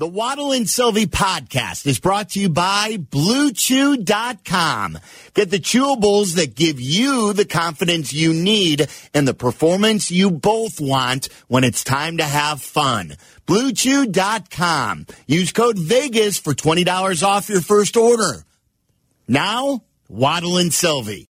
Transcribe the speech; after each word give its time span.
The 0.00 0.06
Waddle 0.06 0.52
and 0.52 0.66
Silvy 0.66 1.04
podcast 1.04 1.86
is 1.86 2.00
brought 2.00 2.30
to 2.30 2.40
you 2.40 2.48
by 2.48 2.96
BlueChew.com. 2.96 4.98
Get 5.34 5.50
the 5.50 5.58
chewables 5.58 6.36
that 6.36 6.54
give 6.54 6.80
you 6.80 7.34
the 7.34 7.44
confidence 7.44 8.10
you 8.10 8.32
need 8.32 8.88
and 9.12 9.28
the 9.28 9.34
performance 9.34 10.10
you 10.10 10.30
both 10.30 10.80
want 10.80 11.28
when 11.48 11.64
it's 11.64 11.84
time 11.84 12.16
to 12.16 12.24
have 12.24 12.62
fun. 12.62 13.16
BlueChew.com. 13.46 15.06
Use 15.26 15.52
code 15.52 15.76
VEGAS 15.76 16.40
for 16.40 16.54
$20 16.54 17.22
off 17.22 17.50
your 17.50 17.60
first 17.60 17.98
order. 17.98 18.46
Now, 19.28 19.82
Waddle 20.08 20.56
and 20.56 20.72
Silvy. 20.72 21.26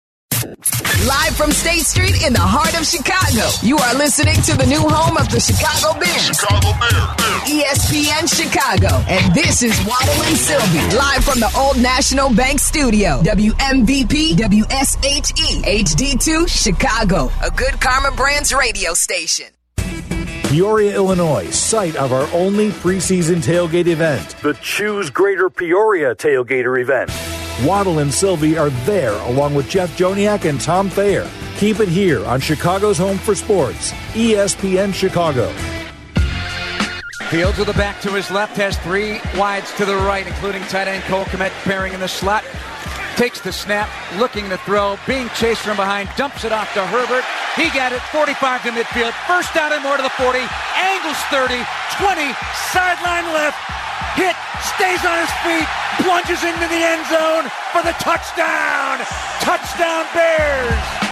Live 1.08 1.34
from 1.34 1.50
State 1.50 1.86
Street 1.86 2.26
in 2.26 2.34
the 2.34 2.44
heart 2.44 2.78
of 2.78 2.84
Chicago, 2.84 3.48
you 3.62 3.78
are 3.78 3.94
listening 3.94 4.34
to 4.42 4.52
the 4.54 4.66
new 4.66 4.84
home 4.84 5.16
of 5.16 5.30
the 5.30 5.40
Chicago 5.40 5.98
Bears. 5.98 6.36
Chicago 6.36 6.76
Bears. 6.76 7.40
ESPN 7.48 8.28
Chicago. 8.28 9.00
And 9.08 9.34
this 9.34 9.62
is 9.62 9.72
Waddle 9.86 10.22
and 10.28 10.36
Silvy, 10.36 10.84
live 10.94 11.24
from 11.24 11.40
the 11.40 11.50
Old 11.56 11.80
National 11.80 12.28
Bank 12.34 12.60
Studio. 12.60 13.22
WMVP 13.22 14.36
WSHE 14.36 15.64
HD2 15.64 16.46
Chicago, 16.46 17.30
a 17.42 17.50
good 17.50 17.80
Karma 17.80 18.14
Brands 18.14 18.52
radio 18.52 18.92
station. 18.92 19.46
Peoria, 20.50 20.94
Illinois, 20.94 21.48
site 21.48 21.96
of 21.96 22.12
our 22.12 22.28
only 22.34 22.72
preseason 22.72 23.36
tailgate 23.36 23.86
event, 23.86 24.36
the 24.42 24.52
Choose 24.60 25.08
Greater 25.08 25.48
Peoria 25.48 26.14
Tailgater 26.14 26.78
event. 26.78 27.10
Waddle 27.64 27.98
and 27.98 28.12
Silvy 28.12 28.56
are 28.56 28.70
there 28.86 29.12
along 29.28 29.54
with 29.54 29.68
Jeff 29.68 29.94
Joniak 29.98 30.48
and 30.48 30.58
Tom 30.58 30.88
Thayer. 30.88 31.28
Keep 31.58 31.80
it 31.80 31.88
here 31.88 32.24
on 32.24 32.40
Chicago's 32.40 32.96
Home 32.96 33.18
for 33.18 33.34
Sports, 33.34 33.92
ESPN 34.14 34.94
Chicago. 34.94 35.52
Fields 37.28 37.58
with 37.58 37.66
the 37.66 37.74
back 37.74 38.00
to 38.00 38.10
his 38.10 38.30
left, 38.30 38.56
has 38.56 38.78
three 38.78 39.20
wides 39.36 39.70
to 39.74 39.84
the 39.84 39.94
right, 39.94 40.26
including 40.26 40.62
tight 40.62 40.88
end 40.88 41.04
Cole 41.04 41.26
Kmet 41.26 41.50
preparing 41.62 41.92
in 41.92 42.00
the 42.00 42.08
slot. 42.08 42.44
Takes 43.16 43.40
the 43.42 43.52
snap, 43.52 43.90
looking 44.16 44.48
to 44.48 44.56
throw, 44.64 44.96
being 45.06 45.28
chased 45.36 45.60
from 45.60 45.76
behind, 45.76 46.08
dumps 46.16 46.44
it 46.44 46.52
off 46.52 46.72
to 46.72 46.86
Herbert. 46.86 47.24
He 47.60 47.68
got 47.76 47.92
it 47.92 48.00
45 48.08 48.62
to 48.62 48.70
midfield, 48.70 49.12
first 49.28 49.52
down 49.52 49.72
and 49.74 49.82
more 49.82 49.98
to 49.98 50.02
the 50.02 50.08
40, 50.16 50.38
angles 50.80 51.20
30, 51.28 51.60
20, 52.00 52.32
sideline 52.72 53.28
left, 53.36 53.60
hit, 54.14 54.36
stays 54.62 55.04
on 55.04 55.18
his 55.18 55.32
feet, 55.44 55.68
plunges 56.02 56.42
into 56.44 56.66
the 56.68 56.80
end 56.80 57.06
zone 57.08 57.50
for 57.72 57.82
the 57.82 57.92
touchdown. 57.98 58.98
Touchdown 59.40 60.06
Bears. 60.14 61.10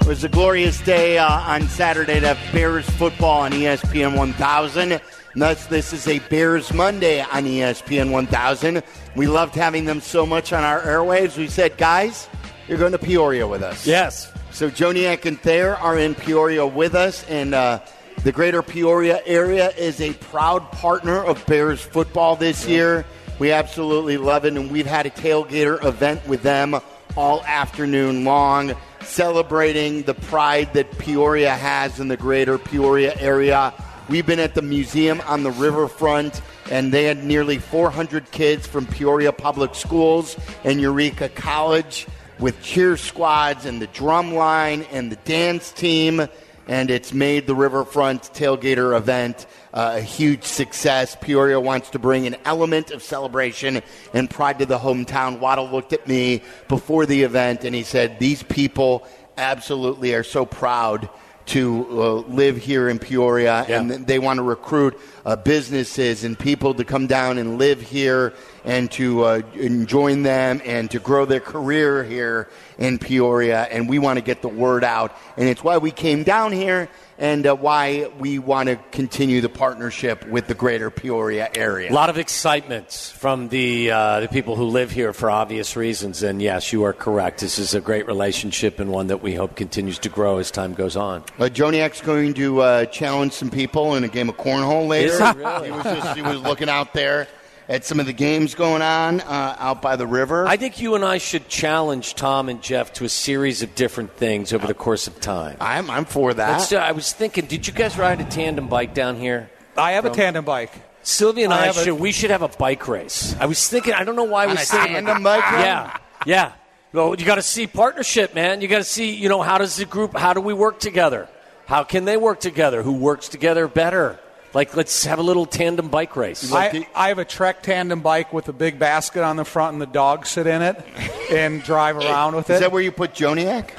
It 0.00 0.06
was 0.06 0.24
a 0.24 0.28
glorious 0.28 0.80
day 0.80 1.18
uh, 1.18 1.28
on 1.28 1.68
Saturday 1.68 2.20
to 2.20 2.34
have 2.34 2.52
Bears 2.52 2.88
football 2.90 3.42
on 3.42 3.52
ESPN 3.52 4.16
1000. 4.16 4.92
And 4.92 5.00
thus, 5.42 5.66
this 5.66 5.92
is 5.92 6.08
a 6.08 6.18
Bears 6.18 6.72
Monday 6.72 7.20
on 7.20 7.44
ESPN 7.44 8.10
1000. 8.10 8.82
We 9.14 9.26
loved 9.26 9.54
having 9.54 9.84
them 9.84 10.00
so 10.00 10.26
much 10.26 10.52
on 10.52 10.64
our 10.64 10.80
airwaves. 10.80 11.36
We 11.36 11.46
said, 11.46 11.76
guys, 11.76 12.28
you're 12.66 12.78
going 12.78 12.92
to 12.92 12.98
Peoria 12.98 13.46
with 13.46 13.62
us. 13.62 13.86
Yes. 13.86 14.32
So 14.50 14.70
Joniak 14.70 15.26
and 15.26 15.40
Thayer 15.40 15.76
are 15.76 15.96
in 15.96 16.14
Peoria 16.14 16.66
with 16.66 16.94
us, 16.94 17.24
and 17.28 17.54
uh, 17.54 17.80
the 18.22 18.32
greater 18.32 18.62
Peoria 18.62 19.20
area 19.24 19.70
is 19.70 20.00
a 20.00 20.12
proud 20.14 20.70
partner 20.72 21.24
of 21.24 21.44
Bears 21.46 21.80
football 21.80 22.36
this 22.36 22.66
year. 22.66 23.06
We 23.38 23.52
absolutely 23.52 24.18
love 24.18 24.44
it, 24.44 24.54
and 24.54 24.70
we've 24.70 24.86
had 24.86 25.06
a 25.06 25.10
tailgater 25.10 25.82
event 25.84 26.26
with 26.28 26.42
them 26.42 26.76
all 27.16 27.42
afternoon 27.44 28.24
long, 28.24 28.74
celebrating 29.00 30.02
the 30.02 30.14
pride 30.14 30.74
that 30.74 30.98
Peoria 30.98 31.54
has 31.54 31.98
in 32.00 32.08
the 32.08 32.16
greater 32.16 32.58
Peoria 32.58 33.18
area. 33.18 33.72
We've 34.08 34.26
been 34.26 34.40
at 34.40 34.54
the 34.54 34.62
museum 34.62 35.20
on 35.22 35.42
the 35.42 35.52
riverfront, 35.52 36.42
and 36.70 36.92
they 36.92 37.04
had 37.04 37.24
nearly 37.24 37.58
400 37.58 38.30
kids 38.30 38.66
from 38.66 38.86
Peoria 38.86 39.32
Public 39.32 39.74
Schools 39.74 40.36
and 40.64 40.80
Eureka 40.80 41.28
College 41.30 42.06
with 42.38 42.60
cheer 42.62 42.96
squads 42.96 43.66
and 43.66 43.80
the 43.80 43.86
drum 43.88 44.34
line 44.34 44.82
and 44.92 45.12
the 45.12 45.16
dance 45.16 45.72
team. 45.72 46.26
And 46.70 46.88
it's 46.88 47.12
made 47.12 47.48
the 47.48 47.54
Riverfront 47.56 48.22
Tailgater 48.32 48.96
event 48.96 49.46
uh, 49.74 49.94
a 49.96 50.00
huge 50.00 50.44
success. 50.44 51.16
Peoria 51.20 51.58
wants 51.58 51.90
to 51.90 51.98
bring 51.98 52.28
an 52.28 52.36
element 52.44 52.92
of 52.92 53.02
celebration 53.02 53.82
and 54.14 54.30
pride 54.30 54.60
to 54.60 54.66
the 54.66 54.78
hometown. 54.78 55.40
Waddle 55.40 55.68
looked 55.68 55.92
at 55.92 56.06
me 56.06 56.42
before 56.68 57.06
the 57.06 57.24
event 57.24 57.64
and 57.64 57.74
he 57.74 57.82
said, 57.82 58.20
These 58.20 58.44
people 58.44 59.04
absolutely 59.36 60.14
are 60.14 60.22
so 60.22 60.46
proud 60.46 61.10
to 61.46 61.86
uh, 61.90 62.12
live 62.32 62.56
here 62.56 62.88
in 62.88 63.00
Peoria, 63.00 63.66
Yeah. 63.68 63.80
and 63.80 64.06
they 64.06 64.20
want 64.20 64.36
to 64.38 64.44
recruit 64.44 64.96
uh, 65.26 65.34
businesses 65.34 66.22
and 66.22 66.38
people 66.38 66.74
to 66.74 66.84
come 66.84 67.08
down 67.08 67.38
and 67.38 67.58
live 67.58 67.80
here 67.80 68.32
and 68.64 68.90
to 68.92 69.22
uh, 69.24 69.40
join 69.84 70.22
them 70.22 70.60
and 70.64 70.90
to 70.90 70.98
grow 70.98 71.24
their 71.24 71.40
career 71.40 72.04
here 72.04 72.48
in 72.78 72.98
Peoria. 72.98 73.62
And 73.62 73.88
we 73.88 73.98
want 73.98 74.18
to 74.18 74.24
get 74.24 74.42
the 74.42 74.48
word 74.48 74.84
out, 74.84 75.16
and 75.36 75.48
it's 75.48 75.62
why 75.62 75.78
we 75.78 75.90
came 75.90 76.22
down 76.22 76.52
here 76.52 76.88
and 77.20 77.46
uh, 77.46 77.54
why 77.54 78.10
we 78.18 78.38
want 78.38 78.70
to 78.70 78.76
continue 78.90 79.42
the 79.42 79.48
partnership 79.48 80.26
with 80.26 80.46
the 80.46 80.54
greater 80.54 80.90
Peoria 80.90 81.50
area. 81.54 81.90
A 81.90 81.92
lot 81.92 82.08
of 82.08 82.16
excitement 82.16 82.90
from 82.90 83.48
the 83.48 83.90
uh, 83.90 84.20
the 84.20 84.28
people 84.28 84.56
who 84.56 84.64
live 84.64 84.90
here 84.90 85.12
for 85.12 85.30
obvious 85.30 85.76
reasons, 85.76 86.22
and 86.22 86.40
yes, 86.40 86.72
you 86.72 86.84
are 86.84 86.94
correct. 86.94 87.40
This 87.40 87.58
is 87.58 87.74
a 87.74 87.80
great 87.80 88.06
relationship 88.06 88.80
and 88.80 88.90
one 88.90 89.08
that 89.08 89.22
we 89.22 89.34
hope 89.34 89.54
continues 89.54 89.98
to 90.00 90.08
grow 90.08 90.38
as 90.38 90.50
time 90.50 90.72
goes 90.72 90.96
on. 90.96 91.22
Uh, 91.38 91.50
Joniak's 91.50 92.00
going 92.00 92.32
to 92.34 92.62
uh, 92.62 92.84
challenge 92.86 93.34
some 93.34 93.50
people 93.50 93.94
in 93.94 94.04
a 94.04 94.08
game 94.08 94.30
of 94.30 94.36
cornhole 94.38 94.88
later. 94.88 95.18
Really? 95.36 95.66
he 95.66 95.72
was 95.72 95.84
just 95.84 96.16
he 96.16 96.22
was 96.22 96.40
looking 96.40 96.70
out 96.70 96.94
there 96.94 97.28
at 97.70 97.84
some 97.84 98.00
of 98.00 98.06
the 98.06 98.12
games 98.12 98.56
going 98.56 98.82
on 98.82 99.20
uh, 99.20 99.56
out 99.58 99.80
by 99.80 99.94
the 99.94 100.06
river. 100.06 100.46
I 100.46 100.56
think 100.56 100.80
you 100.80 100.96
and 100.96 101.04
I 101.04 101.18
should 101.18 101.48
challenge 101.48 102.16
Tom 102.16 102.48
and 102.48 102.60
Jeff 102.60 102.92
to 102.94 103.04
a 103.04 103.08
series 103.08 103.62
of 103.62 103.74
different 103.76 104.16
things 104.16 104.52
over 104.52 104.66
the 104.66 104.74
course 104.74 105.06
of 105.06 105.20
time. 105.20 105.56
I'm 105.60 105.88
I'm 105.88 106.04
for 106.04 106.34
that. 106.34 106.58
Let's, 106.58 106.72
uh, 106.72 106.78
I 106.78 106.92
was 106.92 107.12
thinking, 107.12 107.46
did 107.46 107.66
you 107.66 107.72
guys 107.72 107.96
ride 107.96 108.20
a 108.20 108.24
tandem 108.24 108.66
bike 108.68 108.92
down 108.92 109.16
here? 109.16 109.48
I 109.76 109.92
have 109.92 110.04
a 110.04 110.10
tandem 110.10 110.44
bike. 110.44 110.72
Sylvia 111.02 111.44
and 111.44 111.54
I 111.54 111.62
I, 111.62 111.66
have 111.66 111.78
a- 111.78 111.84
should 111.84 111.94
we 111.98 112.12
should 112.12 112.30
have 112.30 112.42
a 112.42 112.48
bike 112.48 112.86
race. 112.88 113.34
I 113.38 113.46
was 113.46 113.66
thinking, 113.68 113.94
I 113.94 114.04
don't 114.04 114.16
know 114.16 114.24
why 114.24 114.42
I 114.42 114.46
On 114.46 114.50
was 114.50 114.68
a 114.68 114.72
thinking 114.72 114.92
tandem 114.92 115.22
bike 115.22 115.50
ride? 115.50 115.64
Yeah, 115.64 115.96
yeah. 116.26 116.52
Well, 116.92 117.14
you 117.14 117.24
got 117.24 117.36
to 117.36 117.42
see 117.42 117.68
partnership, 117.68 118.34
man. 118.34 118.60
You 118.60 118.66
got 118.68 118.78
to 118.78 118.84
see, 118.84 119.14
you 119.14 119.28
know, 119.28 119.42
how 119.42 119.58
does 119.58 119.76
the 119.76 119.84
group? 119.84 120.16
How 120.16 120.32
do 120.32 120.40
we 120.40 120.52
work 120.52 120.80
together? 120.80 121.28
How 121.66 121.84
can 121.84 122.04
they 122.04 122.16
work 122.16 122.40
together? 122.40 122.82
Who 122.82 122.94
works 122.94 123.28
together 123.28 123.68
better? 123.68 124.18
Like, 124.52 124.76
let's 124.76 125.04
have 125.04 125.18
a 125.18 125.22
little 125.22 125.46
tandem 125.46 125.88
bike 125.88 126.16
race. 126.16 126.52
I, 126.52 126.86
I 126.94 127.08
have 127.08 127.18
a 127.18 127.24
Trek 127.24 127.62
tandem 127.62 128.00
bike 128.00 128.32
with 128.32 128.48
a 128.48 128.52
big 128.52 128.78
basket 128.78 129.22
on 129.22 129.36
the 129.36 129.44
front 129.44 129.74
and 129.74 129.82
the 129.82 129.86
dogs 129.86 130.30
sit 130.30 130.46
in 130.46 130.60
it 130.60 130.84
and 131.30 131.62
drive 131.62 131.96
around 131.96 132.34
with 132.34 132.50
it. 132.50 132.54
Is 132.54 132.60
that 132.60 132.72
where 132.72 132.82
you 132.82 132.90
put 132.90 133.14
Joniak? 133.14 133.70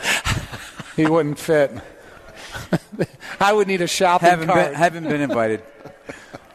he 0.95 1.05
wouldn't 1.05 1.39
fit. 1.39 1.71
I 3.39 3.51
would 3.51 3.67
need 3.67 3.81
a 3.81 3.87
shopping 3.87 4.29
Haven't 4.29 4.47
cart. 4.47 4.71
been, 4.71 4.73
haven't 4.75 5.03
been 5.03 5.21
invited. 5.21 5.63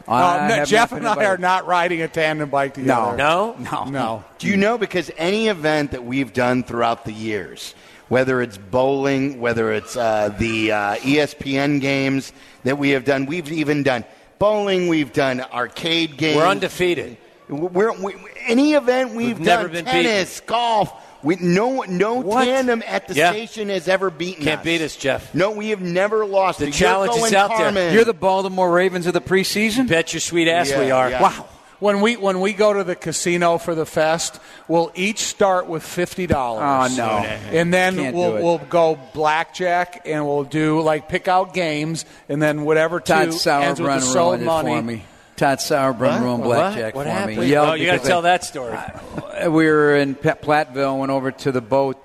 Uh, 0.09 0.47
no, 0.47 0.63
Jeff 0.63 0.93
and 0.93 1.01
been 1.01 1.17
I 1.17 1.25
are 1.25 1.37
not 1.37 1.67
riding 1.67 2.01
a 2.01 2.07
tandem 2.07 2.49
bike 2.49 2.75
together. 2.75 3.17
No, 3.17 3.55
no, 3.57 3.83
No. 3.83 3.83
No. 3.89 4.23
Do 4.37 4.47
you 4.47 4.55
know 4.55 4.77
because 4.77 5.11
any 5.17 5.49
event 5.49 5.91
that 5.91 6.05
we've 6.05 6.31
done 6.31 6.63
throughout 6.63 7.03
the 7.03 7.11
years, 7.11 7.75
whether 8.09 8.41
it's 8.41 8.57
bowling, 8.57 9.39
whether 9.39 9.71
it's 9.73 9.95
uh, 9.97 10.29
the 10.37 10.71
uh, 10.71 10.95
ESPN 10.97 11.81
games 11.81 12.31
that 12.63 12.77
we 12.77 12.91
have 12.91 13.05
done, 13.05 13.25
we've 13.25 13.51
even 13.51 13.83
done 13.83 14.05
bowling, 14.39 14.87
we've 14.87 15.13
done 15.13 15.41
arcade 15.41 16.17
games. 16.17 16.37
we're 16.37 16.45
undefeated. 16.47 17.17
We're, 17.49 17.93
we, 18.01 18.13
any 18.45 18.73
event 18.73 19.11
we've, 19.15 19.37
We've 19.37 19.45
done, 19.47 19.61
never 19.63 19.69
been 19.69 19.85
tennis, 19.85 20.41
golf, 20.41 20.91
we, 21.23 21.37
no, 21.37 21.81
no 21.83 22.15
What? 22.15 22.43
tandem 22.45 22.83
at 22.85 23.07
the 23.07 23.13
Yeah. 23.15 23.31
station 23.31 23.69
has 23.69 23.87
ever 23.87 24.09
beaten 24.09 24.43
Can't 24.43 24.59
us. 24.59 24.65
beat 24.65 24.81
us, 24.81 24.95
Jeff. 24.95 25.33
No, 25.33 25.51
we 25.51 25.69
have 25.69 25.81
never 25.81 26.25
lost. 26.25 26.59
The 26.59 26.65
to 26.67 26.71
challenge 26.71 27.15
is 27.15 27.23
and 27.23 27.35
out 27.35 27.73
there. 27.73 27.93
You're 27.93 28.03
the 28.03 28.13
Baltimore 28.13 28.69
Ravens 28.71 29.07
of 29.07 29.13
the 29.13 29.21
preseason. 29.21 29.87
Bet 29.87 30.13
your 30.13 30.19
sweet 30.19 30.47
ass 30.49 30.69
Yeah, 30.69 30.79
we 30.79 30.91
are. 30.91 31.09
yeah. 31.09 31.21
Wow. 31.21 31.45
When 31.79 32.01
we 32.01 32.17
when 32.17 32.39
we 32.39 32.53
go 32.53 32.73
to 32.73 32.83
the 32.83 32.95
casino 32.95 33.57
for 33.59 33.75
the 33.75 33.85
fest, 33.85 34.39
we'll 34.67 34.91
each 34.95 35.19
start 35.19 35.67
with 35.67 35.83
fifty 35.83 36.25
dollars. 36.25 36.93
Oh, 36.93 36.95
no. 36.97 37.07
And 37.55 37.71
then 37.73 37.95
Can't 37.95 38.15
we'll 38.15 38.33
we'll 38.33 38.57
go 38.57 38.97
blackjack 39.13 40.01
and 40.05 40.25
we'll 40.25 40.43
do 40.43 40.81
like 40.81 41.07
pick 41.07 41.27
out 41.27 41.53
games 41.53 42.05
and 42.29 42.41
then 42.41 42.63
whatever 42.63 42.99
two 42.99 43.13
Todd 43.13 43.27
ends 43.27 43.79
with 43.79 43.89
the 43.91 43.97
Sauerbrun 43.99 44.01
sold 44.01 44.29
ruined 44.39 44.41
it 44.41 44.45
money. 44.45 44.75
for 44.75 44.81
me. 44.81 45.03
Todd 45.35 45.59
Sauerbrun 45.59 46.21
ruined 46.21 46.43
blackjack 46.43 46.95
What 46.95 47.05
for 47.05 47.11
happened? 47.11 47.37
me. 47.37 47.45
He 47.45 47.51
yelled 47.51 47.69
Oh, 47.69 47.73
you 47.73 47.85
got 47.85 48.01
to 48.01 48.07
tell 48.07 48.23
that 48.23 48.43
story. 48.43 48.75
we 49.43 49.67
were 49.67 49.95
in 49.97 50.15
Pe- 50.15 50.33
Platteville, 50.33 50.97
went 50.97 51.11
over 51.11 51.31
to 51.31 51.51
the 51.51 51.61
boat, 51.61 51.97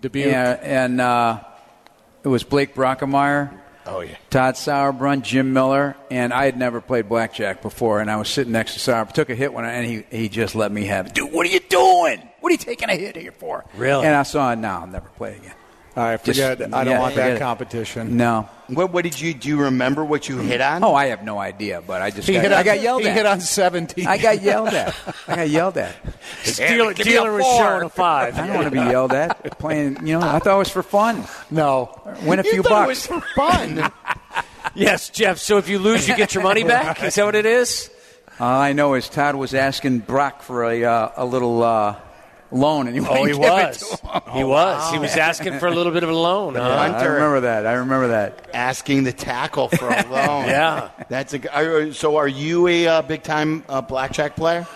Dubuque. 0.00 0.26
Yeah, 0.26 0.58
and 0.60 1.00
uh, 1.00 1.38
it 2.24 2.28
was 2.28 2.42
Blake 2.42 2.74
Brockermeyer, 2.74 3.56
Oh 3.86 4.00
yeah. 4.00 4.16
Todd 4.28 4.54
Sauerbrun, 4.54 5.22
Jim 5.22 5.52
Miller, 5.52 5.96
and 6.10 6.32
I 6.32 6.44
had 6.44 6.56
never 6.56 6.80
played 6.80 7.08
blackjack 7.08 7.62
before, 7.62 8.00
and 8.00 8.10
I 8.10 8.16
was 8.16 8.28
sitting 8.28 8.52
next 8.52 8.74
to 8.74 8.78
Sauerbrunn. 8.80 9.12
Took 9.12 9.30
a 9.30 9.34
hit 9.34 9.52
one, 9.52 9.64
and 9.64 9.86
he 9.86 10.04
he 10.16 10.28
just 10.28 10.54
let 10.54 10.70
me 10.70 10.84
have 10.84 11.06
it. 11.06 11.14
Dude, 11.14 11.32
what 11.32 11.46
are 11.46 11.50
you 11.50 11.60
doing? 11.60 12.28
What 12.40 12.50
are 12.50 12.52
you 12.52 12.58
taking 12.58 12.88
a 12.88 12.96
hit 12.96 13.16
here 13.16 13.32
for? 13.32 13.64
Really? 13.74 14.06
And 14.06 14.14
I 14.14 14.22
saw, 14.22 14.54
no, 14.54 14.68
I'll 14.68 14.86
never 14.86 15.08
play 15.10 15.36
again. 15.36 15.54
All 15.96 16.04
right, 16.04 16.22
Just- 16.22 16.38
forget. 16.38 16.60
it. 16.60 16.72
I 16.72 16.84
don't 16.84 16.92
yeah, 16.94 17.00
want 17.00 17.14
that 17.16 17.38
competition. 17.40 18.16
No. 18.16 18.48
What, 18.68 18.92
what 18.92 19.02
did 19.02 19.20
you 19.20 19.34
do? 19.34 19.48
You 19.48 19.60
remember 19.62 20.04
what 20.04 20.28
you 20.28 20.38
hit 20.38 20.60
on? 20.60 20.84
Oh, 20.84 20.94
I 20.94 21.06
have 21.06 21.24
no 21.24 21.38
idea, 21.38 21.82
but 21.84 22.00
I 22.00 22.10
just 22.10 22.28
He 22.28 22.34
got, 22.34 22.42
hit 22.42 22.52
I 22.52 22.58
on, 22.60 22.64
got 22.64 22.80
yelled 22.80 23.02
he 23.02 23.08
at. 23.08 23.16
hit 23.16 23.26
on 23.26 23.40
17. 23.40 24.06
I 24.06 24.16
got 24.18 24.40
yelled 24.40 24.68
at. 24.68 24.94
I 25.26 25.34
got 25.36 25.48
yelled 25.48 25.76
at. 25.78 25.96
Dealer, 26.56 26.94
give 26.94 27.06
me 27.06 27.12
a 27.12 27.16
dealer 27.16 27.32
was 27.32 27.44
showing 27.44 27.82
a 27.82 27.88
five. 27.88 28.38
I 28.38 28.46
don't 28.46 28.54
want 28.54 28.66
to 28.66 28.70
be 28.70 28.76
yelled 28.88 29.12
at 29.12 29.58
playing. 29.58 30.06
You 30.06 30.20
know, 30.20 30.20
I 30.20 30.38
thought 30.38 30.54
it 30.54 30.58
was 30.58 30.70
for 30.70 30.84
fun. 30.84 31.24
no. 31.50 32.00
Win 32.22 32.38
a 32.38 32.44
you 32.44 32.50
few 32.52 32.62
thought 32.62 32.86
bucks. 32.86 33.08
it 33.08 33.12
was 33.12 33.22
for 33.22 33.28
fun. 33.34 33.92
Yes, 34.74 35.08
Jeff. 35.10 35.38
So 35.38 35.56
if 35.58 35.68
you 35.68 35.78
lose, 35.80 36.06
you 36.06 36.14
get 36.16 36.32
your 36.34 36.44
money 36.44 36.62
back. 36.62 37.02
Is 37.02 37.16
that 37.16 37.24
what 37.24 37.34
it 37.34 37.46
is? 37.46 37.90
All 38.38 38.60
I 38.60 38.72
know 38.72 38.94
is 38.94 39.08
Todd 39.08 39.34
was 39.34 39.52
asking 39.52 40.00
Brock 40.00 40.42
for 40.42 40.64
a 40.64 40.84
uh, 40.84 41.10
a 41.16 41.24
little 41.24 41.62
uh, 41.62 41.96
loan, 42.52 42.86
and 42.88 42.96
he 42.96 43.00
Oh, 43.04 43.24
he 43.24 43.32
wouldn't 43.34 43.40
give 43.42 43.46
it 43.46 43.50
was. 43.50 44.00
to. 44.00 44.22
He 44.32 44.44
was. 44.44 44.90
He 44.92 44.98
was 44.98 45.16
asking 45.16 45.58
for 45.58 45.66
a 45.66 45.70
little 45.70 45.92
bit 45.92 46.02
of 46.02 46.08
a 46.10 46.14
loan. 46.14 46.54
Huh? 46.56 46.62
I 46.62 47.04
remember 47.04 47.40
that. 47.40 47.66
I 47.66 47.72
remember 47.74 48.08
that. 48.08 48.48
Asking 48.54 49.04
the 49.04 49.12
tackle 49.12 49.68
for 49.68 49.88
a 49.88 50.02
loan. 50.10 50.46
Yeah. 50.46 50.90
That's 51.08 51.34
a. 51.34 51.54
are- 51.56 51.92
So, 51.92 52.16
are 52.16 52.28
you 52.28 52.66
a 52.68 52.86
uh, 52.86 53.02
big 53.02 53.22
time 53.22 53.64
uh, 53.68 53.80
blackjack 53.80 54.36
player? 54.36 54.66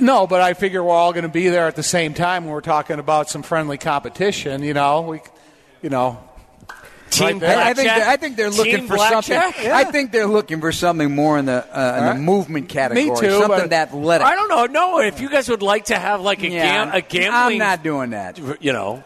No, 0.00 0.26
but 0.26 0.40
I 0.40 0.54
figure 0.54 0.82
we're 0.82 0.92
all 0.94 1.12
going 1.12 1.24
to 1.24 1.28
be 1.28 1.48
there 1.50 1.66
at 1.66 1.76
the 1.76 1.82
same 1.82 2.14
time 2.14 2.44
when 2.44 2.52
we're 2.54 2.60
talking 2.62 2.98
about 2.98 3.28
some 3.28 3.42
friendly 3.42 3.76
competition. 3.78 4.62
You 4.62 4.72
know, 4.74 5.02
we, 5.02 5.20
you 5.82 5.90
know, 5.90 6.18
Team 7.14 7.38
there. 7.38 7.58
I, 7.58 7.70
I 7.70 7.74
think 7.74 7.88
they're, 7.88 8.08
I 8.08 8.16
think 8.16 8.36
they're 8.36 8.50
looking 8.50 8.76
Team 8.76 8.86
for 8.86 8.96
blackjack? 8.96 9.54
something. 9.54 9.70
I 9.72 9.84
think 9.84 10.12
they're 10.12 10.26
looking 10.26 10.60
for 10.60 10.72
something 10.72 11.14
more 11.14 11.38
in 11.38 11.46
the 11.46 11.52
uh, 11.64 11.96
in 11.98 12.04
the 12.04 12.10
Right. 12.12 12.20
movement 12.20 12.68
category. 12.68 13.10
Me 13.10 13.16
too, 13.20 13.30
something 13.40 13.48
but- 13.68 13.72
athletic. 13.72 14.26
I 14.26 14.34
don't 14.34 14.48
know. 14.48 14.66
No, 14.66 15.00
if 15.00 15.20
you 15.20 15.28
guys 15.30 15.48
would 15.48 15.62
like 15.62 15.86
to 15.86 15.98
have 15.98 16.20
like 16.20 16.42
a, 16.42 16.48
yeah, 16.48 16.62
gam- 16.86 16.94
a 16.94 17.00
gambling, 17.00 17.34
I'm 17.34 17.58
not 17.58 17.82
doing 17.82 18.10
that. 18.10 18.38
you 18.62 18.72
know, 18.72 19.02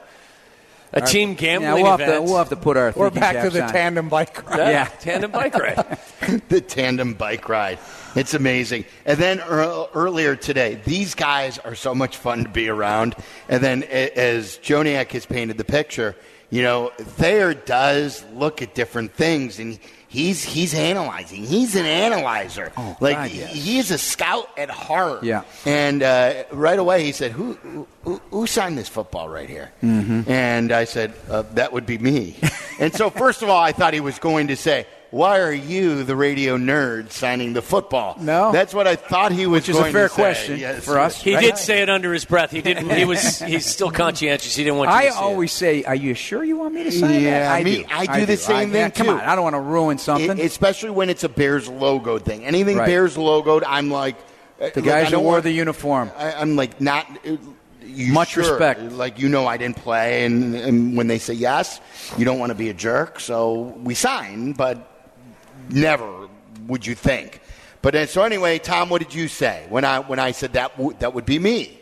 a 0.92 1.02
team 1.02 1.34
gambling 1.34 1.68
Yeah, 1.68 1.82
we'll 1.82 1.96
have, 1.98 2.14
to, 2.14 2.22
we'll 2.22 2.38
have 2.38 2.48
to 2.48 2.56
put 2.56 2.76
our. 2.78 2.92
we're 2.96 3.10
thinking 3.10 3.20
back 3.20 3.44
to 3.44 3.50
the 3.50 3.62
on. 3.64 3.70
tandem 3.72 4.08
bike 4.08 4.48
ride. 4.48 4.58
yeah, 4.58 4.70
yeah. 4.70 4.84
tandem 4.86 5.30
bike 5.30 5.54
ride. 5.54 5.98
the 6.48 6.60
tandem 6.62 7.14
bike 7.14 7.48
ride. 7.48 7.78
It's 8.14 8.32
amazing. 8.32 8.86
And 9.04 9.18
then 9.18 9.38
ear- 9.38 9.86
earlier 9.94 10.34
today, 10.34 10.80
these 10.86 11.14
guys 11.14 11.58
are 11.58 11.74
so 11.74 11.94
much 11.94 12.16
fun 12.16 12.44
to 12.44 12.48
be 12.48 12.68
around. 12.70 13.14
And 13.50 13.62
then 13.62 13.82
as 13.82 14.56
Joniak 14.58 15.12
has 15.12 15.26
painted 15.26 15.58
the 15.58 15.64
picture, 15.64 16.16
you 16.50 16.62
know, 16.62 16.92
Thayer 16.98 17.54
does 17.54 18.24
look 18.32 18.62
at 18.62 18.74
different 18.74 19.12
things 19.12 19.58
and 19.58 19.78
he's 20.08 20.42
he's 20.42 20.74
analyzing. 20.74 21.44
He's 21.44 21.76
an 21.76 21.86
analyzer. 21.86 22.72
like 23.00 23.16
God, 23.16 23.30
yes. 23.30 23.52
he 23.52 23.78
is 23.78 23.90
a 23.90 23.98
scout 23.98 24.48
at 24.58 24.70
heart. 24.70 25.22
Yeah. 25.22 25.44
And 25.66 26.02
uh, 26.02 26.44
right 26.50 26.78
away 26.78 27.04
he 27.04 27.12
said, 27.12 27.32
"Who 27.32 27.54
who, 28.02 28.20
who 28.30 28.46
signed 28.46 28.78
this 28.78 28.88
football 28.88 29.28
right 29.28 29.48
here?" 29.48 29.70
Mm-hmm. 29.82 30.30
And 30.30 30.72
I 30.72 30.84
said, 30.84 31.14
uh, 31.30 31.42
"That 31.52 31.72
would 31.72 31.86
be 31.86 31.98
me." 31.98 32.36
and 32.80 32.94
so 32.94 33.10
first 33.10 33.42
of 33.42 33.48
all, 33.48 33.62
I 33.62 33.72
thought 33.72 33.94
he 33.94 34.00
was 34.00 34.18
going 34.18 34.48
to 34.48 34.56
say. 34.56 34.86
Why 35.10 35.40
are 35.40 35.52
you, 35.52 36.04
the 36.04 36.14
radio 36.14 36.58
nerd, 36.58 37.10
signing 37.12 37.54
the 37.54 37.62
football? 37.62 38.16
No. 38.20 38.52
that's 38.52 38.74
what 38.74 38.86
I 38.86 38.94
thought 38.96 39.32
he 39.32 39.46
was 39.46 39.62
Which 39.62 39.70
is 39.70 39.78
a 39.78 39.90
fair 39.90 40.10
question 40.10 40.58
Yes. 40.58 40.84
for 40.84 40.98
us. 40.98 41.22
He 41.22 41.34
Right. 41.34 41.40
did 41.42 41.56
say 41.56 41.80
it 41.80 41.88
under 41.88 42.12
his 42.12 42.26
breath. 42.26 42.50
He 42.50 42.60
didn't. 42.60 42.90
He 42.90 43.06
was. 43.06 43.38
He's 43.40 43.64
still 43.64 43.90
conscientious. 43.90 44.54
He 44.54 44.64
didn't 44.64 44.76
want 44.78 44.90
you 44.90 44.96
I 44.96 45.06
to 45.06 45.12
see 45.12 45.18
always 45.18 45.52
say, 45.52 45.82
"Are 45.84 45.94
you 45.94 46.12
sure 46.12 46.44
you 46.44 46.58
want 46.58 46.74
me 46.74 46.84
to 46.84 46.92
sign 46.92 47.22
Yeah, 47.22 47.40
that?" 47.40 47.52
I 47.52 47.64
me- 47.64 47.76
do. 47.78 47.84
I 47.90 48.18
do 48.18 48.26
the 48.26 48.36
same 48.36 48.56
I- 48.56 48.64
thing, 48.64 48.74
yeah, 48.74 48.90
Come 48.90 49.06
too. 49.06 49.12
on, 49.12 49.20
I 49.20 49.34
don't 49.34 49.44
want 49.44 49.56
to 49.56 49.60
ruin 49.60 49.96
something. 49.96 50.38
It- 50.38 50.44
especially 50.44 50.90
when 50.90 51.08
it's 51.08 51.24
a 51.24 51.28
Bears 51.30 51.68
logo 51.68 52.18
thing. 52.18 52.44
Anything 52.44 52.76
Right. 52.76 52.86
Bears 52.86 53.16
logoed, 53.16 53.62
I'm 53.66 53.90
like 53.90 54.16
uh, 54.60 54.68
the 54.74 54.82
guys 54.82 55.08
who 55.08 55.20
wore 55.20 55.32
want, 55.32 55.44
the 55.44 55.52
uniform. 55.52 56.10
I, 56.18 56.32
I'm 56.34 56.54
like 56.56 56.80
not. 56.82 57.06
uh, 57.26 57.36
You 57.90 58.12
Much 58.12 58.32
sure? 58.32 58.42
respect. 58.44 58.82
Like 58.92 59.18
you 59.18 59.30
know, 59.30 59.46
I 59.46 59.56
didn't 59.56 59.76
play, 59.76 60.24
and, 60.26 60.54
and 60.54 60.96
when 60.98 61.06
they 61.06 61.18
say 61.18 61.32
yes, 61.32 61.80
you 62.18 62.26
don't 62.26 62.38
want 62.38 62.50
to 62.50 62.54
be 62.54 62.68
a 62.68 62.74
jerk, 62.74 63.18
so 63.20 63.74
we 63.82 63.94
sign. 63.94 64.52
But 64.52 64.76
never 65.70 66.28
would 66.66 66.86
you 66.86 66.94
think. 66.94 67.40
But 67.82 67.94
uh, 67.94 68.06
so 68.06 68.22
anyway, 68.22 68.58
Tom, 68.58 68.88
what 68.88 69.02
did 69.02 69.14
you 69.14 69.28
say 69.28 69.66
when 69.68 69.84
I 69.84 70.00
when 70.00 70.18
I 70.18 70.32
said 70.32 70.54
that 70.54 70.76
w- 70.76 70.96
that 70.98 71.14
would 71.14 71.26
be 71.26 71.38
me? 71.38 71.78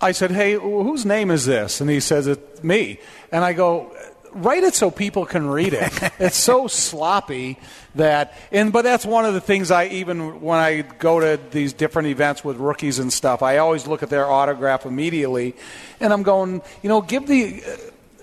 I 0.00 0.12
said, 0.12 0.30
"Hey, 0.30 0.54
whose 0.54 1.04
name 1.04 1.30
is 1.30 1.44
this?" 1.44 1.80
And 1.80 1.90
he 1.90 2.00
says, 2.00 2.26
"It's 2.26 2.62
me." 2.64 2.98
And 3.30 3.44
I 3.44 3.52
go, 3.52 3.94
"Write 4.32 4.64
it 4.64 4.74
so 4.74 4.90
people 4.90 5.26
can 5.26 5.46
read 5.46 5.74
it." 5.74 5.92
it's 6.18 6.36
so 6.36 6.68
sloppy 6.68 7.58
that, 7.96 8.32
and 8.50 8.72
but 8.72 8.82
that's 8.82 9.04
one 9.04 9.26
of 9.26 9.34
the 9.34 9.42
things 9.42 9.70
I 9.70 9.88
even 9.88 10.40
when 10.40 10.58
I 10.58 10.82
go 10.82 11.20
to 11.20 11.38
these 11.50 11.74
different 11.74 12.08
events 12.08 12.42
with 12.42 12.56
rookies 12.56 12.98
and 12.98 13.12
stuff, 13.12 13.42
I 13.42 13.58
always 13.58 13.86
look 13.86 14.02
at 14.02 14.08
their 14.08 14.26
autograph 14.26 14.86
immediately, 14.86 15.54
and 16.00 16.14
I'm 16.14 16.22
going, 16.22 16.62
you 16.82 16.88
know, 16.88 17.02
give 17.02 17.26
the. 17.26 17.62
Uh, 17.62 17.76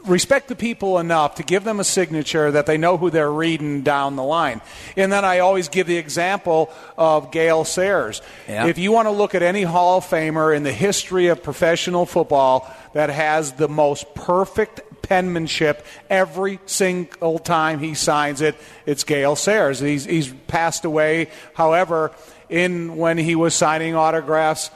Respect 0.08 0.48
the 0.48 0.56
people 0.56 1.00
enough 1.00 1.36
to 1.36 1.44
give 1.44 1.64
them 1.64 1.80
a 1.80 1.84
signature 1.84 2.50
that 2.52 2.66
they 2.66 2.78
know 2.78 2.98
who 2.98 3.10
they're 3.10 3.32
reading 3.32 3.82
down 3.82 4.16
the 4.16 4.24
line. 4.24 4.62
And 4.96 5.12
then 5.12 5.26
I 5.26 5.40
always 5.40 5.68
give 5.68 5.86
the 5.86 5.98
example 5.98 6.72
of 6.98 7.32
Gale 7.32 7.66
Sayers. 7.66 8.22
Yeah. 8.48 8.68
If 8.68 8.78
you 8.78 8.92
want 8.92 9.08
to 9.08 9.12
look 9.12 9.36
at 9.36 9.44
any 9.44 9.64
Hall 9.64 9.98
of 9.98 10.06
Famer 10.06 10.56
in 10.56 10.64
the 10.64 10.72
history 10.72 11.28
of 11.28 11.44
professional 11.44 12.06
football 12.06 12.74
that 12.94 13.10
has 13.10 13.52
the 13.54 13.68
most 13.68 14.14
perfect 14.16 14.82
penmanship 15.02 15.86
every 16.10 16.60
single 16.66 17.40
time 17.40 17.80
he 17.80 17.94
signs 17.94 18.42
it, 18.42 18.56
it's 18.86 19.04
Gale 19.04 19.36
Sayers. 19.36 19.80
He's, 19.80 20.06
he's 20.06 20.32
passed 20.48 20.86
away. 20.86 21.30
However, 21.54 22.12
in 22.50 22.96
when 22.96 23.18
he 23.18 23.36
was 23.36 23.54
signing 23.54 23.96
autographs, 23.96 24.72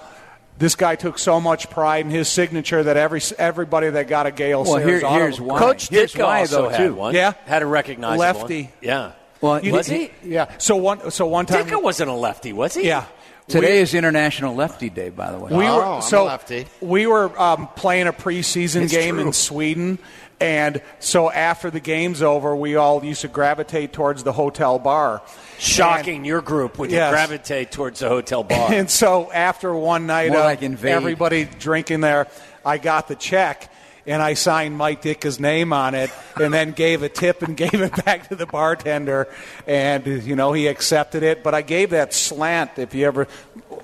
this 0.61 0.75
guy 0.75 0.95
took 0.95 1.17
so 1.17 1.41
much 1.41 1.69
pride 1.71 2.05
in 2.05 2.11
his 2.11 2.29
signature 2.29 2.83
that 2.83 2.95
every 2.95 3.19
everybody 3.37 3.89
that 3.89 4.07
got 4.07 4.27
a 4.27 4.31
Gale 4.31 4.63
Well, 4.63 4.75
Sayers 4.75 4.85
here- 4.85 4.95
autograph, 5.07 5.19
here's 5.21 5.41
why. 5.41 5.59
Coach 5.59 5.89
Here's 5.89 6.13
Ditka 6.13 6.23
why, 6.23 6.39
also 6.41 6.61
though, 6.61 6.69
had 6.69 6.77
too. 6.77 6.93
one. 6.93 7.15
Yeah. 7.15 7.33
had 7.45 7.63
a 7.63 7.65
recognizable 7.65 8.19
Lefty. 8.19 8.63
One. 8.63 8.71
Yeah. 8.81 9.11
Well, 9.41 9.59
was 9.71 9.87
he- 9.87 10.11
he? 10.23 10.33
Yeah. 10.33 10.51
So 10.59 10.75
one 10.75 11.09
so 11.11 11.25
one 11.25 11.47
time 11.47 11.65
Ditka 11.65 11.81
wasn't 11.81 12.11
a 12.11 12.13
lefty, 12.13 12.53
was 12.53 12.75
he? 12.75 12.87
yeah. 12.87 13.05
Today 13.47 13.79
is 13.79 13.93
International 13.93 14.55
Lefty 14.55 14.89
Day, 14.89 15.09
by 15.09 15.31
the 15.31 15.37
way. 15.37 15.51
We 15.51 15.65
Oh, 15.65 15.75
were 15.75 15.83
I'm 15.83 16.01
a 16.13 16.23
lefty. 16.23 16.67
we 16.79 17.05
were 17.05 17.37
um, 17.41 17.67
playing 17.75 18.07
a 18.07 18.13
preseason 18.13 18.83
It's 18.83 18.93
game 18.93 19.15
true. 19.15 19.25
in 19.27 19.33
Sweden, 19.33 19.99
and 20.41 20.81
so 20.99 21.29
after 21.31 21.69
the 21.69 21.79
game's 21.79 22.21
over, 22.21 22.55
we 22.55 22.75
all 22.75 23.05
used 23.05 23.21
to 23.21 23.27
gravitate 23.27 23.93
towards 23.93 24.23
the 24.23 24.33
hotel 24.33 24.79
bar. 24.79 25.21
Shocking, 25.59 26.25
your 26.25 26.41
group 26.41 26.79
would 26.79 26.89
Yes. 26.89 27.11
gravitate 27.11 27.71
towards 27.71 27.99
the 27.99 28.09
hotel 28.09 28.43
bar. 28.43 28.73
And 28.73 28.89
so 28.89 29.31
after 29.31 29.73
one 29.73 30.07
night 30.07 30.29
More 30.31 30.39
of 30.39 30.45
like 30.45 30.63
everybody 30.83 31.45
drinking 31.45 32.01
there, 32.01 32.27
I 32.65 32.79
got 32.79 33.07
the 33.07 33.15
check 33.15 33.71
and 34.07 34.19
I 34.19 34.33
signed 34.33 34.75
Mike 34.75 35.03
Ditka's 35.03 35.39
name 35.39 35.73
on 35.73 35.93
it 35.93 36.09
and 36.39 36.51
then 36.51 36.71
gave 36.71 37.03
a 37.03 37.09
tip 37.09 37.43
and 37.43 37.55
gave 37.65 37.75
it 37.75 38.03
back 38.03 38.29
to 38.29 38.35
the 38.35 38.47
bartender. 38.47 39.27
And, 39.67 40.07
you 40.23 40.35
know, 40.35 40.53
he 40.53 40.65
accepted 40.65 41.21
it. 41.21 41.43
But 41.43 41.53
I 41.53 41.61
gave 41.61 41.91
that 41.91 42.11
slant 42.15 42.71
if 42.79 42.95
you 42.95 43.05
ever, 43.05 43.27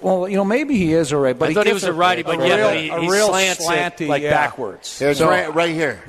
well, 0.01 0.27
you 0.27 0.37
know, 0.37 0.45
maybe 0.45 0.75
he 0.75 0.93
is 0.93 1.11
a 1.11 1.17
right. 1.17 1.37
But 1.37 1.49
I 1.49 1.53
thought 1.53 1.67
he 1.67 1.73
was 1.73 1.83
a 1.83 1.93
righty, 1.93 2.23
but 2.23 2.39
yeah, 2.39 2.55
real, 2.55 2.67
but 2.67 2.77
he, 2.77 2.89
a 2.89 2.99
he 3.01 3.09
real 3.11 3.27
slants 3.27 3.59
it, 3.59 3.67
slanty, 3.67 4.07
like 4.07 4.23
yeah. 4.23 4.31
backwards. 4.31 4.97
There's 4.97 5.19
So- 5.19 5.29
right, 5.29 5.53
right 5.53 5.69
here. 5.73 6.01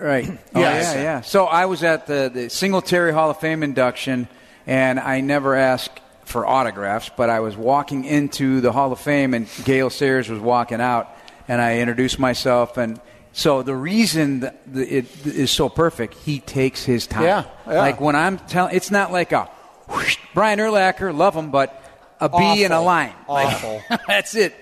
Right. 0.00 0.38
Oh, 0.54 0.60
Yes. 0.60 0.94
yeah, 0.94 1.02
yeah. 1.02 1.20
So 1.20 1.46
I 1.46 1.66
was 1.66 1.82
at 1.82 2.06
the, 2.06 2.30
the 2.32 2.48
Singletary 2.50 3.12
Hall 3.12 3.30
of 3.30 3.38
Fame 3.40 3.62
induction, 3.62 4.28
and 4.66 4.98
I 4.98 5.20
never 5.20 5.54
asked 5.54 6.00
for 6.24 6.46
autographs, 6.46 7.10
but 7.16 7.28
I 7.30 7.40
was 7.40 7.56
walking 7.56 8.04
into 8.04 8.60
the 8.60 8.72
Hall 8.72 8.92
of 8.92 9.00
Fame, 9.00 9.34
and 9.34 9.46
Gail 9.64 9.90
Sayers 9.90 10.28
was 10.28 10.40
walking 10.40 10.80
out, 10.80 11.08
and 11.48 11.60
I 11.60 11.78
introduced 11.80 12.18
myself. 12.18 12.76
And 12.78 13.00
so 13.32 13.62
the 13.62 13.74
reason 13.74 14.44
it 14.74 15.26
is 15.26 15.50
so 15.50 15.68
perfect, 15.68 16.14
he 16.14 16.40
takes 16.40 16.84
his 16.84 17.06
time. 17.06 17.24
Yeah, 17.24 17.44
yeah. 17.66 17.78
Like 17.80 18.00
when 18.00 18.16
I'm 18.16 18.38
telling, 18.38 18.74
it's 18.74 18.90
not 18.90 19.12
like 19.12 19.32
a 19.32 19.44
whoosh, 19.88 20.16
Brian 20.32 20.58
Urlacher, 20.58 21.14
love 21.14 21.34
him, 21.34 21.50
but 21.50 21.78
a 22.20 22.28
B 22.28 22.64
in 22.64 22.72
a 22.72 22.76
Awful. 22.76 22.84
line. 22.86 23.12
Like, 23.28 23.46
Awful. 23.48 23.82
that's 24.06 24.34
it. 24.36 24.54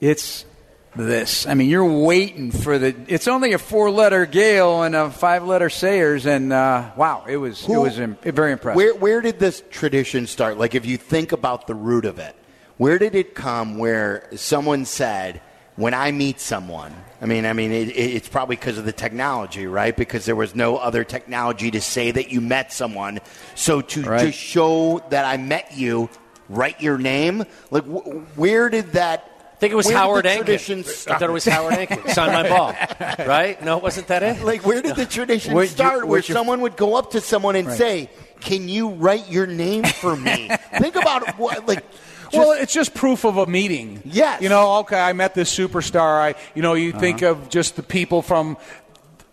It's 0.00 0.44
this. 0.98 1.46
I 1.46 1.54
mean, 1.54 1.68
you're 1.70 1.84
waiting 2.04 2.50
for 2.50 2.78
the. 2.78 2.94
It's 3.06 3.28
only 3.28 3.52
a 3.52 3.58
four-letter 3.58 4.26
Gale 4.26 4.82
and 4.82 4.94
a 4.94 5.10
five-letter 5.10 5.70
Sayers, 5.70 6.26
and 6.26 6.52
uh, 6.52 6.90
wow, 6.96 7.24
it 7.26 7.36
was 7.36 7.62
it 7.68 7.76
was 7.76 7.98
im- 7.98 8.16
very 8.22 8.52
impressive. 8.52 8.76
Where 8.76 8.94
where 8.94 9.20
did 9.20 9.38
this 9.38 9.62
tradition 9.70 10.26
start? 10.26 10.58
Like 10.58 10.74
if 10.74 10.84
you 10.86 10.96
think 10.96 11.32
about 11.32 11.66
the 11.66 11.74
root 11.74 12.04
of 12.04 12.18
it, 12.18 12.34
where 12.76 12.98
did 12.98 13.14
it 13.14 13.34
come? 13.34 13.78
Where 13.78 14.28
someone 14.36 14.84
said, 14.84 15.40
"When 15.76 15.94
I 15.94 16.10
meet 16.12 16.40
someone." 16.40 16.94
I 17.20 17.26
mean, 17.26 17.46
I 17.46 17.52
mean, 17.52 17.72
it, 17.72 17.88
it- 17.88 18.14
it's 18.14 18.28
probably 18.28 18.56
because 18.56 18.78
of 18.78 18.84
the 18.84 18.92
technology, 18.92 19.66
right? 19.66 19.96
Because 19.96 20.24
there 20.24 20.36
was 20.36 20.54
no 20.54 20.76
other 20.76 21.02
technology 21.04 21.70
to 21.72 21.80
say 21.80 22.10
that 22.12 22.30
you 22.30 22.40
met 22.40 22.72
someone. 22.72 23.18
So 23.56 23.80
to 23.80 24.02
Right. 24.02 24.26
just 24.26 24.38
show 24.38 25.02
that 25.10 25.24
I 25.24 25.36
met 25.36 25.76
you, 25.76 26.10
write 26.48 26.80
your 26.80 26.96
name. 26.98 27.44
Like, 27.72 27.84
wh- 27.84 28.38
where 28.38 28.68
did 28.68 28.92
that? 28.92 29.32
I 29.58 29.60
think 29.60 29.72
it 29.72 29.76
was 29.76 29.90
Howard 29.90 30.24
the 30.24 30.28
Ankin. 30.28 30.36
tradition 30.36 30.78
I 30.80 31.18
thought 31.18 31.22
it 31.22 31.32
was 31.32 31.44
Howard 31.44 31.74
Ankin. 31.74 32.10
Sign 32.10 32.32
my 32.32 32.48
ball. 32.48 32.76
Right? 33.26 33.60
No, 33.60 33.76
it 33.76 33.82
wasn't 33.82 34.06
that 34.06 34.22
it? 34.22 34.44
Like, 34.44 34.64
where 34.64 34.80
did 34.80 34.94
the 34.94 35.04
tradition 35.04 35.52
Where'd 35.52 35.68
start 35.70 35.98
where 35.98 36.06
where'd 36.06 36.24
someone 36.26 36.60
would 36.60 36.76
go 36.76 36.94
up 36.94 37.10
to 37.10 37.20
someone 37.20 37.56
and 37.56 37.72
say, 37.72 38.08
Can 38.38 38.68
you 38.68 38.90
write 38.90 39.28
your 39.28 39.48
name 39.48 39.82
for 39.82 40.14
me? 40.14 40.48
Think 40.78 40.94
about 40.94 41.36
what, 41.38 41.66
like, 41.66 41.84
well, 42.32 42.52
it's 42.52 42.72
just 42.72 42.94
proof 42.94 43.24
of 43.24 43.36
a 43.36 43.46
meeting. 43.46 44.00
Yes. 44.04 44.40
You 44.42 44.48
know, 44.48 44.78
okay, 44.78 45.00
I 45.00 45.12
met 45.12 45.34
this 45.34 45.52
superstar. 45.52 46.20
I, 46.20 46.34
you 46.54 46.62
know, 46.62 46.74
you 46.74 46.90
uh-huh. 46.90 47.00
think 47.00 47.22
of 47.22 47.48
just 47.48 47.74
the 47.74 47.82
people 47.82 48.22
from 48.22 48.58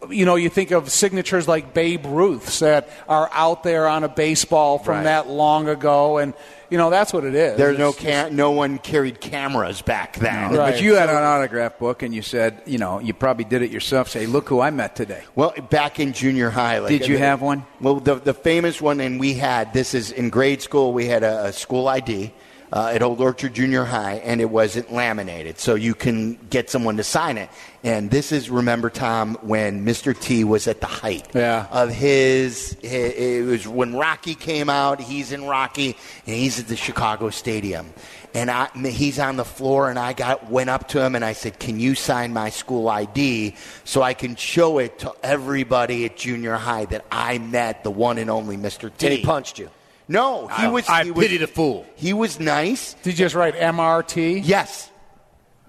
you 0.10 0.26
know, 0.26 0.36
you 0.36 0.50
think 0.50 0.72
of 0.72 0.90
signatures 0.90 1.48
like 1.48 1.74
Babe 1.74 2.06
Ruth's 2.06 2.60
that 2.60 2.90
are 3.08 3.30
out 3.34 3.64
there 3.64 3.88
on 3.88 4.04
a 4.04 4.10
baseball 4.10 4.80
from 4.80 4.96
Right. 4.98 5.04
that 5.04 5.30
long 5.30 5.68
ago, 5.68 6.18
and 6.18 6.34
you 6.70 6.78
know 6.78 6.90
that's 6.90 7.14
what 7.14 7.24
it 7.24 7.36
is. 7.36 7.58
There's 7.58 7.78
no 7.78 7.90
It's- 7.90 8.04
ca- 8.04 8.30
no 8.36 8.52
one 8.52 8.78
carried 8.80 9.22
cameras 9.22 9.82
back 9.82 10.18
then. 10.18 10.50
Right. 10.52 10.74
But 10.74 10.82
you 10.82 10.96
had 10.96 11.10
an 11.10 11.16
autograph 11.24 11.78
book, 11.80 12.02
and 12.04 12.14
you 12.14 12.22
said, 12.22 12.62
you 12.66 12.78
know, 12.78 13.00
you 13.00 13.14
probably 13.14 13.46
did 13.46 13.62
it 13.62 13.70
yourself. 13.72 14.10
Say, 14.10 14.26
look 14.26 14.50
who 14.50 14.62
I 14.62 14.72
met 14.72 14.96
today. 14.96 15.22
Well, 15.36 15.54
back 15.70 16.00
in 16.00 16.14
junior 16.14 16.50
high, 16.50 16.80
like, 16.80 16.90
Did 16.90 17.08
you 17.08 17.16
uh, 17.18 17.20
have 17.20 17.42
one? 17.42 17.66
Well, 17.82 17.96
the 18.00 18.16
the 18.16 18.34
famous 18.34 18.82
one, 18.82 19.00
and 19.00 19.20
we 19.20 19.34
had 19.36 19.74
this 19.74 19.94
is 19.94 20.12
in 20.12 20.30
grade 20.30 20.62
school. 20.62 20.92
We 20.94 21.06
had 21.08 21.24
a, 21.24 21.46
a 21.46 21.54
school 21.54 21.88
ID 21.88 22.32
uh, 22.76 22.88
at 22.94 23.02
Old 23.02 23.22
Orchard 23.22 23.54
Junior 23.54 23.86
High, 23.86 24.16
and 24.16 24.42
it 24.42 24.50
wasn't 24.50 24.92
laminated, 24.92 25.58
so 25.60 25.76
you 25.76 25.96
can 25.96 26.38
get 26.50 26.70
someone 26.70 26.98
to 26.98 27.06
sign 27.06 27.38
it. 27.38 27.50
And 27.86 28.12
this 28.12 28.34
is 28.34 28.50
remember 28.50 28.90
Tom 28.90 29.38
when 29.42 29.86
Mr. 29.86 30.20
T 30.20 30.44
was 30.44 30.68
at 30.68 30.82
the 30.82 30.88
height 30.88 31.26
Yeah. 31.34 31.68
of 31.72 31.90
his, 31.90 32.76
hi 32.84 32.88
It 32.90 33.46
was 33.46 33.66
when 33.66 33.96
Rocky 33.96 34.36
came 34.36 34.70
out. 34.70 35.00
He's 35.00 35.32
in 35.32 35.46
Rocky, 35.46 35.96
and 36.28 36.36
he's 36.36 36.60
at 36.60 36.68
the 36.68 36.76
Chicago 36.76 37.30
Stadium. 37.30 37.94
And 38.34 38.52
I, 38.52 38.68
he's 38.76 39.20
on 39.20 39.38
the 39.38 39.46
floor, 39.46 39.90
and 39.90 39.98
I 39.98 40.12
got 40.12 40.52
went 40.52 40.70
up 40.70 40.90
to 40.90 41.02
him 41.02 41.16
and 41.16 41.24
I 41.24 41.32
said, 41.32 41.58
"Can 41.58 41.80
you 41.80 41.96
sign 41.96 42.34
my 42.34 42.50
school 42.50 42.90
ID 42.90 43.56
so 43.86 44.02
I 44.02 44.14
can 44.14 44.36
show 44.36 44.80
it 44.80 45.00
to 45.00 45.14
everybody 45.24 46.04
at 46.04 46.18
junior 46.18 46.56
high 46.56 46.84
that 46.86 47.06
I 47.10 47.38
met 47.38 47.86
the 47.86 47.92
one 47.92 48.18
and 48.18 48.30
only 48.30 48.58
Mr. 48.58 48.92
T?" 48.98 49.08
And 49.08 49.16
he 49.18 49.24
punched 49.24 49.60
you. 49.60 49.70
No, 50.08 50.48
he 50.48 50.64
I- 50.64 50.68
was. 50.70 50.88
I 50.88 51.04
he 51.04 51.12
was, 51.12 51.26
pity 51.26 51.38
the 51.38 51.48
fool. 51.48 51.86
He 51.96 52.14
was 52.14 52.40
nice. 52.40 52.94
Did 53.04 53.12
you 53.12 53.26
just 53.26 53.36
write 53.36 53.56
MRT? 53.56 54.42
Yes. 54.46 54.90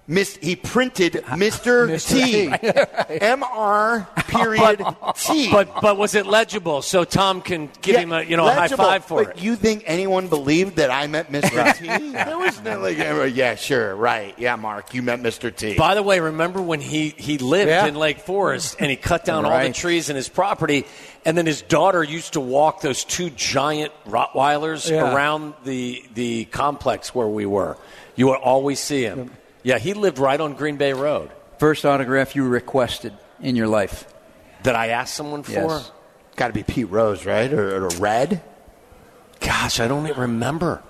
Miss, 0.09 0.37
he 0.37 0.55
printed 0.55 1.15
Mr. 1.27 1.89
T. 2.09 2.47
M-R 3.21 4.09
period 4.29 4.85
T. 5.17 5.51
But 5.51 5.81
but 5.81 5.97
was 5.97 6.15
it 6.15 6.27
legible 6.27 6.83
so 6.83 7.05
Tom 7.05 7.41
can 7.41 7.71
give 7.83 7.95
Yeah, 7.95 8.01
him 8.01 8.13
a 8.13 8.23
you 8.23 8.37
know 8.37 8.47
a 8.47 8.53
high 8.53 8.61
legible. 8.63 8.85
five 8.85 9.05
for 9.05 9.25
But 9.25 9.37
it? 9.39 9.43
You 9.43 9.57
think 9.57 9.83
anyone 9.87 10.29
believed 10.29 10.77
that 10.77 10.91
I 10.91 11.07
met 11.07 11.31
Mr. 11.33 11.77
T? 11.77 12.13
There 12.13 12.39
was 12.39 12.61
no 12.63 12.79
like, 12.81 12.97
yeah, 13.35 13.55
sure, 13.57 13.97
right, 13.97 14.35
yeah, 14.39 14.57
Mark, 14.57 14.95
you 14.95 15.03
met 15.03 15.21
Mr. 15.21 15.55
T. 15.55 15.77
By 15.77 15.95
the 15.95 16.03
way, 16.03 16.21
remember 16.21 16.61
when 16.63 16.81
he, 16.81 17.11
he 17.11 17.39
lived 17.39 17.69
Yeah. 17.69 17.87
in 17.87 17.95
Lake 17.97 18.21
Forest 18.21 18.77
and 18.79 18.91
he 18.91 18.97
cut 18.97 19.25
down 19.25 19.45
all 19.45 19.51
the 19.51 19.57
Right. 19.57 19.75
trees 19.75 20.09
in 20.11 20.17
his 20.17 20.29
property, 20.29 20.85
and 21.25 21.37
then 21.37 21.47
his 21.47 21.63
daughter 21.63 22.03
used 22.05 22.35
to 22.35 22.41
walk 22.41 22.81
those 22.81 23.05
two 23.05 23.31
giant 23.31 23.93
Rottweilers 24.09 24.89
Yeah. 24.91 25.13
around 25.15 25.55
the 25.65 26.05
the 26.15 26.45
complex 26.47 27.15
where 27.15 27.27
we 27.29 27.47
were. 27.47 27.77
You 28.15 28.29
would 28.29 28.39
always 28.41 28.79
see 28.81 29.03
him. 29.03 29.33
Yeah, 29.66 29.78
he 29.78 29.94
lived 29.94 30.20
right 30.20 30.40
on 30.40 30.54
Green 30.54 30.76
Bay 30.76 30.92
Road. 30.92 31.28
First 31.58 31.85
autograph 31.85 32.37
you 32.37 32.46
requested 32.46 33.12
in 33.40 33.56
your 33.56 33.66
life. 33.66 34.06
That 34.62 34.76
I 34.76 34.90
asked 34.90 35.14
someone 35.14 35.42
for. 35.42 35.50
Yes. 35.50 35.90
Got 36.37 36.46
to 36.49 36.52
be 36.52 36.62
Pete 36.62 36.88
Rose, 36.88 37.26
right, 37.26 37.52
or, 37.52 37.85
or 37.85 37.88
Red? 37.99 38.42
Gosh, 39.40 39.80
I 39.80 39.88
don't 39.88 40.06
even 40.06 40.20
remember. 40.20 40.85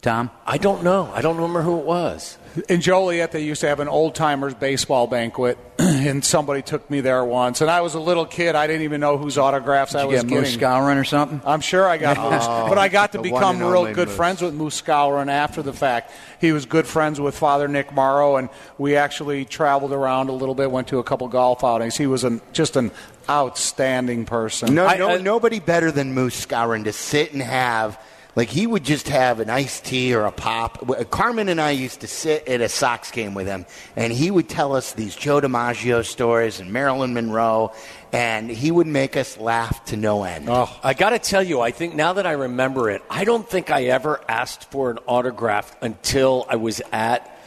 Tom? 0.00 0.30
I 0.46 0.56
don't 0.58 0.82
know. 0.82 1.10
I 1.14 1.20
don't 1.20 1.36
remember 1.36 1.62
who 1.62 1.78
it 1.78 1.84
was. 1.84 2.38
In 2.68 2.80
Joliet, 2.80 3.30
they 3.32 3.42
used 3.44 3.60
to 3.60 3.68
have 3.68 3.80
an 3.80 3.86
old 3.88 4.14
timers 4.14 4.54
baseball 4.54 5.06
banquet, 5.06 5.56
and 5.78 6.24
somebody 6.24 6.62
took 6.62 6.90
me 6.90 7.00
there 7.00 7.24
once. 7.24 7.60
And 7.60 7.70
I 7.70 7.82
was 7.82 7.94
a 7.94 8.00
little 8.00 8.26
kid; 8.26 8.56
I 8.56 8.66
didn't 8.66 8.82
even 8.82 9.00
know 9.00 9.18
whose 9.18 9.38
autographs 9.38 9.94
I 9.94 10.00
Did 10.02 10.06
you 10.08 10.12
was 10.14 10.22
get 10.22 10.28
getting. 10.30 10.42
Moose 10.42 10.56
Skowron 10.56 11.00
or 11.00 11.04
something? 11.04 11.40
I'm 11.44 11.60
sure 11.60 11.86
I 11.86 11.98
got 11.98 12.18
oh, 12.18 12.30
Moose, 12.30 12.46
but 12.68 12.78
I 12.78 12.88
got 12.88 13.12
to 13.12 13.22
become 13.22 13.60
real 13.60 13.92
good 13.92 14.08
Moose. 14.08 14.16
friends 14.16 14.42
with 14.42 14.54
Moose 14.54 14.80
Skowron 14.80 15.28
after 15.28 15.62
the 15.62 15.72
fact. 15.72 16.10
He 16.40 16.50
was 16.52 16.66
good 16.66 16.86
friends 16.86 17.20
with 17.20 17.36
Father 17.36 17.68
Nick 17.68 17.92
Morrow, 17.92 18.36
and 18.36 18.48
we 18.78 18.96
actually 18.96 19.44
traveled 19.44 19.92
around 19.92 20.28
a 20.28 20.32
little 20.32 20.54
bit, 20.54 20.70
went 20.70 20.88
to 20.88 20.98
a 20.98 21.04
couple 21.04 21.28
golf 21.28 21.62
outings. 21.62 21.96
He 21.96 22.06
was 22.06 22.24
an, 22.24 22.40
just 22.52 22.74
an 22.76 22.90
outstanding 23.28 24.24
person. 24.24 24.74
No, 24.74 24.86
I- 24.86 24.96
no, 24.96 25.08
I- 25.10 25.18
nobody 25.18 25.60
better 25.60 25.92
than 25.92 26.14
Moose 26.14 26.46
Skowron 26.46 26.84
to 26.84 26.92
sit 26.92 27.32
and 27.32 27.42
have. 27.42 27.96
Like 28.36 28.48
he 28.48 28.66
would 28.66 28.84
just 28.84 29.08
have 29.08 29.40
an 29.40 29.50
iced 29.50 29.84
tea 29.84 30.14
or 30.14 30.24
a 30.24 30.32
pop. 30.32 30.88
Uh, 30.88 31.04
Carmen 31.04 31.48
and 31.48 31.60
I 31.60 31.70
used 31.70 32.00
to 32.02 32.06
sit 32.06 32.46
at 32.48 32.60
a 32.60 32.68
Sox 32.68 33.10
game 33.10 33.34
with 33.34 33.46
him, 33.46 33.66
and 33.96 34.12
he 34.12 34.30
would 34.30 34.48
tell 34.48 34.74
us 34.74 34.92
these 34.92 35.16
Joe 35.16 35.40
DiMaggio 35.40 36.04
stories 36.04 36.60
and 36.60 36.72
Marilyn 36.72 37.14
Monroe, 37.14 37.72
and 38.12 38.50
he 38.50 38.70
would 38.70 38.86
make 38.86 39.16
us 39.16 39.38
laugh 39.38 39.84
to 39.86 39.96
no 39.96 40.24
end. 40.24 40.48
Oh, 40.48 40.70
I 40.82 40.94
got 40.94 41.10
to 41.10 41.18
tell 41.18 41.42
you, 41.42 41.60
I 41.60 41.70
think 41.70 41.94
now 41.94 42.12
that 42.14 42.26
I 42.26 42.32
remember 42.32 42.90
it, 42.90 43.02
I 43.10 43.24
don't 43.24 43.48
think 43.48 43.70
I 43.70 43.84
ever 43.84 44.20
asked 44.28 44.70
for 44.70 44.90
an 44.90 44.98
autograph 45.06 45.74
until 45.82 46.46
I 46.48 46.56
was 46.56 46.80
at 46.92 47.39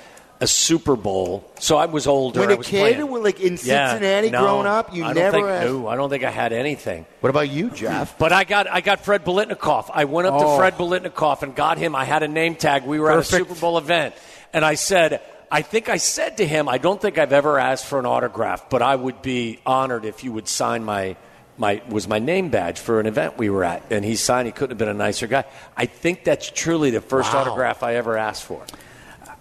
a 0.44 0.48
Super 0.48 0.96
Bowl. 0.96 1.50
So 1.60 1.78
I 1.78 1.86
was 1.88 2.06
older. 2.06 2.42
When 2.42 2.50
I 2.50 2.54
a 2.54 2.58
was 2.58 2.68
kid, 2.68 2.98
playing. 2.98 3.24
like 3.24 3.40
in 3.40 3.54
Yeah, 3.64 3.92
Cincinnati, 3.92 4.30
no, 4.30 4.42
growing 4.42 4.68
up, 4.68 4.94
you 4.94 5.04
I 5.06 5.14
never. 5.14 5.38
Think, 5.38 5.48
asked- 5.48 5.66
no, 5.68 5.88
I 5.88 5.96
don't 5.96 6.10
think 6.10 6.24
I 6.24 6.30
had 6.30 6.54
anything. 6.54 7.06
What 7.22 7.30
about 7.30 7.50
you, 7.50 7.70
Jeff? 7.72 8.18
But 8.18 8.32
I 8.34 8.44
got 8.44 8.68
I 8.70 8.82
got 8.82 9.00
Fred 9.00 9.24
Biletnikoff. 9.26 9.90
I 9.94 10.06
went 10.06 10.28
up 10.28 10.36
Oh. 10.36 10.52
to 10.52 10.58
Fred 10.58 10.78
Biletnikoff 10.78 11.42
and 11.42 11.56
got 11.56 11.78
him. 11.78 11.96
I 11.96 12.06
had 12.06 12.22
a 12.24 12.28
name 12.28 12.56
tag. 12.56 12.84
We 12.86 13.00
were 13.00 13.12
at 13.12 13.20
a 13.20 13.24
Super 13.24 13.56
Bowl 13.56 13.78
event, 13.78 14.14
and 14.54 14.64
I 14.66 14.76
said, 14.76 15.22
I 15.52 15.62
think 15.62 15.88
I 15.90 15.98
said 15.98 16.38
to 16.38 16.46
him, 16.46 16.68
I 16.68 16.78
don't 16.78 17.00
think 17.02 17.18
I've 17.18 17.34
ever 17.34 17.58
asked 17.60 17.86
for 17.86 18.00
an 18.00 18.06
autograph, 18.06 18.70
but 18.70 18.82
I 18.82 18.96
would 18.96 19.22
be 19.22 19.60
honored 19.66 20.04
if 20.06 20.24
you 20.24 20.32
would 20.34 20.48
sign 20.48 20.84
my 20.84 21.16
my 21.58 21.82
was 21.88 22.08
my 22.08 22.18
name 22.20 22.50
badge 22.50 22.80
for 22.80 23.00
an 23.00 23.06
event 23.06 23.38
we 23.38 23.50
were 23.50 23.64
at, 23.64 23.84
and 23.92 24.04
he 24.04 24.16
signed. 24.16 24.48
He 24.48 24.52
couldn't 24.52 24.72
have 24.72 24.78
been 24.80 24.90
a 24.90 24.94
nicer 24.94 25.28
guy. 25.28 25.46
I 25.78 25.86
think 25.86 26.24
that's 26.24 26.50
truly 26.50 26.90
the 26.90 27.00
first 27.02 27.32
Wow. 27.34 27.42
autograph 27.42 27.84
I 27.84 27.96
ever 27.96 28.18
asked 28.18 28.44
for. 28.44 28.64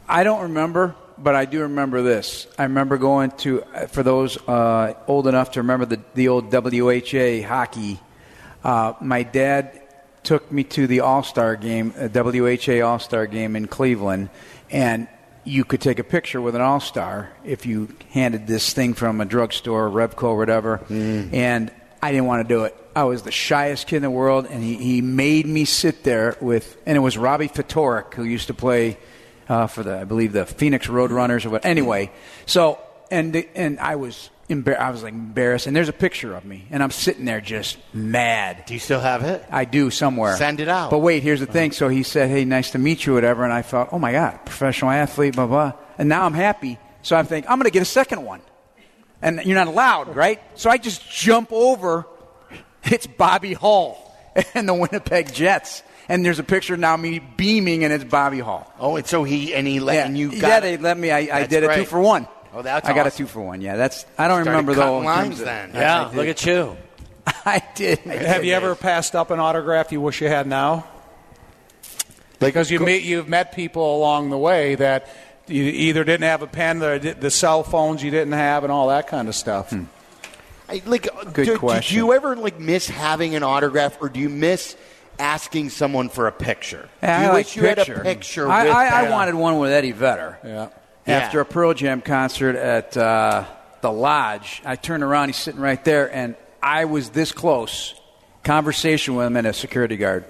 I 0.09 0.25
don't 0.25 0.43
remember, 0.43 0.95
but 1.19 1.35
I 1.35 1.45
do 1.45 1.61
remember 1.61 2.03
this. 2.03 2.47
I 2.59 2.65
remember 2.65 2.99
going 2.99 3.31
to, 3.39 3.63
for 3.89 4.03
those 4.03 4.37
uh, 4.49 4.95
old 5.07 5.27
enough 5.27 5.53
to 5.53 5.61
remember 5.61 5.87
the, 5.87 6.01
the 6.15 6.29
old 6.29 6.53
WHA 6.53 7.47
hockey, 7.47 8.01
uh, 8.65 8.95
my 9.01 9.23
dad 9.23 9.81
took 10.23 10.51
me 10.53 10.65
to 10.65 10.87
the 10.87 11.01
All 11.01 11.23
Star 11.23 11.57
game, 11.57 11.95
a 11.97 12.09
WHA 12.09 12.85
All 12.87 12.99
Star 12.99 13.27
game 13.27 13.57
in 13.57 13.67
Cleveland, 13.67 14.31
and 14.71 15.09
you 15.45 15.65
could 15.65 15.81
take 15.81 15.99
a 15.99 16.05
picture 16.05 16.41
with 16.41 16.55
an 16.55 16.61
All 16.61 16.81
Star 16.81 17.33
if 17.45 17.67
you 17.67 17.89
handed 18.11 18.47
this 18.47 18.73
thing 18.73 18.95
from 18.95 19.21
a 19.21 19.25
drugstore, 19.25 19.89
Revco, 19.89 20.25
or 20.25 20.37
whatever. 20.37 20.81
And 21.33 21.73
I 22.03 22.13
didn't 22.13 22.27
want 22.27 22.47
to 22.47 22.55
do 22.55 22.65
it. 22.65 22.77
I 22.95 23.05
was 23.05 23.23
the 23.23 23.33
shyest 23.33 23.87
kid 23.87 23.97
in 23.97 24.03
the 24.03 24.11
world, 24.11 24.47
and 24.49 24.63
he, 24.63 24.77
he 24.77 25.01
made 25.01 25.47
me 25.47 25.65
sit 25.65 26.05
there 26.05 26.37
with, 26.41 26.77
and 26.87 26.97
it 26.97 27.01
was 27.01 27.17
Robbie 27.17 27.49
Ftorek 27.49 28.15
who 28.15 28.25
used 28.25 28.49
to 28.49 28.55
play 28.55 28.99
uh, 29.53 29.67
for 29.67 29.83
the, 29.83 29.99
I 29.99 30.05
believe, 30.05 30.33
the 30.33 30.47
Phoenix 30.47 30.87
Roadrunners 30.87 31.45
or 31.45 31.51
what. 31.51 31.67
Anyway, 31.67 32.11
so 32.47 32.79
and 33.11 33.37
and 33.55 33.79
I 33.79 33.97
was 33.97 34.31
embar- 34.49 34.79
I 34.79 34.91
was 34.91 35.03
like 35.03 35.13
embarrassed, 35.13 35.67
and 35.67 35.77
there's 35.77 35.91
a 35.91 35.93
picture 35.93 36.35
of 36.35 36.47
me, 36.47 36.67
and 36.71 36.83
I'm 36.83 36.91
sitting 36.91 37.27
there 37.27 37.43
just 37.43 37.77
mad. 37.93 38.65
Do 38.67 38.73
you 38.73 38.81
still 38.81 39.01
have 39.01 39.23
it? 39.25 39.45
I 39.51 39.67
do 39.67 39.91
somewhere. 39.91 40.37
Send 40.37 40.61
it 40.61 40.69
out. 40.69 40.91
But 40.91 41.01
wait, 41.01 41.23
here's 41.23 41.41
the 41.41 41.47
thing. 41.47 41.73
So 41.73 41.89
he 41.89 42.03
said, 42.03 42.31
"Hey, 42.31 42.47
nice 42.47 42.71
to 42.71 42.79
meet 42.79 43.05
you," 43.05 43.13
whatever, 43.13 43.45
and 43.45 43.53
I 43.53 43.61
thought, 43.61 43.91
"Oh 43.93 43.99
my 43.99 44.13
God, 44.13 44.41
professional 44.47 44.91
athlete, 44.91 45.35
blah 45.37 45.47
blah." 45.47 45.73
And 45.99 46.09
now 46.09 46.25
I'm 46.25 46.35
happy. 46.35 46.79
So 47.03 47.15
I 47.15 47.23
think 47.23 47.45
I'm 47.51 47.59
going 47.59 47.65
to 47.65 47.71
get 47.71 47.83
a 47.83 47.85
second 48.01 48.25
one, 48.25 48.41
and 49.21 49.43
you're 49.45 49.59
not 49.59 49.67
allowed, 49.67 50.17
right? 50.17 50.41
So 50.59 50.71
I 50.71 50.79
just 50.79 51.09
jump 51.11 51.53
over. 51.53 52.07
It's 52.85 53.07
Bobby 53.07 53.53
Hull 53.53 53.99
and 54.55 54.67
the 54.67 54.75
Winnipeg 54.75 55.33
Jets, 55.35 55.83
and 56.09 56.25
there's 56.25 56.39
a 56.39 56.45
picture 56.45 56.77
now 56.77 56.95
of 56.95 57.01
me 57.01 57.19
beaming, 57.19 57.85
and 57.85 57.93
it's 57.93 58.05
Bobby 58.05 58.41
Hull. 58.41 58.71
Oh, 58.79 58.97
and 58.97 59.07
so 59.07 59.25
he 59.25 59.55
and 59.55 59.67
he 59.67 59.81
let 59.81 59.95
Yeah, 59.95 60.07
and 60.07 60.19
you 60.19 60.31
yeah, 60.31 60.61
they 60.61 60.77
let 60.77 60.99
me. 60.99 61.11
I, 61.11 61.19
I 61.19 61.27
That's 61.27 61.49
did 61.49 61.65
a 61.65 61.75
two 61.77 61.85
for 61.85 62.01
one. 62.01 62.27
Oh, 62.55 62.61
that's 62.63 62.87
I 62.89 62.93
got 62.93 63.07
a 63.07 63.11
two 63.11 63.27
for 63.27 63.41
one. 63.41 63.61
Yeah, 63.61 63.77
that's. 63.77 64.05
I 64.19 64.29
don't 64.29 64.43
Started 64.43 64.51
remember 64.51 64.75
cutting 64.75 64.93
though. 64.93 64.99
in 65.01 65.05
lines 65.05 65.41
of- 65.41 65.47
then. 65.47 65.71
Yeah, 65.75 66.11
look 66.15 66.27
at 66.27 66.45
you. 66.45 66.77
I 67.27 67.63
did. 67.75 67.99
have 68.01 68.45
you 68.45 68.53
ever 68.55 68.75
passed 68.75 69.15
up 69.15 69.31
an 69.31 69.39
autograph 69.41 69.93
you 69.93 70.01
wish 70.01 70.21
you 70.21 70.29
had 70.29 70.47
now? 70.47 70.87
Because 72.39 72.71
you 72.71 72.81
meet, 72.81 73.05
you've 73.05 73.29
met 73.29 73.53
people 73.55 73.97
along 73.97 74.31
the 74.31 74.39
way 74.39 74.75
that 74.75 75.09
you 75.47 75.63
either 75.63 76.03
didn't 76.03 76.25
have 76.25 76.43
a 76.43 76.47
pen, 76.47 76.83
or 76.83 76.99
the 76.99 77.31
cell 77.31 77.63
phones 77.63 78.03
you 78.03 78.11
didn't 78.11 78.33
have, 78.33 78.65
and 78.65 78.73
all 78.73 78.89
that 78.89 79.07
kind 79.07 79.29
of 79.29 79.35
stuff. 79.35 79.71
Hmm. 79.71 79.85
I- 80.69 80.83
like 80.85 81.09
Good 81.33 81.47
do, 81.47 81.59
question. 81.59 81.95
Did 81.95 81.97
you 81.97 82.13
ever 82.13 82.35
like 82.37 82.59
miss 82.59 82.89
having 82.89 83.35
an 83.35 83.43
autograph, 83.43 83.97
or 84.01 84.09
do 84.09 84.19
you 84.21 84.29
miss 84.29 84.77
asking 85.23 85.71
someone 85.71 86.09
for 86.09 86.27
a 86.27 86.33
picture? 86.33 86.89
Yeah, 87.03 87.19
do 87.19 87.25
you 87.25 87.31
I 87.31 87.35
wish 87.35 87.47
like 87.47 87.57
you 87.57 87.63
picture. 87.63 87.93
had 87.95 88.01
a 88.01 88.05
picture? 88.05 88.49
I, 88.51 88.65
with 88.65 88.73
I, 88.75 89.07
I 89.07 89.11
wanted 89.11 89.35
one 89.37 89.59
with 89.59 89.71
Eddie 89.71 89.93
Vedder. 89.93 90.39
Yeah. 90.45 90.69
After 91.07 91.39
Yeah. 91.39 91.43
a 91.43 91.45
Pearl 91.45 91.73
Jam 91.75 92.01
concert 92.01 92.57
at 92.57 92.97
uh, 92.97 93.45
the 93.81 93.91
Lodge, 93.93 94.61
I 94.65 94.77
turned 94.77 95.03
around. 95.03 95.29
He's 95.29 95.37
sitting 95.37 95.61
right 95.61 95.83
there, 95.85 96.13
and 96.15 96.35
I 96.63 96.85
was 96.85 97.11
this 97.11 97.33
close. 97.33 97.95
Conversation 98.45 99.15
with 99.15 99.27
him 99.27 99.37
and 99.37 99.47
a 99.47 99.53
security 99.53 99.97
guard. 99.97 100.25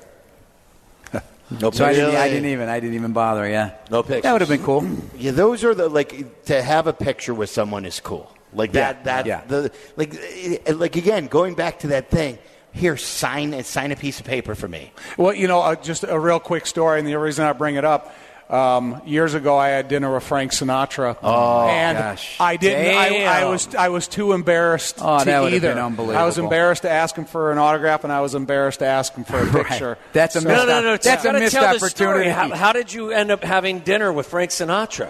No 1.60 1.70
So 1.70 1.84
I 1.84 1.92
didn't, 1.92 2.16
I 2.16 2.28
didn't 2.30 2.46
even. 2.46 2.68
I 2.70 2.80
didn't 2.80 2.94
even 2.94 3.12
bother. 3.12 3.46
Yeah. 3.48 3.72
No 3.90 4.02
pictures. 4.02 4.22
That 4.22 4.32
would 4.32 4.40
have 4.40 4.48
been 4.48 4.62
cool. 4.62 4.86
Yeah, 5.18 5.32
those 5.32 5.64
are 5.64 5.74
the 5.74 5.88
like 5.88 6.44
to 6.46 6.62
have 6.62 6.86
a 6.86 6.94
picture 6.94 7.34
with 7.34 7.50
someone 7.50 7.84
is 7.84 8.00
cool. 8.00 8.32
Like 8.54 8.72
that. 8.72 8.96
Yeah, 8.98 9.02
That. 9.02 9.26
yeah. 9.26 9.44
The 9.46 9.70
like. 9.96 10.14
eh, 10.14 10.72
Like 10.72 10.96
again, 10.96 11.26
going 11.26 11.54
back 11.54 11.80
to 11.80 11.88
that 11.88 12.10
thing. 12.10 12.38
Here, 12.72 12.96
sign 12.96 13.62
sign 13.64 13.92
a 13.92 13.96
piece 13.96 14.18
of 14.20 14.26
paper 14.26 14.54
for 14.54 14.66
me. 14.68 14.92
Well, 15.18 15.34
you 15.34 15.46
know, 15.46 15.60
uh, 15.60 15.74
just 15.76 16.04
a 16.04 16.18
real 16.18 16.40
quick 16.40 16.66
story, 16.66 16.98
and 16.98 17.06
the 17.06 17.18
reason 17.18 17.44
I 17.44 17.52
bring 17.52 17.76
it 17.76 17.84
up. 17.84 18.14
Um, 18.50 19.00
years 19.06 19.32
ago, 19.32 19.56
I 19.56 19.68
had 19.68 19.88
dinner 19.88 20.12
with 20.12 20.24
Frank 20.24 20.52
Sinatra. 20.52 21.16
Oh, 21.22 21.68
and 21.68 21.96
gosh. 21.96 22.36
I 22.38 22.56
didn't. 22.56 22.94
I, 22.94 23.24
I 23.24 23.44
was 23.46 23.74
I 23.74 23.88
was 23.88 24.06
too 24.08 24.32
embarrassed 24.34 24.96
Oh, 25.00 25.20
to 25.20 25.24
that 25.24 25.52
either. 25.54 25.74
been 25.74 26.14
I 26.14 26.24
was 26.26 26.36
embarrassed 26.36 26.82
to 26.82 26.90
ask 26.90 27.16
him 27.16 27.24
for 27.24 27.50
an 27.52 27.56
autograph, 27.56 28.04
and 28.04 28.12
I 28.12 28.20
was 28.20 28.34
embarrassed 28.34 28.80
to 28.80 28.84
ask 28.86 29.14
him 29.14 29.24
for 29.24 29.38
a 29.38 29.46
picture. 29.64 29.96
That's 30.12 30.36
a 30.36 30.42
So- 30.42 30.48
missed 30.48 30.66
No, 30.66 30.66
no, 30.66 30.82
no. 30.82 30.90
That's 30.92 31.04
That's 31.06 31.24
a 31.24 31.32
missed 31.32 31.54
tell 31.54 31.72
the 31.78 31.88
story. 31.88 32.10
opportunity. 32.28 32.30
How, 32.30 32.54
how 32.54 32.72
did 32.74 32.92
you 32.92 33.10
end 33.10 33.30
up 33.30 33.42
having 33.42 33.78
dinner 33.78 34.12
with 34.12 34.26
Frank 34.26 34.50
Sinatra? 34.50 35.08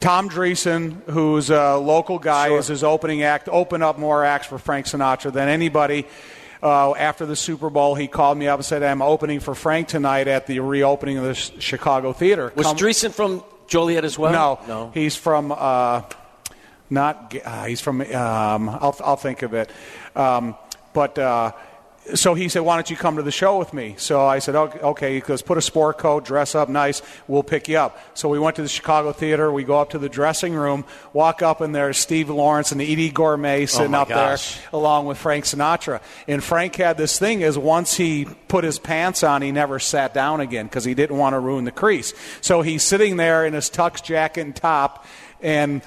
Tom 0.00 0.28
Dreesen, 0.28 1.02
who's 1.08 1.48
a 1.48 1.76
local 1.76 2.18
guy, 2.18 2.48
Sure. 2.48 2.58
is 2.58 2.66
his 2.66 2.82
opening 2.84 3.22
act. 3.22 3.48
Open 3.50 3.82
up 3.82 3.98
more 3.98 4.24
acts 4.24 4.48
for 4.48 4.58
Frank 4.58 4.84
Sinatra 4.86 5.32
than 5.32 5.48
anybody. 5.48 6.06
Uh, 6.62 6.94
after 6.94 7.26
the 7.26 7.34
Super 7.34 7.70
Bowl, 7.70 7.94
he 7.96 8.06
called 8.06 8.38
me 8.38 8.46
up 8.46 8.58
and 8.60 8.64
said, 8.64 8.82
"I'm 8.84 9.02
opening 9.02 9.40
for 9.40 9.54
Frank 9.54 9.88
tonight 9.88 10.28
at 10.28 10.46
the 10.46 10.60
reopening 10.60 11.18
of 11.18 11.24
the 11.24 11.34
Ch- 11.34 11.60
Chicago 11.60 12.12
Theater." 12.12 12.52
Was 12.54 12.68
Come- 12.68 12.76
Dreesen 12.76 13.10
from 13.12 13.42
Joliet 13.66 14.04
as 14.04 14.16
well? 14.18 14.32
No, 14.32 14.60
no. 14.68 14.90
He's 14.94 15.16
from 15.16 15.50
uh, 15.50 16.02
not. 16.88 17.34
Uh, 17.44 17.64
he's 17.64 17.80
from. 17.80 18.00
Um, 18.00 18.68
I'll 18.68 18.96
I'll 19.04 19.16
think 19.16 19.42
of 19.42 19.54
it. 19.54 19.70
Um, 20.14 20.54
but 20.92 21.18
uh, 21.18 21.52
so 22.14 22.34
he 22.34 22.48
said, 22.48 22.60
"Why 22.60 22.76
don't 22.76 22.90
you 22.90 22.96
come 22.96 23.16
to 23.16 23.22
the 23.22 23.30
show 23.30 23.58
with 23.58 23.72
me?" 23.72 23.94
So 23.96 24.20
I 24.26 24.40
said, 24.40 24.56
"Okay." 24.56 24.78
okay. 24.80 25.14
He 25.14 25.20
goes, 25.20 25.40
"Put 25.40 25.56
a 25.56 25.62
sport 25.62 25.98
coat, 25.98 26.24
dress 26.24 26.54
up 26.54 26.68
nice. 26.68 27.00
We'll 27.28 27.42
pick 27.44 27.68
you 27.68 27.78
up." 27.78 27.98
So 28.14 28.28
we 28.28 28.38
went 28.38 28.56
to 28.56 28.62
the 28.62 28.68
Chicago 28.68 29.12
Theater. 29.12 29.52
We 29.52 29.62
go 29.64 29.78
up 29.80 29.90
to 29.90 29.98
the 29.98 30.08
dressing 30.08 30.54
room, 30.54 30.84
walk 31.12 31.42
up, 31.42 31.60
and 31.60 31.74
there's 31.74 31.98
Steve 31.98 32.28
Lawrence 32.28 32.72
and 32.72 32.80
Eydie 32.80 33.12
Gormé 33.12 33.68
sitting 33.68 33.92
my 33.92 33.98
up 34.00 34.08
gosh. 34.08 34.56
there 34.56 34.64
along 34.72 35.06
with 35.06 35.16
Frank 35.18 35.44
Sinatra. 35.44 36.00
And 36.26 36.42
Frank 36.42 36.74
had 36.76 36.96
this 36.98 37.18
thing 37.18 37.40
is 37.42 37.56
once 37.56 37.94
he 37.94 38.26
put 38.48 38.64
his 38.64 38.78
pants 38.78 39.22
on, 39.22 39.40
he 39.42 39.52
never 39.52 39.78
sat 39.78 40.12
down 40.12 40.40
again 40.40 40.66
because 40.66 40.84
he 40.84 40.94
didn't 40.94 41.16
want 41.16 41.34
to 41.34 41.38
ruin 41.38 41.64
the 41.64 41.70
crease. 41.72 42.14
So 42.40 42.62
he's 42.62 42.82
sitting 42.82 43.16
there 43.16 43.46
in 43.46 43.52
his 43.54 43.70
tux 43.70 44.02
jacket 44.02 44.40
and 44.42 44.56
top 44.56 45.06
and 45.40 45.82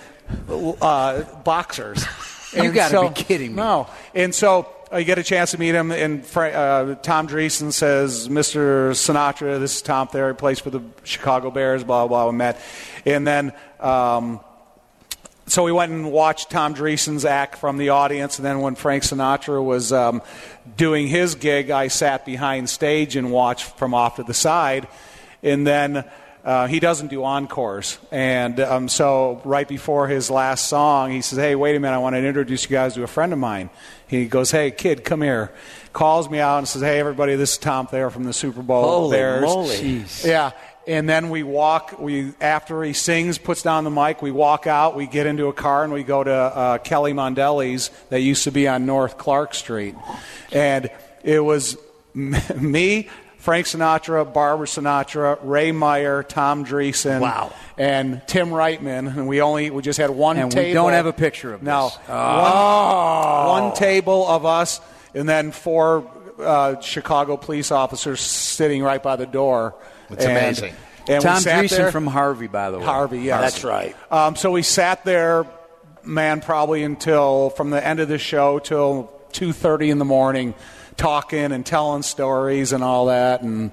uh, 0.50 1.24
boxers. 1.44 2.06
You 2.54 2.64
And 2.64 2.74
gotta 2.74 2.92
so- 2.92 3.10
be 3.10 3.16
kidding 3.16 3.52
me. 3.52 3.58
No. 3.58 3.88
And 4.14 4.34
so 4.34 4.70
I 4.96 5.04
get 5.04 5.20
a 5.20 5.24
chance 5.24 5.52
to 5.52 5.58
meet 5.58 5.76
him, 5.76 5.92
and 5.92 6.24
uh, 6.38 6.96
Tom 7.02 7.28
Dreesen 7.28 7.74
says, 7.74 8.30
Mr. 8.30 8.92
Sinatra, 8.92 9.60
this 9.60 9.76
is 9.76 9.82
Tom 9.82 10.08
Thayer, 10.08 10.34
plays 10.34 10.60
for 10.60 10.70
the 10.70 10.82
Chicago 11.04 11.52
Bears, 11.52 11.84
blah, 11.84 12.08
blah, 12.08 12.24
blah, 12.24 12.32
we 12.32 12.38
met. 12.38 12.62
And 13.06 13.28
then. 13.28 13.52
Um, 13.82 14.40
so 15.48 15.64
we 15.64 15.74
went 15.74 15.92
and 15.92 16.14
watched 16.14 16.50
Tom 16.50 16.74
Dreesen's 16.74 17.26
act 17.26 17.58
from 17.58 17.78
the 17.78 17.90
audience, 17.90 18.40
and 18.40 18.46
then 18.46 18.62
when 18.62 18.76
Frank 18.76 19.04
Sinatra 19.04 19.64
was 19.64 19.92
um, 19.92 20.22
doing 20.78 21.08
his 21.08 21.36
gig, 21.36 21.70
I 21.70 21.90
sat 21.90 22.26
behind 22.26 22.70
stage 22.70 23.18
and 23.18 23.32
watched 23.32 23.78
from 23.78 23.94
off 23.94 24.16
to 24.16 24.24
the 24.24 24.34
side, 24.34 24.88
and 25.44 25.68
then 25.68 26.06
uh, 26.46 26.68
he 26.68 26.80
doesn't 26.80 27.08
do 27.08 27.24
encores, 27.24 27.98
and 28.12 28.60
um, 28.60 28.88
so 28.88 29.42
right 29.44 29.68
before 29.68 30.08
his 30.08 30.30
last 30.30 30.68
song, 30.68 31.10
he 31.10 31.22
says, 31.22 31.40
"Hey, 31.40 31.56
wait 31.56 31.76
a 31.76 31.80
minute, 31.80 31.96
I 31.96 31.98
want 31.98 32.16
to 32.16 32.24
introduce 32.24 32.64
you 32.64 32.70
guys 32.70 32.94
to 32.94 33.04
a 33.04 33.08
friend 33.08 33.34
of 33.34 33.40
mine." 33.40 33.72
He 34.08 34.28
goes, 34.28 34.52
"Hey, 34.52 34.70
kid, 34.70 35.04
come 35.04 35.24
here." 35.24 35.52
Calls 35.92 36.30
me 36.30 36.40
out 36.40 36.60
and 36.60 36.68
says, 36.68 36.84
"Hey, 36.84 37.00
everybody, 37.00 37.36
this 37.36 37.54
is 37.54 37.58
Tom 37.58 37.88
Thayer 37.88 38.12
from 38.12 38.26
the 38.26 38.34
Super 38.34 38.62
Bowl 38.62 38.84
Holy 38.84 39.18
Bears." 39.18 39.42
moly. 39.42 40.06
Yeah. 40.24 40.52
And 40.88 41.10
then 41.10 41.32
we 41.32 41.42
walk. 41.42 42.00
We 42.00 42.34
after 42.40 42.84
he 42.84 42.94
sings, 42.94 43.40
puts 43.40 43.64
down 43.64 43.84
the 43.84 43.90
mic. 43.90 44.22
We 44.22 44.30
walk 44.30 44.68
out. 44.68 44.96
We 44.96 45.08
get 45.08 45.26
into 45.26 45.48
a 45.48 45.54
car 45.54 45.84
and 45.84 45.92
we 45.92 46.04
go 46.04 46.24
to 46.24 46.32
uh, 46.32 46.78
Kelly 46.78 47.14
Mondelli's 47.14 47.90
that 48.10 48.20
used 48.20 48.44
to 48.44 48.52
be 48.52 48.68
on 48.68 48.86
North 48.86 49.18
Clark 49.18 49.56
Street, 49.56 49.96
and 50.52 50.92
it 51.24 51.40
was 51.40 51.76
me, 52.14 53.10
Frank 53.46 53.68
Sinatra, 53.68 54.26
Barbara 54.34 54.66
Sinatra, 54.66 55.38
Ray 55.44 55.72
Meyer, 55.72 56.24
Tom 56.24 56.66
Dreesen, 56.66 57.20
Wow. 57.22 57.54
and 57.78 58.20
Tim 58.26 58.50
Reitman. 58.50 59.16
And 59.16 59.28
we 59.28 59.40
only 59.40 59.70
we 59.70 59.84
just 59.84 60.00
had 60.00 60.10
one 60.10 60.36
table. 60.38 60.58
And 60.58 60.68
we 60.68 60.74
don't 60.74 60.94
have 60.94 61.06
a 61.06 61.14
picture 61.14 61.54
of 61.54 61.62
no 61.62 61.90
this. 61.90 61.98
one, 62.08 63.64
one 63.66 63.74
table 63.76 64.28
of 64.28 64.48
us, 64.48 64.82
and 65.14 65.30
then 65.30 65.52
four 65.52 66.10
uh, 66.40 66.80
Chicago 66.82 67.38
police 67.38 67.70
officers 67.72 68.20
sitting 68.20 68.82
right 68.82 69.02
by 69.02 69.16
the 69.16 69.28
door. 69.28 69.76
It's 70.10 70.26
And- 70.26 70.36
amazing. 70.38 70.74
And 71.08 71.22
Tom 71.22 71.38
Dreesen 71.38 71.70
there- 71.78 71.92
from 71.92 72.08
Harvey, 72.08 72.48
by 72.48 72.72
the 72.72 72.80
way. 72.80 72.84
Harvey, 72.86 73.20
yes. 73.20 73.40
That's 73.40 73.64
right. 73.64 73.96
Um, 74.10 74.36
so 74.36 74.50
we 74.50 74.64
sat 74.64 75.06
there, 75.06 75.46
man, 76.04 76.42
probably 76.42 76.82
until 76.82 77.52
from 77.52 77.70
the 77.70 77.86
end 77.86 78.00
of 78.00 78.08
the 78.08 78.18
show 78.18 78.58
till 78.58 79.12
two 79.32 79.54
thirty 79.54 79.92
in 79.92 80.00
the 80.00 80.06
morning, 80.06 80.56
talking 80.98 81.52
and 81.52 81.66
telling 81.66 82.02
stories 82.04 82.72
and 82.72 82.84
all 82.84 83.08
that. 83.08 83.42
And 83.42 83.72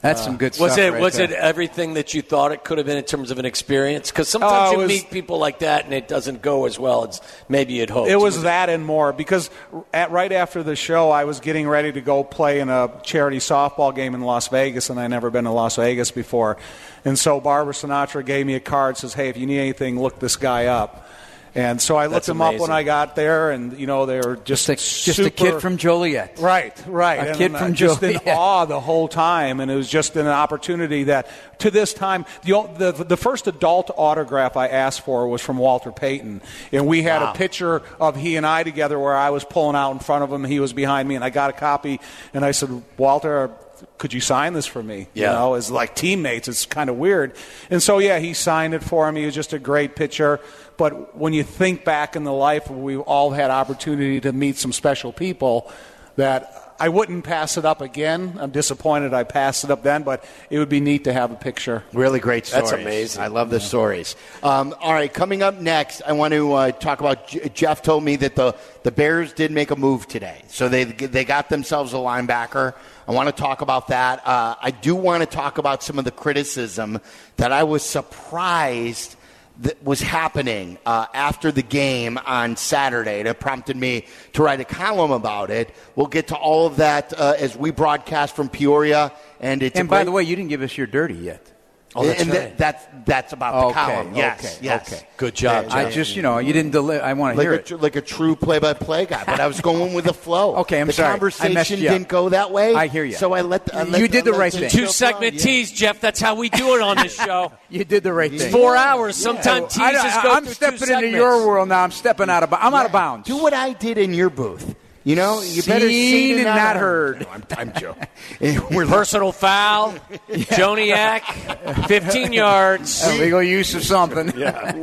That's 0.00 0.22
some 0.22 0.34
uh, 0.34 0.38
good 0.38 0.54
stuff. 0.54 0.68
Was 0.68 0.76
it 0.78 0.92
right 0.92 1.00
was 1.00 1.14
there. 1.14 1.24
it 1.24 1.32
everything 1.32 1.94
that 1.94 2.12
you 2.12 2.20
thought 2.20 2.52
it 2.52 2.62
could 2.62 2.76
have 2.78 2.86
been 2.86 2.98
in 2.98 3.04
terms 3.04 3.30
of 3.30 3.38
an 3.38 3.46
experience? 3.46 4.10
Because 4.10 4.28
sometimes 4.28 4.68
oh, 4.68 4.72
it 4.72 4.72
you 4.72 4.78
was- 4.80 4.88
meet 4.88 5.10
people 5.10 5.38
like 5.38 5.60
that 5.60 5.84
and 5.86 5.94
it 5.94 6.08
doesn't 6.08 6.42
go 6.42 6.66
as 6.66 6.78
well 6.78 7.08
as 7.08 7.20
maybe 7.48 7.74
you'd 7.74 7.88
hoped. 7.90 8.10
It 8.10 8.16
was 8.16 8.42
that 8.42 8.68
and 8.68 8.84
more 8.84 9.12
because 9.12 9.48
at, 9.92 10.10
right 10.10 10.30
after 10.30 10.62
the 10.62 10.76
show, 10.76 11.10
I 11.10 11.24
was 11.24 11.40
getting 11.40 11.66
ready 11.66 11.90
to 11.92 12.00
go 12.00 12.22
play 12.22 12.60
in 12.60 12.68
a 12.68 12.90
charity 13.02 13.38
softball 13.38 13.94
game 13.94 14.14
in 14.14 14.20
Las 14.20 14.48
Vegas, 14.48 14.90
and 14.90 15.00
I'd 15.00 15.08
never 15.08 15.30
been 15.30 15.44
to 15.44 15.52
Las 15.52 15.76
Vegas 15.76 16.10
before. 16.10 16.58
And 17.04 17.18
so 17.18 17.40
Barbara 17.40 17.72
Sinatra 17.72 18.24
gave 18.24 18.46
me 18.46 18.54
a 18.54 18.60
card, 18.60 18.96
says, 18.96 19.14
"Hey, 19.14 19.28
if 19.28 19.36
you 19.36 19.46
need 19.46 19.60
anything, 19.60 20.00
look 20.00 20.18
this 20.18 20.36
guy 20.36 20.66
up." 20.66 21.08
And 21.56 21.80
so 21.80 21.94
I 21.96 22.06
looked 22.06 22.26
That's 22.26 22.28
him 22.30 22.40
up 22.40 22.58
when. 22.58 22.72
I 22.72 22.82
got 22.82 23.14
there, 23.14 23.52
and 23.52 23.78
you 23.78 23.86
know 23.86 24.06
they 24.06 24.16
were 24.16 24.34
just 24.36 24.66
just 24.66 24.68
a, 24.68 24.74
just 24.74 25.18
a 25.20 25.30
kid 25.30 25.60
from 25.60 25.76
Joliet. 25.76 26.38
Right, 26.40 26.74
right. 26.86 27.14
A 27.18 27.28
And 27.28 27.38
kid 27.38 27.52
from 27.56 27.74
just 27.74 28.02
in 28.02 28.14
Joliet. 28.14 28.36
awe 28.36 28.64
the 28.64 28.80
whole 28.80 29.06
time, 29.06 29.60
and 29.60 29.70
it 29.70 29.76
was 29.76 29.88
just 29.88 30.16
an 30.16 30.26
opportunity 30.26 31.04
that, 31.04 31.28
to 31.60 31.70
this 31.70 31.94
time, 31.94 32.24
the, 32.42 32.62
the 32.76 33.04
the 33.04 33.16
first 33.16 33.46
adult 33.46 33.90
autograph 33.96 34.56
I 34.56 34.66
asked 34.66 35.02
for 35.02 35.28
was 35.28 35.42
from 35.42 35.58
Walter 35.58 35.92
Payton, 35.92 36.42
and 36.72 36.86
we 36.88 37.02
had 37.02 37.22
Wow. 37.22 37.32
a 37.32 37.36
picture 37.36 37.82
of 38.00 38.16
he 38.16 38.34
and 38.34 38.44
I 38.44 38.64
together 38.64 38.98
where 38.98 39.14
I 39.16 39.30
was 39.30 39.44
pulling 39.44 39.76
out 39.76 39.92
in 39.92 40.00
front 40.00 40.24
of 40.24 40.32
him, 40.32 40.42
he 40.42 40.58
was 40.58 40.72
behind 40.72 41.08
me, 41.08 41.14
and 41.14 41.22
I 41.24 41.30
got 41.30 41.50
a 41.50 41.52
copy, 41.54 42.00
and 42.32 42.44
I 42.44 42.50
said, 42.50 42.82
Walter. 42.96 43.50
Could 43.98 44.12
you 44.12 44.20
sign 44.20 44.52
this 44.52 44.66
for 44.66 44.82
me? 44.82 45.08
Yeah. 45.14 45.30
You 45.30 45.38
know, 45.38 45.54
as 45.54 45.70
like 45.70 45.94
teammates, 45.94 46.48
it's 46.48 46.66
kind 46.66 46.90
of 46.90 46.96
weird. 46.96 47.36
And 47.70 47.82
so, 47.82 47.98
yeah, 47.98 48.18
he 48.18 48.34
signed 48.34 48.74
it 48.74 48.82
for 48.82 49.10
me. 49.10 49.20
He 49.20 49.26
was 49.26 49.34
just 49.34 49.52
a 49.52 49.58
great 49.58 49.96
pitcher. 49.96 50.40
But 50.76 51.16
when 51.16 51.32
you 51.32 51.44
think 51.44 51.84
back 51.84 52.16
in 52.16 52.24
the 52.24 52.32
life, 52.32 52.70
we've 52.70 53.00
all 53.00 53.30
had 53.30 53.50
opportunity 53.50 54.20
to 54.20 54.32
meet 54.32 54.56
some 54.56 54.72
special 54.72 55.12
people 55.12 55.70
that 56.16 56.64
I 56.78 56.88
wouldn't 56.88 57.24
pass 57.24 57.56
it 57.56 57.64
up 57.64 57.80
again. 57.80 58.36
I'm 58.40 58.50
disappointed 58.50 59.14
I 59.14 59.24
passed 59.24 59.64
it 59.64 59.70
up 59.70 59.82
then, 59.82 60.02
but 60.02 60.24
it 60.50 60.58
would 60.58 60.68
be 60.68 60.80
neat 60.80 61.04
to 61.04 61.12
have 61.12 61.30
a 61.30 61.36
picture. 61.36 61.84
Really 61.92 62.18
great 62.18 62.46
stories. 62.46 62.70
That's 62.70 62.82
amazing. 62.82 63.22
I 63.22 63.28
love 63.28 63.50
the 63.50 63.60
stories. 63.60 64.16
Um, 64.42 64.74
all 64.80 64.92
right, 64.92 65.12
coming 65.12 65.42
up 65.42 65.60
next, 65.60 66.02
I 66.02 66.12
want 66.12 66.34
to 66.34 66.52
uh, 66.52 66.72
talk 66.72 67.00
about. 67.00 67.28
J- 67.28 67.48
Jeff 67.54 67.82
told 67.82 68.02
me 68.02 68.16
that 68.16 68.34
the, 68.34 68.56
the 68.82 68.90
Bears 68.90 69.32
did 69.32 69.52
make 69.52 69.70
a 69.70 69.76
move 69.76 70.08
today, 70.08 70.42
so 70.48 70.68
they 70.68 70.84
they 70.84 71.24
got 71.24 71.48
themselves 71.48 71.92
a 71.92 71.96
linebacker. 71.96 72.74
I 73.06 73.12
want 73.12 73.28
to 73.28 73.34
talk 73.42 73.60
about 73.60 73.88
that. 73.88 74.26
Uh, 74.26 74.54
I 74.60 74.70
do 74.70 74.94
want 74.96 75.22
to 75.22 75.26
talk 75.26 75.58
about 75.58 75.82
some 75.82 75.98
of 75.98 76.04
the 76.04 76.10
criticism 76.10 77.00
that 77.36 77.52
I 77.52 77.64
was 77.64 77.82
surprised 77.82 79.16
that 79.60 79.80
was 79.84 80.00
happening 80.00 80.78
uh, 80.84 81.06
after 81.14 81.52
the 81.52 81.62
game 81.62 82.18
on 82.26 82.56
Saturday 82.56 83.22
that 83.22 83.38
prompted 83.38 83.76
me 83.76 84.06
to 84.32 84.42
write 84.42 84.58
a 84.60 84.64
column 84.64 85.12
about 85.12 85.50
it. 85.50 85.72
We'll 85.94 86.08
get 86.08 86.28
to 86.28 86.36
all 86.36 86.66
of 86.66 86.76
that 86.76 87.12
uh, 87.16 87.34
as 87.38 87.56
we 87.56 87.70
broadcast 87.70 88.34
from 88.34 88.48
Peoria, 88.48 89.12
and 89.38 89.62
it's 89.62 89.78
And 89.78 89.88
by 89.88 89.98
great- 89.98 90.04
the 90.06 90.12
way, 90.12 90.22
you 90.24 90.34
didn't 90.34 90.48
give 90.48 90.62
us 90.62 90.76
your 90.76 90.86
dirty 90.88 91.14
yet. 91.14 91.52
Oh, 91.96 92.04
that's 92.06 92.22
and 92.22 92.30
right. 92.30 92.40
th- 92.40 92.52
that's 92.56 92.86
that's 93.06 93.32
about 93.32 93.52
the 93.60 93.66
Okay, 93.66 93.74
column. 93.74 94.14
Yes, 94.16 94.44
okay, 94.56 94.64
yes. 94.64 94.92
okay. 94.92 95.06
Good 95.16 95.34
job, 95.34 95.66
Yeah, 95.68 95.76
I 95.76 95.90
just, 95.90 96.16
you 96.16 96.22
know, 96.22 96.38
you 96.38 96.52
didn't 96.52 96.72
deliver. 96.72 97.04
I 97.04 97.12
want 97.12 97.34
to 97.34 97.38
like 97.38 97.44
hear 97.44 97.52
a, 97.54 97.76
it. 97.78 97.82
like 97.82 97.96
a 97.96 98.00
true 98.00 98.34
play-by-play 98.34 99.06
guy, 99.06 99.22
but 99.26 99.38
I 99.38 99.46
was 99.46 99.60
going 99.70 99.94
with 99.94 100.06
the 100.06 100.14
flow. 100.14 100.56
Okay, 100.56 100.80
I'm 100.80 100.86
the 100.88 100.92
sorry. 100.94 101.08
I 101.08 101.10
conversation 101.12 101.54
messed 101.54 101.70
didn't 101.70 102.08
go 102.08 102.30
that 102.30 102.50
way. 102.50 102.74
I 102.74 102.88
hear 102.88 103.04
you. 103.04 103.14
So 103.14 103.32
I 103.32 103.42
let. 103.42 103.66
The, 103.66 103.76
I 103.76 103.82
let 103.84 104.00
You 104.00 104.08
did 104.08 104.24
the 104.24 104.32
I 104.34 104.38
right 104.38 104.52
thing. 104.52 104.70
Two 104.70 104.86
segment 104.88 105.34
flow. 105.34 105.38
Yeah. 105.50 105.58
tease, 105.58 105.70
Jeff. 105.72 106.00
That's 106.00 106.20
how 106.20 106.34
we 106.34 106.48
do 106.48 106.74
it 106.76 106.80
on 106.82 106.96
this 106.96 107.14
show. 107.14 107.52
You 107.70 107.84
did 107.84 108.02
the 108.04 108.12
right 108.12 108.32
It's 108.32 108.44
thing. 108.44 108.52
four 108.52 108.76
hours. 108.76 109.16
Sometimes 109.16 109.76
I, 109.78 109.92
teases 109.92 110.22
go 110.22 110.32
am 110.36 110.46
stepping 110.46 110.78
two 110.78 110.84
into 110.84 110.86
segments. 110.94 111.14
your 111.16 111.46
world 111.46 111.68
now. 111.68 111.82
I'm 111.82 111.90
stepping 111.90 112.30
out 112.30 112.42
of. 112.42 112.52
I'm 112.52 112.72
out 112.74 112.86
of 112.86 112.92
bounds. 112.92 113.26
Do 113.26 113.36
what 113.38 113.52
I 113.52 113.72
did 113.72 113.98
in 113.98 114.14
your 114.14 114.30
booth. 114.30 114.74
You 115.04 115.16
know, 115.16 115.42
you 115.42 115.62
better 115.62 115.86
Seen 115.86 116.36
and 116.36 116.44
not 116.44 116.76
heard. 116.76 117.20
No, 117.20 117.28
I'm, 117.28 117.44
I'm 117.58 117.72
joking. 117.74 118.08
We're 118.74 118.86
Personal 118.94 119.32
foul, 119.32 119.92
Joniak, 120.30 121.86
15 121.88 122.32
yards. 122.32 123.06
Legal 123.18 123.42
use 123.42 123.74
of 123.74 123.84
something. 123.84 124.32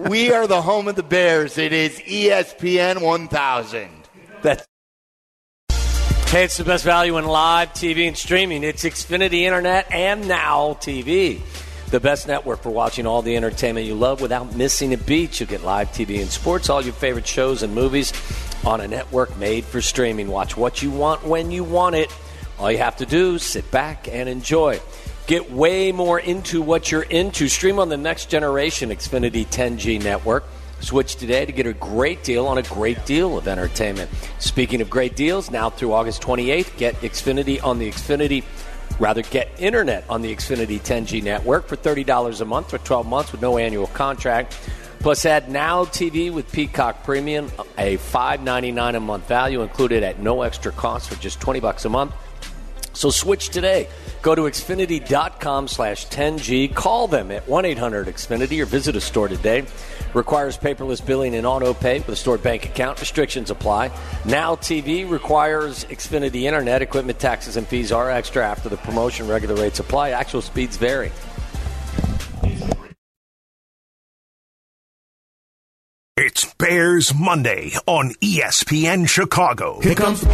we 0.10 0.32
are 0.32 0.46
the 0.46 0.62
home 0.62 0.88
of 0.88 0.96
the 0.96 1.02
Bears. 1.02 1.58
It 1.58 1.74
is 1.74 2.00
ESPN 2.02 3.02
1000. 3.02 3.90
That's 4.44 4.68
Hey, 6.28 6.46
it's 6.46 6.56
the 6.56 6.64
best 6.64 6.86
value 6.86 7.18
in 7.18 7.26
live 7.26 7.74
TV 7.74 8.08
and 8.08 8.16
streaming. 8.16 8.64
It's 8.64 8.84
Xfinity 8.84 9.42
Internet 9.42 9.92
and 9.92 10.28
Now 10.28 10.78
TV. 10.80 11.42
The 11.90 12.00
best 12.00 12.28
network 12.28 12.62
for 12.62 12.70
watching 12.70 13.06
all 13.06 13.22
the 13.22 13.36
entertainment 13.36 13.86
you 13.86 13.96
love 13.96 14.22
without 14.22 14.56
missing 14.56 14.94
a 14.94 14.98
beat. 14.98 15.40
You'll 15.40 15.50
get 15.50 15.64
live 15.64 15.90
TV 15.90 16.22
and 16.22 16.30
sports, 16.30 16.70
all 16.70 16.82
your 16.82 16.94
favorite 16.94 17.28
shows 17.28 17.64
and 17.64 17.76
movies 17.76 18.14
on 18.66 18.82
a 18.82 18.88
network 18.88 19.38
made 19.38 19.66
for 19.66 19.82
streaming. 19.82 20.28
Watch 20.28 20.56
what 20.56 20.82
you 20.82 20.92
want 20.92 21.26
when 21.26 21.52
you 21.52 21.64
want 21.64 21.96
it. 21.96 22.12
All 22.60 22.72
you 22.72 22.78
have 22.78 22.98
to 22.98 23.06
do 23.06 23.36
is 23.36 23.44
sit 23.44 23.70
back 23.72 24.08
and 24.08 24.30
enjoy. 24.30 24.80
Get 25.28 25.52
way 25.52 25.92
more 25.92 26.20
into 26.20 26.62
what 26.62 26.92
you're 26.92 27.04
into. 27.04 27.48
Stream 27.48 27.80
on 27.80 27.90
the 27.90 27.98
next 27.98 28.30
generation 28.30 28.90
Xfinity 28.90 29.46
10G 29.46 30.04
network. 30.04 30.44
Switch 30.80 31.16
today 31.16 31.46
to 31.46 31.52
get 31.52 31.68
a 31.68 31.74
great 31.74 32.24
deal 32.24 32.48
on 32.48 32.58
a 32.58 32.64
great 32.64 33.06
deal 33.06 33.38
of 33.38 33.48
entertainment. 33.48 34.10
Speaking 34.40 34.82
of 34.82 34.90
great 34.90 35.16
deals, 35.16 35.52
now 35.52 35.70
through 35.70 35.94
August 35.94 36.22
28th, 36.22 36.76
get 36.78 36.96
Xfinity 37.02 37.64
on 37.64 37.78
the 37.78 37.90
Xfinity 37.90 38.44
Rather, 39.02 39.24
get 39.24 39.50
internet 39.58 40.06
on 40.10 40.22
the 40.22 40.32
Xfinity 40.36 40.80
10G 40.80 41.24
network 41.24 41.68
for 41.68 41.76
$30 41.76 42.40
a 42.42 42.46
month 42.46 42.70
for 42.70 42.78
12 42.78 43.08
months 43.08 43.32
with 43.32 43.42
no 43.42 43.58
annual 43.58 43.88
contract. 43.88 44.56
Plus, 45.02 45.26
add 45.26 45.50
Now 45.50 45.86
TV 45.86 46.32
with 46.32 46.52
Peacock 46.52 47.04
Premium, 47.04 47.48
a 47.78 47.98
$5.99 47.98 48.96
a 48.96 49.00
month 49.00 49.28
value 49.28 49.64
included 49.64 50.04
at 50.04 50.20
no 50.20 50.44
extra 50.44 50.72
cost 50.72 51.10
for 51.10 51.20
just 51.20 51.42
20 51.42 51.60
bucks 51.60 51.86
a 51.86 51.90
month. 51.90 52.14
So 52.94 53.10
switch 53.10 53.50
today. 53.50 53.88
Go 54.22 54.36
to 54.36 54.44
Xfinity.com 54.44 55.68
slash 55.68 56.08
10G. 56.08 56.76
Call 56.76 57.08
them 57.08 57.32
at 57.32 57.48
1 57.48 57.66
800 57.66 58.08
Xfinity 58.08 58.62
or 58.62 58.66
visit 58.66 58.96
a 58.96 59.02
store 59.02 59.28
today. 59.28 59.66
Requires 60.14 60.58
paperless 60.58 61.04
billing 61.04 61.34
and 61.34 61.48
auto 61.48 61.74
pay 61.74 62.00
with 62.00 62.10
a 62.10 62.16
stored 62.16 62.44
bank 62.44 62.66
account. 62.66 63.00
Restrictions 63.00 63.50
apply. 63.50 63.92
Now 64.26 64.56
TV 64.56 65.10
requires 65.10 65.86
Xfinity 65.86 66.44
Internet. 66.44 66.82
Equipment 66.82 67.18
taxes 67.18 67.58
and 67.58 67.66
fees 67.66 67.92
are 67.92 68.12
extra 68.12 68.46
after 68.46 68.70
the 68.70 68.78
promotion. 68.78 69.28
Regular 69.28 69.56
rates 69.56 69.80
apply. 69.80 70.12
Actual 70.12 70.42
speeds 70.42 70.78
vary. 70.78 71.12
Bears 76.72 77.14
Monday 77.14 77.74
on 77.86 78.12
ESPN 78.22 79.06
Chicago. 79.06 79.82
Here 79.82 79.94
comes 79.94 80.22
the. 80.22 80.30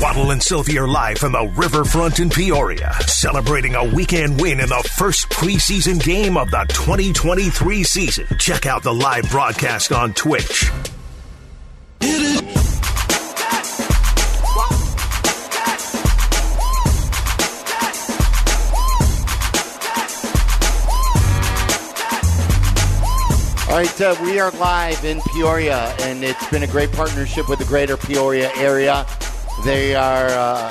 Waddle 0.00 0.30
and 0.30 0.42
Silvy 0.42 0.78
are 0.78 0.88
live 0.88 1.18
from 1.18 1.32
the 1.32 1.52
riverfront 1.54 2.20
in 2.20 2.30
Peoria, 2.30 2.94
celebrating 3.06 3.74
a 3.74 3.84
weekend 3.84 4.40
win 4.40 4.60
in 4.60 4.70
the 4.70 4.90
first 4.96 5.28
preseason 5.28 6.02
game 6.02 6.38
of 6.38 6.50
the 6.50 6.64
2023 6.70 7.84
season. 7.84 8.26
Check 8.38 8.64
out 8.64 8.82
the 8.82 8.94
live 8.94 9.30
broadcast 9.30 9.92
on 9.92 10.14
Twitch. 10.14 10.70
Right, 23.82 24.00
uh, 24.00 24.16
we 24.22 24.38
are 24.38 24.52
live 24.52 25.04
in 25.04 25.20
Peoria, 25.34 25.92
and 26.02 26.22
it's 26.22 26.48
been 26.50 26.62
a 26.62 26.68
great 26.68 26.92
partnership 26.92 27.48
with 27.48 27.58
the 27.58 27.64
greater 27.64 27.96
Peoria 27.96 28.48
area. 28.54 29.04
They 29.64 29.96
are 29.96 30.28
uh, 30.28 30.68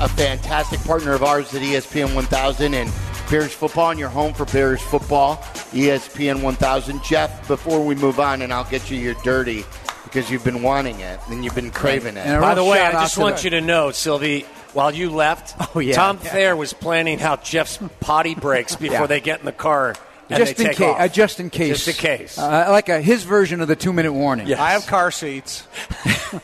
a 0.00 0.08
fantastic 0.08 0.80
partner 0.80 1.12
of 1.12 1.22
ours 1.22 1.54
at 1.54 1.60
ESPN 1.60 2.14
1000 2.14 2.72
and 2.72 2.90
Bears 3.28 3.52
football, 3.52 3.90
and 3.90 4.00
you're 4.00 4.08
home 4.08 4.32
for 4.32 4.46
Bears 4.46 4.80
football, 4.80 5.36
ESPN 5.72 6.40
1000. 6.40 7.04
Jeff, 7.04 7.46
before 7.48 7.84
we 7.84 7.94
move 7.96 8.18
on, 8.18 8.40
and 8.40 8.50
I'll 8.50 8.64
get 8.70 8.90
you 8.90 8.96
your 8.96 9.14
dirty 9.22 9.62
because 10.04 10.30
you've 10.30 10.44
been 10.44 10.62
wanting 10.62 11.00
it 11.00 11.20
and 11.28 11.44
you've 11.44 11.54
been 11.54 11.70
craving 11.70 12.16
it. 12.16 12.40
By 12.40 12.54
the 12.54 12.64
way, 12.64 12.80
I 12.80 12.92
just 12.92 13.18
want 13.18 13.44
you 13.44 13.50
to 13.50 13.60
know, 13.60 13.90
Silvy, 13.90 14.46
while 14.72 14.90
you 14.94 15.10
left, 15.10 15.54
oh, 15.76 15.80
yeah, 15.80 15.96
Tom 15.96 16.18
yeah. 16.24 16.30
Thayer 16.30 16.56
was 16.56 16.72
planning 16.72 17.18
how 17.18 17.36
Jeff's 17.36 17.78
potty 18.00 18.34
breaks 18.34 18.74
before 18.76 19.00
Yeah. 19.00 19.06
they 19.06 19.20
get 19.20 19.40
in 19.40 19.44
the 19.44 19.52
car. 19.52 19.94
And 20.30 20.38
just 20.38 20.56
they 20.56 20.64
in 20.64 20.68
take 20.70 20.78
case, 20.78 20.86
off. 20.88 21.00
uh, 21.00 21.08
just 21.08 21.40
in 21.40 21.50
case, 21.50 21.84
Just 21.84 21.88
in 21.88 21.94
case. 21.94 22.38
uh, 22.38 22.66
like 22.70 22.88
a, 22.88 23.00
his 23.00 23.24
version 23.24 23.60
of 23.60 23.68
the 23.68 23.76
two-minute 23.76 24.12
warning. 24.12 24.52
I 24.54 24.70
have 24.72 24.86
car 24.86 25.10
seats. 25.10 25.66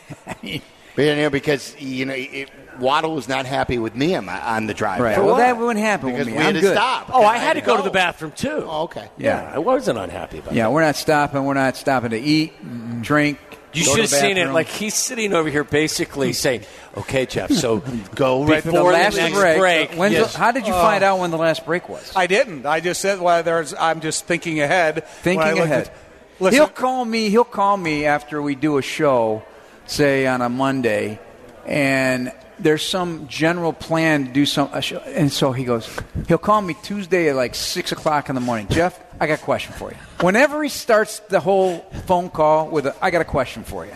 But, 0.93 1.03
you 1.03 1.15
know, 1.15 1.29
because 1.29 1.79
you 1.79 2.05
know, 2.05 2.13
it, 2.13 2.49
Waddle 2.77 3.15
was 3.15 3.29
not 3.29 3.45
happy 3.45 3.77
with 3.79 3.95
me 3.95 4.13
on, 4.15 4.25
my, 4.25 4.37
on 4.41 4.67
the 4.67 4.73
drive. 4.73 4.99
Right. 4.99 5.15
For 5.15 5.21
Well, 5.23 5.35
what? 5.35 5.37
that 5.37 5.57
wouldn't 5.57 5.79
happen 5.83 6.07
because 6.11 6.25
with 6.25 6.27
me. 6.27 6.33
we 6.33 6.37
had 6.37 6.47
I'm 6.49 6.53
to 6.55 6.59
good. 6.61 6.75
stop. 6.75 7.09
oh, 7.13 7.23
I 7.23 7.37
had 7.37 7.53
to 7.53 7.61
go 7.61 7.77
to 7.77 7.83
the 7.83 7.89
bathroom 7.91 8.33
too. 8.33 8.65
Oh, 8.67 8.83
okay. 8.83 9.07
Yeah, 9.17 9.49
I 9.55 9.59
wasn't 9.59 9.97
unhappy 9.97 10.39
about 10.39 10.53
Yeah, 10.53 10.63
that. 10.65 10.71
we're 10.71 10.81
not 10.81 10.97
stopping. 10.97 11.45
We're 11.45 11.53
not 11.53 11.77
stopping 11.77 12.09
to 12.09 12.19
eat, 12.19 12.53
drink. 13.01 13.39
You 13.73 13.83
should 13.83 13.99
have 13.99 14.09
seen 14.09 14.37
it. 14.37 14.49
Like 14.51 14.67
he's 14.67 14.93
sitting 14.93 15.33
over 15.33 15.49
here, 15.49 15.63
basically 15.63 16.33
saying, 16.33 16.63
"Okay, 16.97 17.25
Jeff, 17.25 17.51
so 17.51 17.77
Go 18.15 18.43
right 18.43 18.63
the 18.63 18.71
before 18.71 18.91
last 18.91 19.15
the 19.15 19.21
next 19.21 19.35
break. 19.35 19.59
break." 19.59 19.91
Uh, 19.93 19.95
when's 19.95 20.13
yes. 20.13 20.33
the, 20.33 20.39
how 20.39 20.51
did 20.51 20.67
you 20.67 20.73
find 20.73 21.03
oh. 21.03 21.07
out 21.07 21.19
when 21.19 21.31
the 21.31 21.37
last 21.37 21.65
break 21.65 21.87
was? 21.87 22.11
I 22.15 22.27
didn't. 22.27 22.65
I 22.65 22.79
just 22.79 23.01
said, 23.01 23.19
well, 23.19 23.43
there's, 23.43 23.73
I'm 23.73 24.01
just 24.01 24.25
thinking 24.25 24.59
ahead. 24.59 25.07
Thinking 25.07 25.59
ahead. 25.59 25.87
at- 25.87 25.93
listen, 26.39 26.59
he'll 26.59 26.67
call 26.67 27.05
me. 27.05 27.29
He'll 27.29 27.43
call 27.43 27.77
me 27.77 28.05
after 28.05 28.41
we 28.41 28.55
do 28.55 28.77
a 28.77 28.81
show, 28.81 29.43
say 29.85 30.27
on 30.27 30.41
a 30.41 30.49
Monday, 30.49 31.19
and 31.65 32.33
there's 32.61 32.85
some 32.85 33.27
general 33.27 33.73
plan 33.73 34.25
to 34.27 34.31
do 34.31 34.45
some. 34.45 34.69
And 35.05 35.31
so 35.31 35.51
he 35.51 35.63
goes. 35.65 35.89
He'll 36.27 36.37
call 36.37 36.61
me 36.61 36.75
Tuesday 36.83 37.29
at 37.29 37.35
like 37.35 37.55
six 37.55 37.91
o'clock 37.91 38.29
in 38.29 38.35
the 38.35 38.41
morning. 38.41 38.67
Jeff, 38.69 38.99
I 39.19 39.27
got 39.27 39.39
a 39.39 39.43
question 39.43 39.73
for 39.73 39.91
you. 39.91 39.97
Whenever 40.21 40.61
he 40.63 40.69
starts 40.69 41.19
the 41.29 41.39
whole 41.39 41.79
phone 42.05 42.29
call 42.29 42.69
with, 42.69 42.85
a, 42.85 42.95
"I 43.01 43.11
got 43.11 43.21
a 43.21 43.25
question 43.25 43.63
for 43.63 43.85
you," 43.85 43.93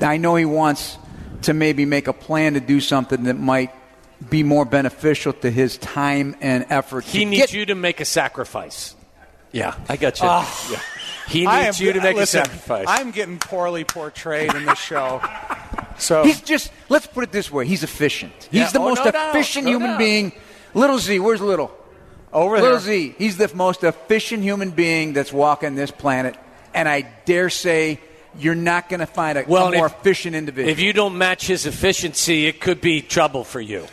I 0.00 0.16
know 0.16 0.36
he 0.36 0.44
wants 0.44 0.96
to 1.42 1.54
maybe 1.54 1.84
make 1.84 2.08
a 2.08 2.12
plan 2.12 2.54
to 2.54 2.60
do 2.60 2.80
something 2.80 3.24
that 3.24 3.38
might 3.38 3.70
be 4.30 4.42
more 4.42 4.64
beneficial 4.64 5.32
to 5.32 5.50
his 5.50 5.78
time 5.78 6.34
and 6.40 6.66
effort. 6.70 7.04
he 7.04 7.20
to 7.20 7.24
needs 7.26 7.42
get- 7.42 7.52
you 7.52 7.66
to 7.66 7.74
make 7.74 8.00
a 8.00 8.04
sacrifice. 8.04 8.94
Yeah, 9.52 9.74
I 9.88 9.96
got 9.96 10.18
you. 10.20 10.26
Ah. 10.28 10.68
yeah. 10.70 10.80
He 11.28 11.40
needs 11.46 11.80
am- 11.80 11.86
you 11.86 11.92
to 11.92 12.00
make 12.00 12.16
listen, 12.16 12.40
a 12.40 12.44
sacrifice. 12.44 12.86
I'm 12.88 13.10
getting 13.10 13.38
poorly 13.38 13.84
portrayed 13.84 14.54
in 14.54 14.64
this 14.66 14.78
show. 14.78 15.20
So 15.98 16.24
He's 16.24 16.40
just, 16.40 16.70
let's 16.88 17.06
put 17.06 17.24
it 17.24 17.32
this 17.32 17.50
way, 17.50 17.66
he's 17.66 17.82
efficient. 17.82 18.32
He's 18.50 18.60
Yeah. 18.60 18.70
the 18.70 18.80
Oh, 18.80 18.88
most 18.90 19.04
no 19.04 19.10
efficient 19.14 19.64
No 19.66 19.72
human 19.72 19.90
doubt. 19.90 19.98
being. 19.98 20.32
Little 20.74 20.98
Z, 20.98 21.18
where's 21.20 21.40
Little? 21.40 21.70
over 22.32 22.56
Little 22.60 22.72
there. 22.78 22.80
Z, 22.80 23.14
he's 23.18 23.36
the 23.38 23.50
most 23.54 23.82
efficient 23.84 24.42
human 24.42 24.70
being 24.70 25.12
that's 25.14 25.32
walking 25.32 25.74
this 25.74 25.90
planet. 25.90 26.36
And 26.74 26.88
I 26.88 27.02
dare 27.24 27.50
say 27.50 28.00
you're 28.38 28.54
not 28.54 28.88
going 28.88 29.00
to 29.00 29.06
find 29.06 29.38
a, 29.38 29.44
well, 29.48 29.68
a 29.72 29.76
more 29.76 29.86
if- 29.86 29.94
efficient 29.94 30.36
individual. 30.36 30.70
If 30.70 30.78
you 30.78 30.92
don't 30.92 31.16
match 31.18 31.46
his 31.46 31.66
efficiency, 31.66 32.46
it 32.46 32.60
could 32.60 32.80
be 32.80 33.00
trouble 33.02 33.44
for 33.44 33.60
you. 33.60 33.86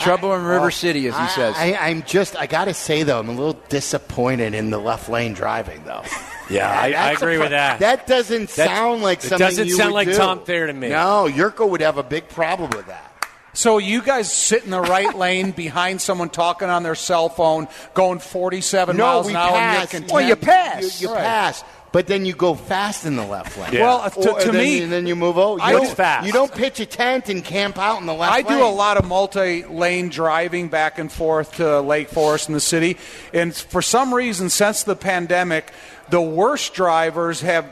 Trouble 0.00 0.34
in 0.34 0.44
River 0.44 0.70
City, 0.70 1.06
as 1.06 1.14
he 1.14 1.20
I, 1.20 1.26
says. 1.28 1.54
I, 1.56 1.74
I'm 1.74 2.02
just, 2.02 2.34
I 2.36 2.46
got 2.46 2.64
to 2.66 2.74
say, 2.74 3.02
though, 3.04 3.18
I'm 3.20 3.28
a 3.28 3.32
little 3.32 3.60
disappointed 3.68 4.52
in 4.54 4.70
the 4.70 4.78
left 4.78 5.08
lane 5.08 5.32
driving, 5.32 5.84
though. 5.84 6.02
Yeah, 6.50 6.68
I, 6.70 6.92
I 6.92 7.10
agree 7.12 7.34
pro- 7.36 7.44
with 7.44 7.50
that. 7.50 7.80
That 7.80 8.06
doesn't 8.06 8.50
That- 8.50 8.68
sound 8.68 9.02
like 9.02 9.20
something. 9.22 9.36
it 9.36 9.50
doesn't 9.50 9.68
you 9.68 9.76
sound 9.76 9.90
would 9.92 9.94
like 9.94 10.08
do. 10.08 10.14
Tom 10.16 10.44
Thayer 10.44 10.66
to 10.66 10.72
me. 10.72 10.88
No, 10.90 11.28
Yurko 11.30 11.68
would 11.68 11.80
have 11.80 11.98
a 11.98 12.02
big 12.02 12.28
problem 12.28 12.70
with 12.70 12.86
that. 12.86 13.08
So 13.54 13.76
you 13.78 14.00
guys 14.02 14.32
sit 14.32 14.64
in 14.64 14.70
the 14.70 14.80
right 14.80 15.14
lane 15.16 15.50
behind 15.50 16.00
someone 16.00 16.30
talking 16.30 16.68
on 16.68 16.82
their 16.82 16.94
cell 16.94 17.28
phone, 17.28 17.68
going 17.94 18.18
47 18.18 18.96
No, 18.96 19.04
miles 19.04 19.28
an 19.28 19.36
hour. 19.36 19.56
and 19.56 19.56
pass. 19.56 19.92
you're 19.92 20.02
Well, 20.10 20.26
you 20.28 20.36
pass. 20.36 21.00
You, 21.02 21.08
you 21.08 21.14
Right. 21.14 21.22
pass, 21.22 21.64
but 21.92 22.06
then 22.06 22.24
you 22.26 22.32
go 22.32 22.54
fast 22.54 23.04
in 23.06 23.16
the 23.16 23.24
left 23.26 23.56
lane. 23.58 23.80
Well, 23.80 23.98
uh, 24.00 24.10
to- 24.10 24.30
Or- 24.32 24.40
to 24.40 24.50
then, 24.52 24.60
me- 24.62 24.82
and 24.82 24.90
then 24.90 25.06
you 25.06 25.14
move 25.14 25.38
over. 25.38 25.58
You 25.58 25.64
I 25.64 25.72
don't, 25.72 25.88
fast. 25.96 26.26
You 26.26 26.32
don't 26.32 26.52
pitch 26.52 26.80
a 26.80 26.86
tent 26.86 27.28
and 27.28 27.44
camp 27.44 27.78
out 27.78 28.00
in 28.00 28.06
the 28.06 28.14
left 28.14 28.32
lane. 28.34 28.46
I 28.46 28.48
lane. 28.48 28.58
do 28.58 28.64
a 28.66 28.68
lot 28.74 28.96
of 28.96 29.04
multi-lane 29.06 30.08
driving 30.08 30.68
back 30.68 30.98
and 30.98 31.12
forth 31.12 31.56
to 31.56 31.80
Lake 31.80 32.08
Forest 32.08 32.48
in 32.48 32.54
the 32.54 32.60
city, 32.60 32.96
and 33.32 33.54
for 33.54 33.82
some 33.82 34.12
reason, 34.12 34.48
since 34.50 34.82
the 34.82 34.96
pandemic, 34.96 35.70
the 36.10 36.20
worst 36.22 36.74
drivers 36.74 37.40
have 37.42 37.66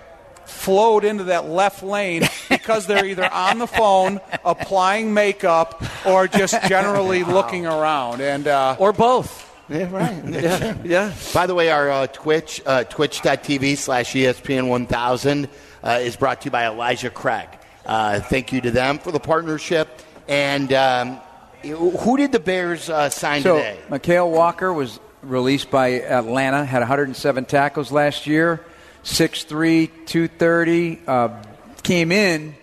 flowed 0.45 1.05
into 1.05 1.25
that 1.25 1.49
left 1.49 1.83
lane 1.83 2.23
because 2.49 2.87
they're 2.87 3.07
either 3.07 3.31
on 3.33 3.59
the 3.59 3.67
phone, 3.67 4.21
applying 4.45 5.15
makeup, 5.15 5.83
or 6.05 6.27
just 6.27 6.61
generally 6.65 7.23
looking 7.39 7.67
around. 7.67 8.21
And 8.21 8.47
uh, 8.49 8.77
or 8.79 8.93
both. 8.93 9.50
Yeah, 9.71 9.91
right. 9.91 10.25
Yeah, 10.29 10.77
yeah. 10.85 11.13
By 11.33 11.47
the 11.47 11.55
way, 11.55 11.71
our 11.71 11.91
uh, 11.91 12.07
Twitch, 12.09 12.61
uh, 12.67 12.85
twitch.tv 12.85 13.77
slash 13.77 14.13
ESPN 14.13 14.69
1000 14.69 15.49
uh, 15.83 15.99
is 16.03 16.17
brought 16.17 16.41
to 16.41 16.47
you 16.47 16.51
by 16.51 16.67
Elijah 16.67 17.11
Craig. 17.11 17.49
Uh, 17.87 18.21
thank 18.21 18.53
you 18.53 18.61
to 18.63 18.71
them 18.73 18.99
for 18.99 19.13
the 19.13 19.21
partnership. 19.21 19.89
And 20.29 20.73
um, 20.73 21.21
who 21.63 22.17
did 22.17 22.33
the 22.33 22.41
Bears 22.41 22.91
uh, 22.91 23.11
sign 23.11 23.43
So, 23.43 23.57
today? 23.59 23.79
Mykal 23.89 24.31
Walker 24.31 24.73
was 24.73 24.99
released 25.23 25.71
by 25.71 26.01
Atlanta, 26.01 26.65
had 26.65 26.81
107 26.81 27.45
tackles 27.45 27.93
last 27.93 28.27
year, 28.27 28.65
6'3, 29.05 30.07
230, 30.07 31.01
uh, 31.07 31.43
came 31.83 32.11
in 32.11 32.55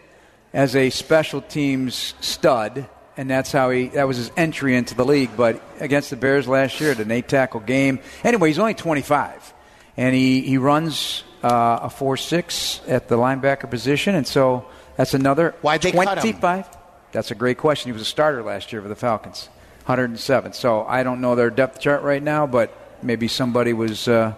as 0.53 0.75
a 0.75 0.89
special 0.89 1.41
teams 1.41 2.15
stud, 2.19 2.87
and 3.17 3.29
that's 3.29 3.51
how 3.51 3.69
he 3.71 3.87
that 3.89 4.07
was 4.07 4.17
his 4.17 4.31
entry 4.37 4.75
into 4.75 4.95
the 4.95 5.03
league. 5.05 5.31
But 5.35 5.61
against 5.79 6.09
the 6.09 6.15
Bears 6.15 6.47
last 6.47 6.79
year, 6.79 6.91
at 6.91 6.99
an 6.99 7.11
eight 7.11 7.27
tackle 7.27 7.59
game. 7.59 7.99
Anyway, 8.23 8.49
he's 8.49 8.59
only 8.59 8.73
25, 8.75 9.53
and 9.97 10.15
he 10.15 10.41
he 10.41 10.57
runs 10.57 11.23
uh, 11.43 11.79
a 11.83 11.89
four 11.89 12.17
six 12.17 12.81
at 12.87 13.07
the 13.07 13.17
linebacker 13.17 13.69
position, 13.69 14.15
and 14.15 14.25
so 14.27 14.65
that's 14.95 15.13
another 15.13 15.55
Why'd 15.61 15.81
they 15.81 15.91
cut 15.91 16.17
him? 16.17 16.21
25. 16.33 16.65
That's 17.11 17.31
a 17.31 17.35
great 17.35 17.57
question. 17.57 17.89
He 17.89 17.93
was 17.93 18.01
a 18.01 18.05
starter 18.05 18.43
last 18.43 18.71
year 18.73 18.81
for 18.81 18.87
the 18.89 18.95
Falcons, 18.95 19.49
107. 19.85 20.53
So 20.53 20.83
I 20.85 21.03
don't 21.03 21.21
know 21.21 21.35
their 21.35 21.49
depth 21.49 21.79
chart 21.79 22.03
right 22.03 22.21
now, 22.21 22.45
but 22.47 22.71
maybe 23.01 23.27
somebody 23.27 23.73
was 23.73 24.07
uh, 24.07 24.33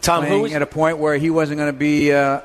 Tom, 0.00 0.24
who 0.24 0.42
was- 0.42 0.52
at 0.52 0.62
a 0.62 0.66
point 0.66 0.98
where 0.98 1.16
he 1.18 1.30
wasn't 1.30 1.58
going 1.58 1.72
to 1.72 1.78
be 1.78 2.12
uh, 2.12 2.40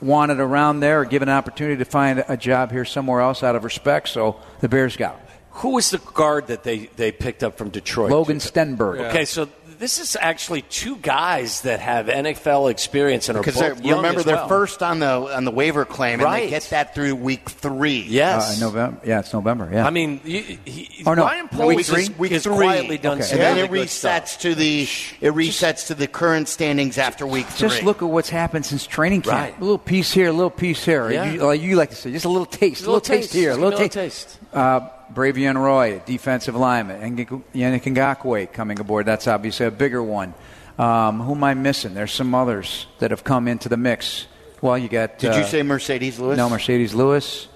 wanted 0.00 0.40
around 0.40 0.80
there 0.80 1.00
or 1.00 1.04
given 1.04 1.28
an 1.28 1.34
opportunity 1.34 1.76
to 1.78 1.84
find 1.84 2.24
a 2.28 2.36
job 2.36 2.70
here 2.70 2.84
somewhere 2.84 3.20
else 3.20 3.42
out 3.42 3.56
of 3.56 3.64
respect. 3.64 4.08
So 4.08 4.40
the 4.60 4.68
Bears 4.68 4.96
got 4.96 5.16
him. 5.16 5.26
Who 5.50 5.70
was 5.70 5.90
the 5.90 5.98
guard 5.98 6.48
that 6.48 6.64
they, 6.64 6.90
they 6.96 7.12
picked 7.12 7.42
up 7.42 7.56
from 7.56 7.70
Detroit? 7.70 8.10
Logan 8.10 8.38
Stenberg. 8.38 9.00
Okay, 9.08 9.24
so 9.24 9.48
this 9.78 9.98
is 9.98 10.16
actually 10.20 10.62
two 10.62 10.96
guys 10.96 11.62
that 11.62 11.80
have 11.80 12.06
NFL 12.06 12.70
experience 12.70 13.28
and 13.28 13.36
are 13.38 13.40
Because 13.40 13.60
both 13.60 13.84
young 13.84 13.98
remember 13.98 14.20
as 14.20 14.24
they're 14.26 14.36
well. 14.36 14.48
first 14.48 14.82
on 14.82 14.98
the 15.00 15.06
on 15.06 15.44
the 15.44 15.50
waiver 15.50 15.84
claim, 15.84 16.14
and 16.14 16.22
Right. 16.22 16.44
they 16.44 16.50
get 16.50 16.62
that 16.70 16.94
through 16.94 17.14
week 17.16 17.48
three. 17.50 18.04
Yes. 18.08 18.56
Uh, 18.62 18.66
November. 18.66 19.00
Yeah, 19.04 19.20
it's 19.20 19.32
November. 19.32 19.68
Yeah. 19.72 19.86
I 19.86 19.90
mean, 19.90 20.18
he, 20.24 20.58
he, 20.64 21.02
Oh, 21.06 21.14
no. 21.14 21.22
Ryan 21.24 21.48
Poles 21.48 21.74
week 21.76 21.86
three? 21.86 22.02
is, 22.02 22.18
Week 22.18 22.32
is 22.32 22.42
three. 22.44 22.54
quietly 22.56 22.98
done 22.98 23.18
Okay. 23.18 23.26
some 23.26 23.40
and 23.40 23.58
then 23.58 23.70
really 23.70 23.82
it 23.82 23.84
good 23.86 23.90
stuff. 23.90 24.24
resets 24.24 24.40
to 24.40 24.54
the 24.54 24.82
it 25.20 25.32
resets 25.34 25.86
to 25.88 25.94
the 25.94 26.06
current 26.06 26.48
standings 26.48 26.98
after 26.98 27.26
week 27.26 27.46
three. 27.46 27.68
Just 27.68 27.82
look 27.82 28.02
at 28.02 28.08
what's 28.08 28.30
happened 28.30 28.64
since 28.66 28.86
training 28.86 29.22
camp. 29.22 29.34
Right. 29.34 29.56
A 29.58 29.60
little 29.60 29.78
piece 29.78 30.12
here, 30.12 30.28
a 30.28 30.32
little 30.32 30.50
piece 30.50 30.84
here. 30.84 31.10
Yeah. 31.10 31.32
You, 31.32 31.40
like 31.44 31.60
you 31.60 31.76
like 31.76 31.90
to 31.90 31.96
say, 31.96 32.12
just 32.12 32.24
a 32.24 32.28
little 32.28 32.46
taste, 32.46 32.82
a 32.82 32.86
little, 32.86 33.00
taste, 33.00 33.32
here, 33.32 33.50
a 33.50 33.54
little, 33.54 33.70
little 33.70 33.88
taste. 33.88 34.38
Taste. 34.56 34.64
Uh, 34.64 34.90
Bravvion 35.12 35.56
Roy, 35.56 36.02
defensive 36.04 36.56
lineman, 36.56 37.00
and 37.00 37.16
Yannick 37.18 37.82
Ngakoue 37.82 38.52
coming 38.52 38.80
aboard. 38.80 39.06
That's 39.06 39.28
obviously 39.28 39.66
a 39.66 39.70
bigger 39.70 40.02
one. 40.02 40.34
Um, 40.78 41.20
who 41.20 41.32
am 41.32 41.44
I 41.44 41.54
missing? 41.54 41.94
There's 41.94 42.12
some 42.12 42.34
others 42.34 42.86
that 42.98 43.10
have 43.10 43.24
come 43.24 43.48
into 43.48 43.68
the 43.68 43.76
mix. 43.76 44.26
Well, 44.60 44.76
you 44.76 44.88
got. 44.88 45.18
Did 45.18 45.32
uh, 45.32 45.38
you 45.38 45.44
say 45.44 45.60
Marcedes 45.60 46.18
Lewis? 46.18 46.36
No, 46.36 46.48
Marcedes 46.48 46.94
Lewis. 46.94 47.48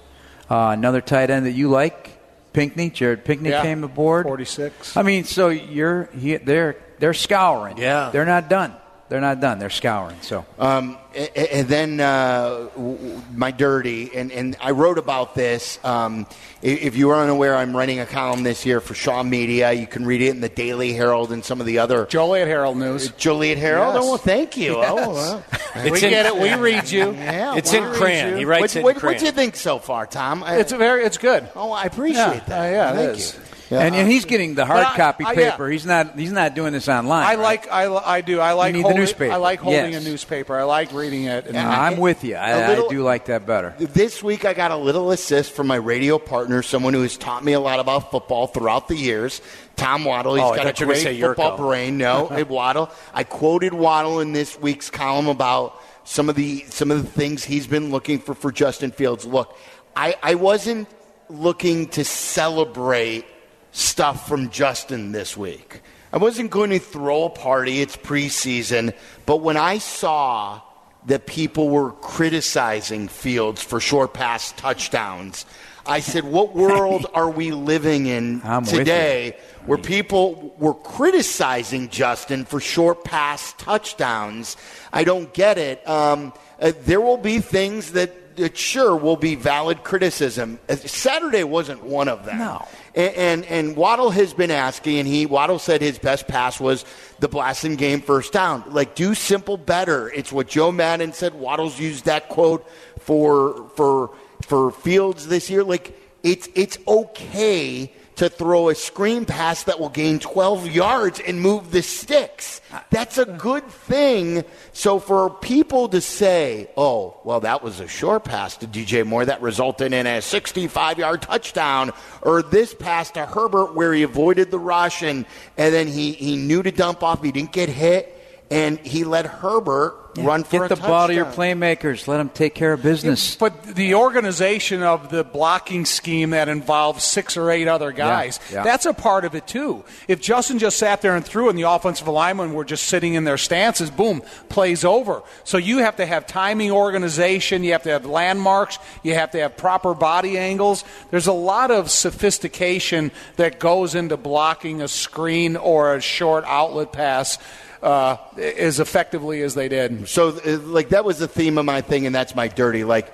Uh, 0.49 0.71
another 0.73 1.01
tight 1.01 1.31
end 1.31 1.47
that 1.47 1.53
you 1.53 1.69
like, 1.69 2.19
Pinkney. 2.53 2.91
Jared 2.91 3.25
Pinkney 3.25 3.51
Yeah, 3.51 3.63
came 3.63 3.85
aboard. 3.85 4.27
46. 4.27 4.97
I 4.97 5.03
mean, 5.03 5.25
so 5.25 5.49
you're 5.49 6.05
he, 6.17 6.37
they're 6.37 6.77
they're 6.99 7.15
scouring. 7.15 7.79
Yeah. 7.79 8.11
they're 8.11 8.27
not 8.27 8.49
done. 8.49 8.75
They're 9.11 9.21
not 9.21 9.41
done. 9.41 9.59
They're 9.59 9.71
scouring. 9.71 10.17
So 10.23 10.47
Um, 10.59 10.97
a- 11.15 11.39
a- 11.39 11.55
and 11.59 11.69
then 11.69 12.01
uh, 12.01 12.69
w- 12.77 12.97
w- 12.97 13.23
my 13.35 13.51
dirty, 13.51 14.11
and, 14.15 14.31
and 14.31 14.57
I 14.63 14.71
wrote 14.71 14.99
about 14.99 15.35
this. 15.35 15.79
Um, 15.85 16.27
if 16.63 16.95
you 16.97 17.11
are 17.11 17.21
unaware, 17.21 17.57
I'm 17.57 17.77
writing 17.77 17.99
a 17.99 18.07
column 18.07 18.45
this 18.45 18.65
year 18.65 18.81
for 18.81 18.95
Shaw 18.95 19.23
Media. 19.25 19.73
You 19.73 19.89
can 19.89 20.07
read 20.07 20.23
it 20.23 20.29
in 20.31 20.41
the 20.41 20.49
Daily 20.49 20.93
Herald 20.93 21.33
and 21.33 21.45
some 21.45 21.59
of 21.61 21.67
the 21.67 21.79
other 21.81 22.07
Joliet 22.07 22.47
Herald 22.47 22.77
News. 22.77 23.11
Joliet 23.13 23.59
Herald. 23.59 23.95
Yes. 23.97 24.05
Oh, 24.05 24.09
well, 24.11 24.19
thank 24.19 24.57
you. 24.57 24.77
Yes. 24.77 24.91
Oh, 24.93 25.11
well. 25.13 25.45
we 25.75 25.91
It's 25.91 26.03
in- 26.05 26.11
get 26.11 26.27
it. 26.27 26.37
We 26.37 26.55
read 26.55 26.89
you. 26.89 27.13
Yeah, 27.13 27.57
It's 27.57 27.73
well, 27.73 27.91
in 27.93 27.99
crayon. 27.99 28.39
He 28.39 28.45
writes 28.45 28.61
what, 28.63 28.77
it 28.77 28.79
in 28.79 28.85
what, 28.85 28.97
crayon. 28.99 29.15
What 29.15 29.19
do 29.21 29.27
you 29.27 29.33
think 29.33 29.57
so 29.57 29.81
far, 29.81 30.07
Tom? 30.07 30.45
I- 30.45 30.59
It's 30.59 30.71
a 30.73 30.77
very. 30.77 31.03
It's 31.05 31.19
good. 31.19 31.49
oh, 31.57 31.73
I 31.73 31.85
appreciate 31.85 32.15
Yeah, 32.23 32.41
that. 32.47 32.61
uh, 32.61 32.71
yeah, 32.71 32.93
it 32.93 32.95
thank 33.07 33.19
is. 33.19 33.39
You. 33.71 33.77
and, 33.79 33.95
and 33.95 34.11
he's 34.11 34.25
getting 34.25 34.55
the 34.55 34.65
hard 34.67 34.85
I- 34.85 34.97
copy 34.97 35.25
I- 35.25 35.33
yeah. 35.33 35.51
paper. 35.53 35.69
He's 35.69 35.87
not. 35.87 36.19
He's 36.19 36.33
not 36.33 36.55
doing 36.55 36.73
this 36.73 36.89
online. 36.89 37.25
I 37.27 37.35
right? 37.35 37.39
like. 37.39 37.71
I, 37.73 37.87
I 37.95 38.21
do. 38.21 38.41
I 38.41 38.53
like 38.53 38.73
need 38.75 38.81
the 38.81 38.83
holding, 38.83 38.99
newspaper. 39.01 39.33
I 39.33 39.37
like 39.37 39.61
holding 39.61 39.93
Yes. 39.93 40.05
a 40.05 40.09
newspaper. 40.09 40.57
I 40.59 40.65
like 40.65 40.93
reading 40.93 41.25
it. 41.25 41.47
And 41.47 41.55
Yeah. 41.55 41.69
I'm 41.81 41.97
with 41.99 42.25
you. 42.25 42.35
I, 42.37 42.69
little- 42.69 42.87
I 42.87 42.89
do 42.91 43.03
like 43.03 43.27
that 43.27 43.47
better. 43.47 43.75
This 43.79 44.23
week, 44.23 44.45
I 44.45 44.55
got 44.55 44.71
a 44.71 44.77
little 44.77 45.11
assist 45.11 45.53
from 45.53 45.67
my 45.67 45.77
radio 45.77 46.19
partner, 46.19 46.63
someone 46.63 46.95
who 46.95 47.03
has 47.03 47.17
taught 47.17 47.45
me 47.45 47.53
a 47.53 47.61
lot 47.61 47.81
about 47.81 48.11
football 48.11 48.47
throughout 48.47 48.89
the 48.89 48.97
years. 48.97 49.41
Tom 49.77 50.05
Waddle. 50.05 50.35
He's 50.35 50.45
Oh, 50.45 50.55
got 50.55 50.61
a 50.61 50.65
thought 50.65 50.81
you 50.81 50.87
were 50.87 50.93
great 50.95 51.03
say 51.03 51.21
football 51.21 51.53
Yurko. 51.53 51.57
brain. 51.59 51.97
No, 51.99 52.27
hey, 52.33 52.43
Waddle. 52.43 52.91
I 53.15 53.25
quoted 53.25 53.73
Waddle 53.73 54.21
in 54.21 54.33
this 54.33 54.59
week's 54.61 54.91
column 54.91 55.29
about 55.29 55.81
some 56.05 56.29
of 56.29 56.35
the 56.35 56.65
some 56.69 56.91
of 56.91 57.03
the 57.03 57.09
things 57.09 57.45
he's 57.45 57.67
been 57.67 57.91
looking 57.91 58.19
for 58.19 58.35
for 58.35 58.51
Justin 58.53 58.91
Fields. 58.91 59.25
Look, 59.25 59.57
I, 59.95 60.17
I 60.23 60.35
wasn't 60.35 60.89
looking 61.29 61.87
to 61.91 62.05
celebrate 62.05 63.25
stuff 63.73 64.29
from 64.29 64.51
Justin 64.51 65.13
this 65.13 65.37
week. 65.37 65.81
I 66.13 66.19
wasn't 66.19 66.51
going 66.51 66.71
to 66.71 66.79
throw 66.79 67.25
a 67.25 67.31
party. 67.31 67.81
It's 67.81 67.97
preseason, 67.97 68.95
but 69.27 69.39
when 69.39 69.57
I 69.57 69.79
saw 69.79 70.61
that 71.07 71.27
people 71.27 71.69
were 71.69 71.93
criticizing 71.93 73.09
Fields 73.09 73.63
for 73.63 73.81
short 73.81 74.15
pass 74.15 74.53
touchdowns. 74.53 75.47
I 75.87 76.01
said, 76.01 76.25
What 76.25 76.55
world 76.55 77.07
are 77.15 77.31
we 77.31 77.53
living 77.53 78.07
in 78.07 78.43
I'm 78.45 78.65
today 78.65 79.37
where 79.67 79.79
people 79.79 80.55
were 80.59 80.75
criticizing 80.75 81.89
Justin 81.89 82.45
for 82.45 82.61
short 82.61 83.05
pass 83.05 83.55
touchdowns? 83.55 84.57
I 84.93 85.05
don't 85.05 85.33
get 85.33 85.59
it. 85.59 85.87
Um, 85.89 86.33
uh, 86.61 86.73
there 86.83 87.01
will 87.01 87.17
be 87.17 87.41
things 87.41 87.93
that, 87.93 88.15
that 88.37 88.57
sure 88.57 88.97
will 88.97 89.17
be 89.17 89.35
valid 89.35 89.85
criticism. 89.85 90.59
Uh, 90.69 90.77
Saturday 90.77 91.45
wasn't 91.45 91.83
one 91.85 92.09
of 92.09 92.25
them. 92.25 92.39
No. 92.39 92.67
And, 92.95 93.15
and 93.15 93.45
and 93.47 93.77
Waddle 93.77 94.11
has 94.11 94.35
been 94.35 94.51
asking, 94.51 94.99
and 94.99 95.09
he 95.09 95.27
Waddle 95.27 95.59
said 95.59 95.81
his 95.81 95.99
best 95.99 96.27
pass 96.27 96.59
was 96.61 96.85
the 97.21 97.29
blasting 97.29 97.77
game 97.77 98.01
first 98.01 98.33
down. 98.33 98.65
Like 98.69 98.95
do 98.95 99.15
simple 99.15 99.57
better. 99.57 100.11
It's 100.11 100.33
what 100.33 100.49
Joe 100.49 100.73
Maddon 100.73 101.13
said. 101.13 101.35
Waddle's 101.35 101.79
used 101.79 102.07
that 102.07 102.29
quote 102.29 102.67
for 102.99 103.69
for 103.77 104.15
for 104.43 104.71
Fields 104.73 105.29
this 105.29 105.51
year. 105.51 105.63
Like 105.63 105.99
it's 106.23 106.49
it's 106.55 106.79
okay 106.87 107.93
to 108.21 108.29
throw 108.29 108.69
a 108.69 108.75
screen 108.75 109.25
pass 109.25 109.63
that 109.63 109.81
will 109.81 109.89
gain 109.89 110.19
12 110.19 110.67
yards 110.67 111.21
and 111.21 111.41
move 111.41 111.71
the 111.71 111.81
sticks. 111.81 112.61
That's 112.91 113.17
a 113.17 113.25
good 113.25 113.67
thing. 113.67 114.45
So 114.75 114.99
for 114.99 115.31
people 115.31 115.89
to 115.89 116.03
say, 116.03 116.69
"Oh, 116.77 117.17
well, 117.25 117.41
that 117.41 117.63
was 117.63 117.81
a 117.81 117.89
short 117.89 118.25
pass 118.25 118.59
to 118.59 118.67
DJ 118.67 119.07
Moore 119.07 119.25
that 119.25 119.41
resulted 119.41 119.95
in 119.95 120.07
a 120.07 120.21
65-yard 120.21 121.23
touchdown," 121.23 121.93
or 122.21 122.43
this 122.43 122.75
pass 122.75 123.11
to 123.13 123.25
Herbert 123.25 123.75
where 123.75 123.95
he 123.95 124.03
avoided 124.03 124.51
the 124.51 124.59
rush 124.59 125.01
and 125.01 125.25
and 125.57 125.73
then 125.73 125.87
he 125.87 126.13
he 126.13 126.37
knew 126.37 126.63
to 126.63 126.71
dump 126.71 127.03
off, 127.03 127.23
he 127.23 127.33
didn't 127.33 127.53
get 127.53 127.71
hit, 127.71 128.20
and 128.51 128.79
he 128.81 129.05
let 129.05 129.27
Herbert 129.27 129.97
run 130.19 130.45
for 130.45 130.69
Get 130.69 130.73
a 130.73 130.75
the 130.75 130.81
ball 130.81 131.07
to 131.07 131.15
your 131.15 131.27
playmakers. 131.27 132.09
Let 132.09 132.19
them 132.19 132.31
take 132.31 132.55
care 132.55 132.73
of 132.73 132.83
business. 132.83 133.37
But 133.37 133.63
the 133.63 133.95
organization 133.95 134.83
of 134.83 135.11
the 135.11 135.23
blocking 135.23 135.85
scheme 135.85 136.31
that 136.31 136.49
involves 136.49 137.05
six 137.05 137.37
or 137.37 137.51
eight 137.51 137.69
other 137.69 137.93
guys, 137.93 138.41
yeah. 138.53 138.65
that's 138.65 138.87
a 138.87 138.93
part 138.93 139.25
of 139.25 139.35
it 139.35 139.47
too. 139.47 139.85
If 140.09 140.21
Justin 140.21 140.59
just 140.59 140.79
sat 140.79 141.01
there 141.01 141.15
and 141.15 141.25
threw 141.25 141.49
and 141.49 141.57
the 141.57 141.63
offensive 141.63 142.09
linemen 142.09 142.53
were 142.53 142.65
just 142.65 142.85
sitting 142.85 143.15
in 143.15 143.25
their 143.25 143.39
stances, 143.39 143.91
boom, 143.91 144.23
plays 144.49 144.85
over. 144.85 145.23
So 145.45 145.59
you 145.59 145.79
have 145.79 145.97
to 145.97 146.07
have 146.07 146.27
timing 146.27 146.73
organization, 146.73 147.63
you 147.63 147.73
have 147.73 147.85
to 147.85 147.91
have 147.91 148.05
landmarks, 148.05 148.79
you 149.03 149.15
have 149.15 149.31
to 149.33 149.39
have 149.39 149.57
proper 149.57 149.95
body 149.95 150.39
angles. 150.39 150.85
There's 151.11 151.29
a 151.29 151.33
lot 151.33 151.71
of 151.71 151.91
sophistication 151.91 153.13
that 153.37 153.61
goes 153.61 153.95
into 153.95 154.17
blocking 154.17 154.83
a 154.83 154.89
screen 154.89 155.57
or 155.57 155.95
a 155.95 156.01
short 156.01 156.45
outlet 156.47 156.93
pass. 156.93 157.39
Uh, 157.83 158.19
as 158.37 158.79
effectively 158.79 159.41
as 159.41 159.55
they 159.55 159.67
did. 159.67 160.07
So, 160.07 160.29
uh, 160.29 160.59
like, 160.59 160.91
that 160.91 161.03
was 161.03 161.19
the 161.19 161.27
theme 161.27 161.57
of 161.57 161.65
my 161.65 161.81
thing, 161.81 162.05
and 162.05 162.15
that's 162.15 162.35
my 162.35 162.47
dirty. 162.47 162.85
Like, 162.85 163.11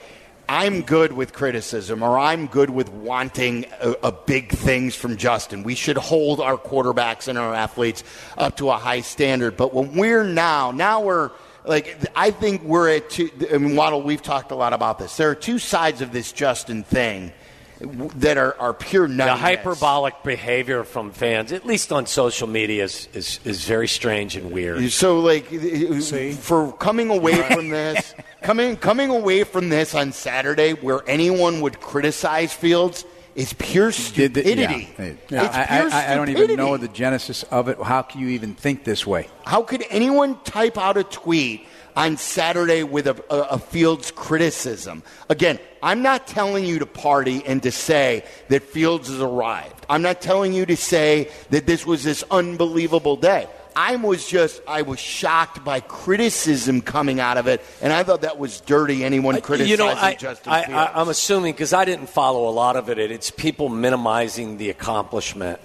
I'm 0.49 0.83
good 0.83 1.13
with 1.13 1.33
criticism, 1.33 2.03
or 2.03 2.19
I'm 2.19 2.49
good 2.49 2.71
with 2.71 2.89
wanting 2.89 3.67
a, 3.81 3.95
a 4.05 4.13
big 4.13 4.51
things 4.51 4.97
from 4.97 5.17
Justin. 5.17 5.63
We 5.63 5.77
should 5.77 5.97
hold 5.97 6.41
our 6.41 6.57
quarterbacks 6.57 7.29
and 7.29 7.39
our 7.39 7.55
athletes 7.55 8.03
up 8.37 8.57
to 8.57 8.71
a 8.71 8.77
high 8.77 9.03
standard. 9.03 9.57
But 9.57 9.73
when 9.73 9.95
we're 9.95 10.25
now, 10.25 10.73
now 10.73 11.01
we're 11.01 11.31
like, 11.65 11.99
I 12.17 12.31
think 12.31 12.63
we're 12.63 12.91
at 12.91 13.11
two. 13.11 13.31
I 13.53 13.59
mean, 13.59 13.77
Waddle, 13.77 14.03
we've 14.03 14.23
talked 14.23 14.51
a 14.51 14.57
lot 14.57 14.73
about 14.73 14.99
this. 14.99 15.17
There 15.17 15.31
are 15.31 15.35
two 15.37 15.59
sides 15.59 16.01
of 16.01 16.13
this 16.13 16.33
Justin 16.33 16.85
thing 16.85 17.33
that 17.81 18.39
are, 18.39 18.57
are 18.59 18.73
pure 18.73 19.07
The 19.09 19.35
hyperbolic 19.35 20.23
behavior 20.23 20.85
from 20.85 21.13
fans, 21.13 21.53
at 21.53 21.67
least 21.67 21.93
on 21.93 22.07
social 22.07 22.47
media, 22.47 22.85
is, 22.85 23.09
is, 23.13 23.41
is 23.45 23.65
very 23.65 23.89
strange 23.89 24.37
and 24.37 24.51
weird. 24.51 24.91
So, 24.93 25.21
like, 25.21 25.49
See? 25.49 26.33
for 26.33 26.73
coming 26.73 27.11
away 27.11 27.43
from 27.55 27.69
this, 27.69 28.15
coming 28.43 28.77
coming 28.77 29.11
away 29.11 29.45
from 29.45 29.69
this 29.69 29.95
on 29.95 30.13
Saturday, 30.13 30.73
where 30.73 31.03
anyone 31.07 31.61
would 31.61 31.81
criticize 31.81 32.53
Fields, 32.53 33.05
is 33.35 33.53
pure 33.53 33.93
stupidity. 33.93 34.89
yeah. 34.99 35.05
It's 35.05 35.33
I, 35.33 35.67
pure 35.67 35.91
I, 35.91 36.13
I 36.13 36.15
don't 36.15 36.31
even 36.31 36.57
know 36.57 36.77
the 36.79 36.89
genesis 36.89 37.43
of 37.45 37.69
it. 37.69 37.79
How 37.81 38.01
can 38.03 38.23
you 38.23 38.29
even 38.29 38.55
think 38.55 38.85
this 38.85 39.07
way? 39.07 39.29
How 39.45 39.63
could 39.63 39.85
anyone 39.91 40.41
type 40.45 40.79
out 40.79 40.97
a 40.97 41.05
tweet 41.05 41.67
on 41.97 42.17
Saturday 42.17 42.83
with 42.83 43.07
a, 43.07 43.17
a, 43.31 43.55
a 43.55 43.59
Fields 43.59 44.11
criticism? 44.11 45.03
Again, 45.29 45.59
I'm 45.83 46.03
not 46.03 46.27
telling 46.27 46.65
you 46.65 46.79
to 46.79 46.87
party 46.87 47.43
and 47.45 47.63
to 47.63 47.73
say 47.73 48.25
that 48.49 48.63
Fields 48.63 49.09
has 49.09 49.21
arrived. 49.21 49.87
I'm 49.89 50.03
not 50.03 50.21
telling 50.21 50.53
you 50.53 50.67
to 50.67 50.77
say 50.77 51.31
that 51.51 51.67
this 51.67 51.87
was 51.87 52.05
this 52.05 52.23
unbelievable 52.31 53.17
day. 53.17 53.49
I 53.77 53.97
was 53.97 54.27
just, 54.27 54.63
I 54.67 54.83
was 54.83 54.99
shocked 54.99 55.63
by 55.63 55.81
criticism 55.81 56.81
coming 56.81 57.21
out 57.21 57.37
of 57.37 57.47
it, 57.47 57.63
and 57.83 57.93
I 57.93 58.05
thought 58.05 58.23
that 58.23 58.39
was 58.39 58.63
dirty. 58.63 59.05
Anyone 59.05 59.39
criticizing 59.43 59.71
you 59.71 59.77
know, 59.77 59.89
I, 59.89 60.15
Justin 60.15 60.51
I, 60.51 60.65
Fields. 60.65 60.79
I, 60.95 61.01
I'm 61.01 61.09
assuming 61.11 61.53
because 61.53 61.75
I 61.75 61.85
didn't 61.85 62.09
follow 62.09 62.49
a 62.49 62.51
lot 62.53 62.77
of 62.77 62.89
it. 62.89 62.99
it. 62.99 63.11
It's 63.11 63.31
people 63.31 63.69
minimizing 63.69 64.57
the 64.57 64.71
accomplishment, 64.71 65.61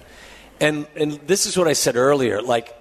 and 0.60 0.86
and 0.94 1.12
this 1.26 1.46
is 1.46 1.56
what 1.56 1.68
I 1.68 1.72
said 1.72 1.96
earlier. 1.96 2.42
Like, 2.42 2.76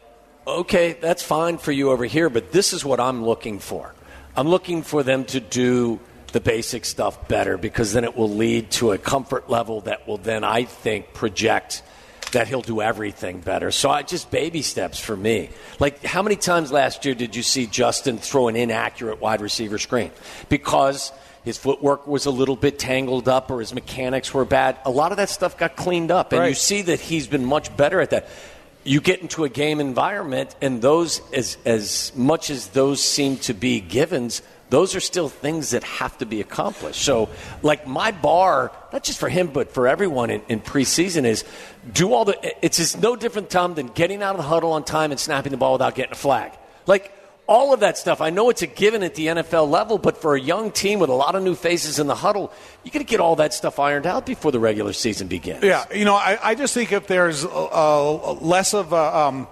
okay, 0.60 0.94
that's 0.94 1.24
fine 1.24 1.58
for 1.58 1.72
you 1.72 1.92
over 1.92 2.06
here, 2.06 2.30
but 2.30 2.52
this 2.52 2.74
is 2.74 2.86
what 2.86 3.00
I'm 3.00 3.26
looking 3.26 3.60
for. 3.60 3.94
I'm 4.36 4.48
looking 4.48 4.82
for 4.84 5.04
them 5.04 5.26
to 5.26 5.40
do 5.40 6.00
the 6.32 6.40
basic 6.40 6.86
stuff 6.86 7.28
better 7.28 7.58
because 7.58 7.92
then 7.94 8.04
it 8.04 8.16
will 8.16 8.30
lead 8.30 8.72
to 8.72 8.92
a 8.92 8.98
comfort 8.98 9.50
level 9.50 9.82
that 9.82 10.08
will 10.08 10.18
then, 10.18 10.44
I 10.44 10.64
think, 10.64 11.14
project 11.14 11.84
that 12.32 12.48
he'll 12.48 12.62
do 12.62 12.82
everything 12.82 13.42
better. 13.42 13.72
So 13.72 13.90
I 13.90 14.04
just 14.04 14.32
baby 14.32 14.62
steps 14.62 15.00
for 15.00 15.18
me. 15.18 15.50
Like 15.80 16.02
how 16.04 16.22
many 16.22 16.38
times 16.38 16.72
last 16.72 17.04
year 17.04 17.14
did 17.14 17.36
you 17.36 17.44
see 17.44 17.66
Justin 17.68 18.18
throw 18.18 18.48
an 18.48 18.56
inaccurate 18.56 19.20
wide 19.20 19.42
receiver 19.42 19.78
screen? 19.78 20.12
Because 20.48 21.12
his 21.44 21.58
footwork 21.58 22.08
was 22.08 22.26
a 22.28 22.32
little 22.32 22.56
bit 22.56 22.78
tangled 22.80 23.28
up 23.28 23.50
or 23.52 23.60
his 23.60 23.74
mechanics 23.74 24.34
were 24.34 24.46
bad. 24.46 24.78
A 24.86 24.92
lot 24.92 25.12
of 25.12 25.18
that 25.18 25.30
stuff 25.30 25.58
got 25.58 25.76
cleaned 25.76 26.12
up, 26.12 26.32
and 26.32 26.42
Right. 26.42 26.50
you 26.50 26.56
see 26.56 26.84
that 26.84 27.00
he's 27.00 27.28
been 27.28 27.46
much 27.46 27.76
better 27.76 28.00
at 28.00 28.12
that. 28.12 28.30
You 28.84 29.00
get 29.02 29.22
into 29.22 29.44
a 29.44 29.50
game 29.50 29.80
environment, 29.80 30.56
and 30.62 30.82
those, 30.82 31.22
as, 31.32 31.58
as 31.66 32.12
much 32.16 32.50
as 32.50 32.68
those 32.68 33.04
seem 33.04 33.38
to 33.38 33.54
be 33.54 33.80
givens, 33.80 34.42
those 34.72 34.96
are 34.96 35.00
still 35.00 35.30
things 35.30 35.72
that 35.72 35.84
have 35.84 36.18
to 36.20 36.26
be 36.26 36.42
accomplished. 36.42 37.02
So, 37.02 37.30
like 37.62 37.86
my 37.86 38.12
bar, 38.12 38.72
not 38.94 39.04
just 39.04 39.20
for 39.20 39.30
him, 39.30 39.48
but 39.48 39.72
for 39.72 39.88
everyone 39.88 40.30
in, 40.30 40.42
in 40.48 40.62
preseason, 40.62 41.26
is 41.26 41.44
do 41.94 42.14
all 42.14 42.26
the. 42.26 42.66
It's 42.66 42.78
just 42.78 43.02
no 43.02 43.16
different, 43.16 43.50
Tom, 43.50 43.76
than 43.76 43.88
getting 43.88 44.24
out 44.24 44.36
of 44.36 44.38
the 44.38 44.48
huddle 44.48 44.72
on 44.72 44.84
time 44.84 45.12
and 45.12 45.20
snapping 45.20 45.52
the 45.52 45.58
ball 45.58 45.74
without 45.74 45.94
getting 45.94 46.14
a 46.14 46.16
flag. 46.16 46.54
Like, 46.88 47.14
all 47.52 47.74
of 47.74 47.82
that 47.82 47.98
stuff. 47.98 48.22
I 48.22 48.30
know 48.30 48.50
it's 48.50 48.62
a 48.62 48.68
given 48.68 49.04
at 49.04 49.16
the 49.16 49.28
NFL 49.28 49.70
level, 49.70 49.98
but 49.98 50.18
for 50.18 50.36
a 50.36 50.40
young 50.40 50.72
team 50.72 51.00
with 51.00 51.10
a 51.10 51.14
lot 51.14 51.36
of 51.36 51.44
new 51.44 51.54
faces 51.54 52.00
in 52.00 52.08
the 52.08 52.16
huddle, 52.16 52.50
you 52.86 52.92
got 52.92 53.00
to 53.00 53.06
get 53.06 53.20
all 53.20 53.36
that 53.36 53.54
stuff 53.54 53.78
ironed 53.78 54.06
out 54.06 54.26
before 54.26 54.54
the 54.54 54.60
regular 54.60 54.94
season 54.94 55.28
begins. 55.28 55.62
Yeah, 55.62 55.84
you 55.94 56.06
know, 56.06 56.16
I, 56.16 56.40
I 56.42 56.56
just 56.56 56.74
think 56.74 56.94
if 56.94 57.08
there's 57.08 57.44
uh, 57.44 57.50
uh, 57.50 58.34
less 58.36 58.74
of 58.74 58.94
a, 58.94 59.18
um, 59.18 59.48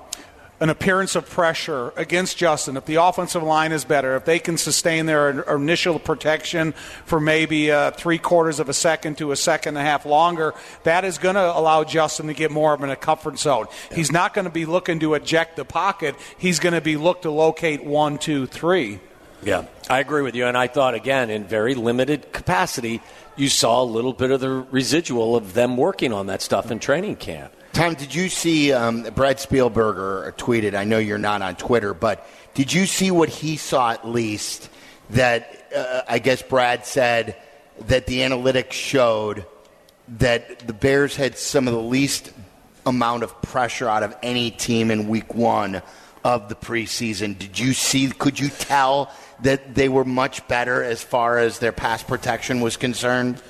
an 0.59 0.69
appearance 0.69 1.15
of 1.15 1.29
pressure 1.29 1.93
against 1.95 2.37
Justin, 2.37 2.75
if 2.75 2.85
the 2.85 2.95
offensive 2.95 3.43
line 3.43 3.71
is 3.71 3.85
better, 3.85 4.15
if 4.15 4.25
they 4.25 4.39
can 4.39 4.57
sustain 4.57 5.05
their 5.05 5.41
initial 5.53 5.99
protection 5.99 6.73
for 7.05 7.19
maybe 7.19 7.71
uh, 7.71 7.91
three 7.91 8.17
quarters 8.17 8.59
of 8.59 8.67
a 8.67 8.73
second 8.73 9.17
to 9.17 9.31
a 9.31 9.35
second 9.35 9.77
and 9.77 9.85
a 9.85 9.89
half 9.89 10.05
longer, 10.05 10.53
that 10.83 11.05
is 11.05 11.17
going 11.17 11.35
to 11.35 11.57
allow 11.57 11.83
Justin 11.83 12.27
to 12.27 12.33
get 12.33 12.51
more 12.51 12.73
of 12.73 12.83
in 12.83 12.89
a 12.89 12.95
comfort 12.95 13.39
zone. 13.39 13.67
He's 13.93 14.11
not 14.11 14.33
going 14.33 14.45
to 14.45 14.51
be 14.51 14.65
looking 14.65 14.99
to 14.99 15.13
eject 15.13 15.55
the 15.55 15.65
pocket. 15.65 16.15
He's 16.37 16.59
going 16.59 16.73
to 16.73 16.81
be 16.81 16.97
look 16.97 17.21
to 17.21 17.31
locate 17.31 17.83
one, 17.83 18.17
two, 18.17 18.45
three. 18.45 18.99
Yeah, 19.41 19.65
I 19.89 19.99
agree 19.99 20.21
with 20.21 20.35
you. 20.35 20.45
And 20.45 20.57
I 20.57 20.67
thought, 20.67 20.93
again, 20.93 21.29
in 21.29 21.45
very 21.45 21.73
limited 21.73 22.33
capacity, 22.33 23.01
you 23.37 23.47
saw 23.47 23.81
a 23.81 23.85
little 23.85 24.11
bit 24.11 24.31
of 24.31 24.41
the 24.41 24.49
residual 24.49 25.37
of 25.37 25.53
them 25.53 25.77
working 25.77 26.11
on 26.11 26.27
that 26.27 26.41
stuff 26.41 26.71
in 26.71 26.79
training 26.79 27.15
camp. 27.15 27.53
Tom, 27.73 27.93
did 27.93 28.13
you 28.13 28.29
see 28.29 28.73
um, 28.73 29.03
Brad 29.03 29.37
Spielberger 29.37 30.31
tweeted? 30.33 30.73
I 30.75 30.83
know 30.83 30.97
you're 30.97 31.17
not 31.17 31.41
on 31.41 31.55
Twitter, 31.55 31.93
but 31.93 32.27
did 32.53 32.73
you 32.73 32.85
see 32.85 33.11
what 33.11 33.29
he 33.29 33.57
saw 33.57 33.91
at 33.91 34.07
least? 34.07 34.69
That 35.11 35.65
uh, 35.75 36.01
I 36.07 36.19
guess 36.19 36.41
Brad 36.41 36.85
said 36.85 37.35
that 37.87 38.05
the 38.05 38.19
analytics 38.19 38.73
showed 38.73 39.45
that 40.17 40.59
the 40.59 40.73
Bears 40.73 41.15
had 41.15 41.37
some 41.37 41.67
of 41.67 41.73
the 41.73 41.81
least 41.81 42.31
amount 42.85 43.23
of 43.23 43.41
pressure 43.41 43.87
out 43.87 44.03
of 44.03 44.15
any 44.21 44.51
team 44.51 44.91
in 44.91 45.07
Week 45.07 45.33
One 45.33 45.81
of 46.23 46.49
the 46.49 46.55
preseason. 46.55 47.37
Did 47.37 47.57
you 47.57 47.73
see? 47.73 48.09
Could 48.09 48.39
you 48.39 48.49
tell 48.49 49.11
that 49.41 49.75
they 49.75 49.89
were 49.89 50.05
much 50.05 50.47
better 50.47 50.83
as 50.83 51.01
far 51.01 51.37
as 51.37 51.59
their 51.59 51.71
pass 51.71 52.03
protection 52.03 52.61
was 52.61 52.77
concerned? 52.77 53.41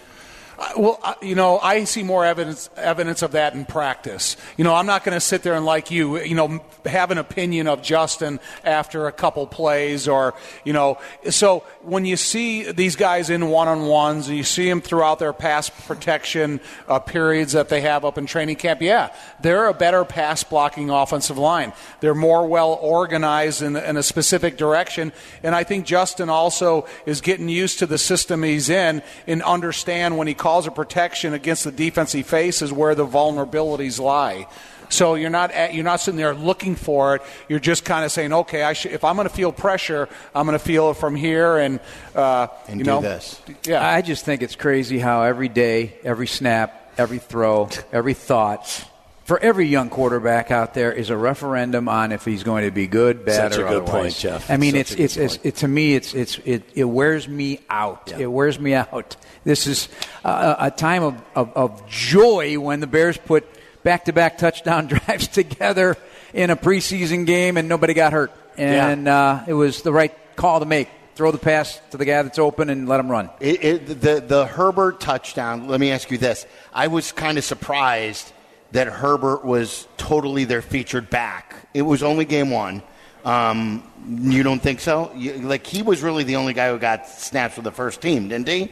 Well, 0.75 0.99
you 1.21 1.35
know, 1.35 1.57
I 1.59 1.85
see 1.85 2.03
more 2.03 2.25
evidence 2.25 2.69
evidence 2.75 3.21
of 3.21 3.31
that 3.31 3.53
in 3.53 3.65
practice. 3.65 4.35
You 4.57 4.65
know, 4.65 4.75
I'm 4.75 4.85
not 4.85 5.05
going 5.05 5.15
to 5.15 5.21
sit 5.21 5.41
there 5.41 5.53
and 5.53 5.65
like 5.65 5.89
you, 5.89 6.19
you 6.21 6.35
know, 6.35 6.61
have 6.85 7.11
an 7.11 7.17
opinion 7.17 7.67
of 7.67 7.81
Justin 7.81 8.41
after 8.65 9.07
a 9.07 9.11
couple 9.11 9.47
plays 9.47 10.07
or, 10.07 10.33
you 10.65 10.73
know, 10.73 10.97
so 11.29 11.63
when 11.81 12.03
you 12.03 12.17
see 12.17 12.71
these 12.71 12.97
guys 12.97 13.29
in 13.29 13.47
one-on-ones 13.47 14.27
and 14.27 14.35
you 14.35 14.43
see 14.43 14.67
them 14.67 14.81
throughout 14.81 15.19
their 15.19 15.31
pass 15.31 15.69
protection 15.69 16.59
uh, 16.89 16.99
periods 16.99 17.53
that 17.53 17.69
they 17.69 17.81
have 17.81 18.03
up 18.03 18.17
in 18.17 18.25
training 18.25 18.57
camp, 18.57 18.81
yeah, 18.81 19.15
they're 19.41 19.67
a 19.67 19.73
better 19.73 20.03
pass 20.03 20.43
blocking 20.43 20.89
offensive 20.89 21.37
line. 21.37 21.71
They're 22.01 22.15
more 22.15 22.45
well 22.47 22.73
organized 22.73 23.61
in, 23.61 23.77
in 23.77 23.95
a 23.95 24.03
specific 24.03 24.57
direction, 24.57 25.13
and 25.41 25.55
I 25.55 25.63
think 25.63 25.85
Justin 25.85 26.29
also 26.29 26.85
is 27.05 27.21
getting 27.21 27.47
used 27.47 27.79
to 27.79 27.85
the 27.85 27.97
system 27.97 28.43
he's 28.43 28.69
in 28.69 29.01
and 29.25 29.41
understand 29.43 30.17
when 30.17 30.27
he 30.27 30.33
calls 30.33 30.48
a 30.67 30.71
protection 30.71 31.33
against 31.33 31.63
the 31.63 31.71
defense 31.71 32.11
he 32.11 32.23
faces 32.23 32.73
where 32.73 32.95
the 32.95 33.05
vulnerabilities 33.05 33.99
lie. 33.99 34.47
So 34.89 35.13
you're 35.13 35.29
not 35.29 35.51
at, 35.51 35.75
you're 35.75 35.83
not 35.83 35.99
sitting 36.01 36.17
there 36.17 36.33
looking 36.33 36.75
for 36.75 37.15
it. 37.15 37.21
You're 37.47 37.59
just 37.59 37.85
kind 37.85 38.03
of 38.03 38.11
saying, 38.11 38.33
okay, 38.33 38.63
I 38.63 38.73
should, 38.73 38.91
if 38.91 39.03
I'm 39.03 39.15
going 39.15 39.27
to 39.27 39.33
feel 39.33 39.51
pressure, 39.51 40.09
I'm 40.33 40.47
going 40.47 40.57
to 40.57 40.63
feel 40.63 40.89
it 40.89 40.97
from 40.97 41.15
here, 41.15 41.57
and 41.57 41.79
uh, 42.15 42.47
And 42.67 42.79
you 42.79 42.85
do 42.85 42.91
know, 42.91 43.01
this. 43.01 43.39
Yeah, 43.65 43.87
I 43.87 44.01
just 44.01 44.25
think 44.25 44.41
it's 44.41 44.55
crazy 44.55 44.97
how 44.97 45.21
every 45.21 45.47
day, 45.47 45.93
every 46.03 46.25
snap, 46.25 46.91
every 46.97 47.19
throw, 47.19 47.69
every 47.91 48.15
thought 48.15 48.83
for 49.29 49.39
every 49.41 49.67
young 49.67 49.91
quarterback 49.91 50.49
out 50.49 50.73
there 50.73 50.91
is 50.91 51.11
a 51.11 51.15
referendum 51.15 51.87
on 51.87 52.11
if 52.11 52.25
he's 52.25 52.41
going 52.41 52.65
to 52.65 52.71
be 52.71 52.87
good, 52.87 53.25
bad, 53.25 53.53
Such 53.53 53.59
or 53.59 53.67
a 53.67 53.69
good 53.69 53.83
otherwise. 53.83 54.01
point, 54.01 54.15
Jeff. 54.15 54.49
I 54.49 54.57
mean, 54.57 54.71
Such 54.71 54.79
it's 54.79 54.91
it's, 54.95 55.17
it's 55.17 55.45
it, 55.45 55.55
to 55.57 55.67
me 55.67 55.93
it's 55.93 56.15
it's 56.15 56.39
it, 56.45 56.63
it 56.73 56.85
wears 56.85 57.27
me 57.27 57.59
out. 57.69 58.07
Yeah. 58.07 58.21
It 58.21 58.31
wears 58.31 58.59
me 58.59 58.73
out. 58.73 59.17
This 59.43 59.67
is 59.67 59.87
a, 60.23 60.55
a 60.61 60.71
time 60.71 61.03
of, 61.03 61.21
of, 61.35 61.55
of 61.55 61.87
joy 61.87 62.59
when 62.59 62.79
the 62.79 62.87
Bears 62.87 63.19
put 63.19 63.45
back-to-back 63.83 64.39
touchdown 64.39 64.87
drives 65.05 65.27
together 65.27 65.95
in 66.33 66.49
a 66.49 66.55
preseason 66.55 67.27
game 67.27 67.57
and 67.57 67.69
nobody 67.69 67.93
got 67.93 68.13
hurt, 68.13 68.31
and 68.57 69.07
uh, 69.07 69.43
it 69.45 69.53
was 69.53 69.83
the 69.83 69.93
right 69.93 70.17
call 70.37 70.59
to 70.59 70.65
make. 70.65 70.89
Throw 71.13 71.31
the 71.31 71.37
pass 71.37 71.79
to 71.91 71.97
the 71.97 72.05
guy 72.05 72.23
that's 72.23 72.39
open 72.39 72.71
and 72.71 72.89
let 72.89 72.99
him 72.99 73.11
run. 73.11 73.29
It, 73.39 73.63
it, 73.63 74.01
the 74.01 74.21
the 74.21 74.47
Herbert 74.47 75.01
touchdown. 75.01 75.67
Let 75.67 75.79
me 75.79 75.91
ask 75.91 76.09
you 76.09 76.17
this: 76.17 76.47
I 76.73 76.87
was 76.87 77.11
kind 77.11 77.37
of 77.37 77.43
surprised 77.43 78.31
that 78.71 78.87
Herbert 78.87 79.43
was 79.45 79.87
totally 79.97 80.43
their 80.45 80.61
featured 80.61 81.09
back. 81.09 81.55
It 81.73 81.81
was 81.81 82.03
only 82.03 82.25
game 82.25 82.49
one. 82.51 82.81
Um, 83.25 83.83
you 84.07 84.43
don't 84.43 84.61
think 84.61 84.79
so? 84.79 85.11
You, 85.15 85.33
like 85.33 85.65
he 85.67 85.81
was 85.81 86.01
really 86.01 86.23
the 86.23 86.37
only 86.37 86.53
guy 86.53 86.69
who 86.71 86.79
got 86.79 87.07
snaps 87.07 87.55
with 87.57 87.65
the 87.65 87.71
first 87.71 88.01
team, 88.01 88.29
didn't 88.29 88.47
he? 88.47 88.71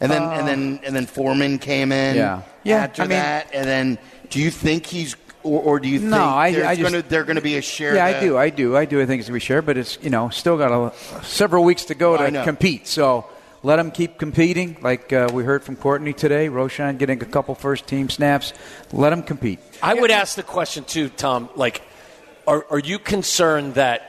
And 0.00 0.10
then 0.10 0.22
and 0.22 0.46
then 0.48 0.80
and 0.84 0.94
then 0.94 1.06
Foreman 1.06 1.58
came 1.58 1.92
in. 1.92 2.16
Uh, 2.16 2.18
Yeah. 2.18 2.42
Yeah, 2.64 2.76
After 2.84 3.02
I 3.02 3.04
mean- 3.06 3.18
that, 3.18 3.48
and 3.54 3.64
then 3.66 3.98
do 4.30 4.40
you 4.40 4.50
think 4.50 4.86
he's 4.86 5.16
or, 5.42 5.60
or 5.62 5.80
do 5.80 5.88
you 5.88 5.98
think 5.98 6.10
No, 6.12 6.22
I- 6.24 6.52
there's 6.52 6.66
I 6.66 6.76
just- 6.76 6.92
gonna, 6.92 7.02
they're 7.02 7.24
going 7.24 7.36
to 7.36 7.42
be 7.42 7.56
a 7.56 7.62
share? 7.62 7.96
Yeah, 7.96 8.04
I 8.04 8.20
do. 8.20 8.36
I 8.38 8.50
do. 8.50 8.76
I 8.76 8.84
do. 8.84 9.00
I 9.02 9.06
think 9.06 9.20
it's 9.20 9.28
going 9.28 9.40
to 9.40 9.44
be 9.44 9.46
shared, 9.46 9.66
but 9.66 9.76
it's 9.76 9.98
you 10.02 10.10
know 10.10 10.28
still 10.28 10.56
got 10.58 10.70
a, 10.70 11.24
several 11.24 11.64
weeks 11.64 11.86
to 11.86 11.94
go 11.94 12.16
I 12.16 12.30
to 12.30 12.44
compete. 12.44 12.86
So 12.86 13.26
let 13.62 13.76
them 13.76 13.90
keep 13.90 14.18
competing. 14.18 14.76
Like 14.80 15.12
uh, 15.12 15.28
we 15.32 15.44
heard 15.44 15.64
from 15.64 15.76
Courtney 15.76 16.12
today, 16.12 16.48
Roschon 16.48 16.98
getting 16.98 17.22
a 17.22 17.26
couple 17.26 17.54
first 17.54 17.86
team 17.86 18.10
snaps. 18.10 18.52
Let 18.92 19.10
them 19.10 19.22
compete. 19.22 19.60
I 19.82 19.94
would 19.94 20.10
ask 20.10 20.36
the 20.36 20.42
question 20.42 20.84
too, 20.84 21.08
Tom. 21.08 21.48
Like, 21.54 21.82
are, 22.46 22.66
are 22.70 22.78
you 22.78 22.98
concerned 22.98 23.74
that 23.74 24.08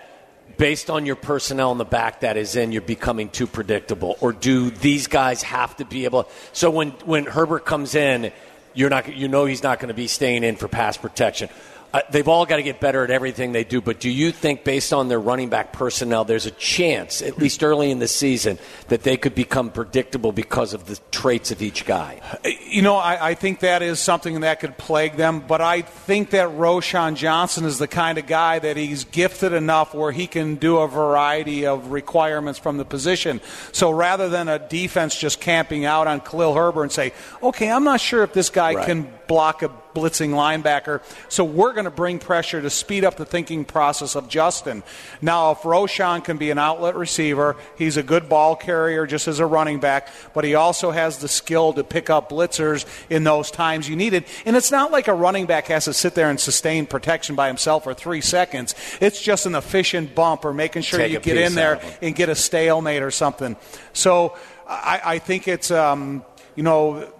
based 0.57 0.89
on 0.89 1.05
your 1.05 1.15
personnel 1.15 1.71
in 1.71 1.77
the 1.77 1.85
back 1.85 2.21
that 2.21 2.37
is 2.37 2.55
in, 2.55 2.71
you're 2.71 2.81
becoming 2.81 3.29
too 3.29 3.47
predictable, 3.47 4.17
or 4.21 4.33
do 4.33 4.69
these 4.69 5.07
guys 5.07 5.43
have 5.43 5.75
to 5.77 5.85
be 5.85 6.05
able? 6.05 6.27
So 6.51 6.71
when 6.71 6.91
when 7.05 7.25
Herbert 7.25 7.65
comes 7.65 7.95
in, 7.95 8.31
you're 8.73 8.89
not 8.89 9.15
you 9.15 9.27
know 9.27 9.45
he's 9.45 9.63
not 9.63 9.79
going 9.79 9.89
to 9.89 9.93
be 9.93 10.07
staying 10.07 10.43
in 10.43 10.55
for 10.55 10.67
pass 10.67 10.97
protection. 10.97 11.49
Uh, 11.93 12.01
they've 12.09 12.27
all 12.27 12.43
got 12.47 12.55
to 12.55 12.63
get 12.63 12.79
better 12.79 13.03
at 13.03 13.11
everything 13.11 13.51
they 13.51 13.63
do, 13.63 13.79
but 13.79 13.99
do 13.99 14.09
you 14.09 14.31
think, 14.31 14.63
based 14.63 14.91
on 14.91 15.09
their 15.09 15.19
running 15.19 15.49
back 15.49 15.71
personnel, 15.71 16.25
there's 16.25 16.47
a 16.47 16.51
chance, 16.51 17.21
at 17.21 17.37
least 17.37 17.63
early 17.63 17.91
in 17.91 17.99
the 17.99 18.07
season, 18.07 18.57
that 18.87 19.03
they 19.03 19.15
could 19.15 19.35
become 19.35 19.69
predictable 19.69 20.31
because 20.31 20.73
of 20.73 20.85
the 20.87 20.99
traits 21.11 21.51
of 21.51 21.61
each 21.61 21.85
guy? 21.85 22.19
You 22.67 22.81
know, 22.81 22.95
I, 22.95 23.29
I 23.29 23.33
think 23.35 23.59
that 23.59 23.83
is 23.83 23.99
something 23.99 24.39
that 24.39 24.59
could 24.59 24.75
plague 24.75 25.17
them, 25.17 25.41
but 25.47 25.61
I 25.61 25.83
think 25.83 26.31
that 26.31 26.49
Roschon 26.49 27.15
Johnson 27.15 27.63
is 27.63 27.77
the 27.77 27.87
kind 27.87 28.17
of 28.17 28.25
guy 28.25 28.57
that 28.57 28.75
he's 28.75 29.03
gifted 29.03 29.53
enough 29.53 29.93
where 29.93 30.11
he 30.11 30.25
can 30.25 30.55
do 30.55 30.77
a 30.79 30.87
variety 30.87 31.67
of 31.67 31.91
requirements 31.91 32.57
from 32.57 32.77
the 32.77 32.85
position. 32.85 33.39
So 33.71 33.91
rather 33.91 34.29
than 34.29 34.47
a 34.49 34.57
defense 34.57 35.15
just 35.15 35.39
camping 35.39 35.85
out 35.85 36.07
on 36.07 36.21
Khalil 36.21 36.55
Herbert 36.55 36.83
and 36.83 36.91
say, 36.91 37.13
okay, 37.43 37.69
I'm 37.69 37.83
not 37.83 38.01
sure 38.01 38.23
if 38.23 38.33
this 38.33 38.49
guy 38.49 38.73
Right. 38.73 38.85
can 38.87 39.13
block 39.27 39.61
a 39.61 39.69
blitzing 39.93 40.31
linebacker, 40.31 41.01
so 41.29 41.43
we're 41.43 41.73
going 41.73 41.85
to 41.85 41.91
bring 41.91 42.17
pressure 42.17 42.61
to 42.61 42.69
speed 42.69 43.05
up 43.05 43.15
the 43.15 43.25
thinking 43.25 43.63
process 43.63 44.15
of 44.15 44.27
Justin. 44.27 44.83
Now, 45.21 45.51
if 45.51 45.59
Roschon 45.59 46.23
can 46.23 46.37
be 46.37 46.49
an 46.49 46.57
outlet 46.57 46.95
receiver, 46.95 47.55
he's 47.77 47.95
a 47.97 48.03
good 48.03 48.27
ball 48.27 48.55
carrier 48.55 49.05
just 49.05 49.27
as 49.27 49.39
a 49.39 49.45
running 49.45 49.79
back, 49.79 50.09
but 50.33 50.43
he 50.43 50.55
also 50.55 50.91
has 50.91 51.19
the 51.19 51.27
skill 51.27 51.73
to 51.73 51.83
pick 51.83 52.09
up 52.09 52.29
blitzers 52.29 52.85
in 53.09 53.23
those 53.23 53.51
times 53.51 53.87
you 53.87 53.95
need 53.95 54.13
it. 54.13 54.27
And 54.45 54.55
it's 54.55 54.71
not 54.71 54.91
like 54.91 55.07
a 55.07 55.13
running 55.13 55.45
back 55.45 55.67
has 55.67 55.85
to 55.85 55.93
sit 55.93 56.15
there 56.15 56.29
and 56.29 56.39
sustain 56.39 56.85
protection 56.85 57.35
by 57.35 57.47
himself 57.47 57.83
for 57.83 57.93
three 57.93 58.21
seconds. 58.21 58.75
It's 58.99 59.21
just 59.21 59.45
an 59.45 59.55
efficient 59.55 60.15
bump 60.15 60.45
or 60.45 60.53
making 60.53 60.81
sure 60.83 60.99
Take 60.99 61.11
you 61.11 61.19
get 61.19 61.37
in 61.37 61.55
there 61.55 61.75
out 61.75 61.83
of 61.83 61.89
him. 61.89 61.97
and 62.01 62.15
get 62.15 62.29
a 62.29 62.35
stalemate 62.35 63.03
or 63.03 63.11
something. 63.11 63.55
So 63.93 64.37
I, 64.67 65.01
I 65.03 65.19
think 65.19 65.47
it's, 65.47 65.71
um, 65.71 66.25
you 66.55 66.63
know, 66.63 67.11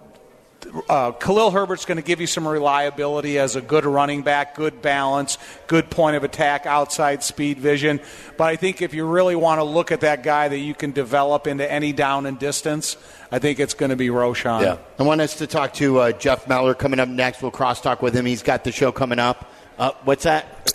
uh, 0.88 1.12
Khalil 1.12 1.50
Herbert's 1.50 1.84
going 1.84 1.96
to 1.96 2.02
give 2.02 2.20
you 2.20 2.26
some 2.26 2.46
reliability 2.46 3.38
as 3.38 3.56
a 3.56 3.60
good 3.60 3.84
running 3.84 4.22
back, 4.22 4.54
good 4.54 4.82
balance, 4.82 5.38
good 5.66 5.90
point 5.90 6.16
of 6.16 6.24
attack, 6.24 6.66
outside 6.66 7.22
speed 7.22 7.58
vision. 7.58 8.00
But 8.36 8.44
I 8.44 8.56
think 8.56 8.82
if 8.82 8.94
you 8.94 9.06
really 9.06 9.36
want 9.36 9.60
to 9.60 9.64
look 9.64 9.92
at 9.92 10.00
that 10.00 10.22
guy 10.22 10.48
that 10.48 10.58
you 10.58 10.74
can 10.74 10.92
develop 10.92 11.46
into 11.46 11.70
any 11.70 11.92
down 11.92 12.26
and 12.26 12.38
distance, 12.38 12.96
I 13.30 13.38
think 13.38 13.60
it's 13.60 13.74
going 13.74 13.90
to 13.90 13.96
be 13.96 14.08
Roschon. 14.08 14.62
Yeah. 14.62 14.78
I 14.98 15.02
want 15.02 15.20
us 15.20 15.36
to 15.38 15.46
talk 15.46 15.74
to 15.74 15.98
uh, 15.98 16.12
Jeff 16.12 16.48
Meller 16.48 16.74
coming 16.74 17.00
up 17.00 17.08
next. 17.08 17.42
We'll 17.42 17.50
crosstalk 17.50 18.02
with 18.02 18.14
him. 18.14 18.26
He's 18.26 18.42
got 18.42 18.64
the 18.64 18.72
show 18.72 18.92
coming 18.92 19.18
up. 19.18 19.50
Uh, 19.78 19.92
what's 20.04 20.24
that? 20.24 20.70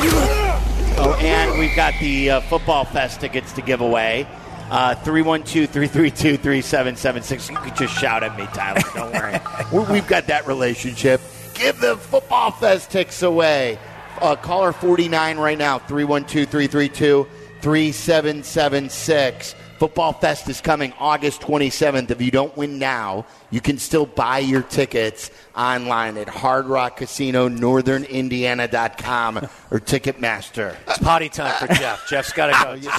Oh, 0.96 1.12
and 1.14 1.58
we've 1.58 1.74
got 1.74 1.92
the 2.00 2.30
uh, 2.30 2.40
Football 2.42 2.84
Fest 2.84 3.20
tickets 3.20 3.52
to 3.54 3.62
give 3.62 3.80
away. 3.80 4.28
Uh, 4.74 4.92
312 4.96 5.70
332 5.70 6.36
3776. 6.36 7.48
You 7.48 7.56
can 7.58 7.76
just 7.76 7.96
shout 7.96 8.24
at 8.24 8.36
me, 8.36 8.44
Tyler. 8.52 8.80
Don't 8.92 9.12
worry. 9.12 9.38
We- 9.72 9.84
We've 9.92 10.06
got 10.08 10.26
that 10.26 10.48
relationship. 10.48 11.20
Give 11.54 11.78
the 11.80 11.96
Football 11.96 12.50
Fest 12.50 12.90
ticks 12.90 13.22
away. 13.22 13.78
Uh, 14.20 14.34
caller 14.34 14.72
49 14.72 15.38
right 15.38 15.56
now 15.56 15.78
312 15.78 16.48
332 16.50 17.28
3776. 17.60 19.54
Football 19.84 20.14
Fest 20.14 20.48
is 20.48 20.62
coming 20.62 20.94
August 20.98 21.42
27th. 21.42 22.10
If 22.10 22.22
you 22.22 22.30
don't 22.30 22.56
win 22.56 22.78
now, 22.78 23.26
you 23.50 23.60
can 23.60 23.76
still 23.76 24.06
buy 24.06 24.38
your 24.38 24.62
tickets 24.62 25.30
online 25.54 26.16
at 26.16 26.26
Hard 26.26 26.64
Rock 26.68 26.96
Casino, 26.96 27.48
northern.indiana.com, 27.48 29.36
or 29.70 29.80
Ticketmaster. 29.80 30.74
It's 30.88 30.96
potty 31.00 31.28
time 31.28 31.54
for 31.58 31.66
Jeff. 31.74 32.08
Jeff's 32.08 32.32
got 32.32 32.46
to 32.46 32.80
go. 32.80 32.90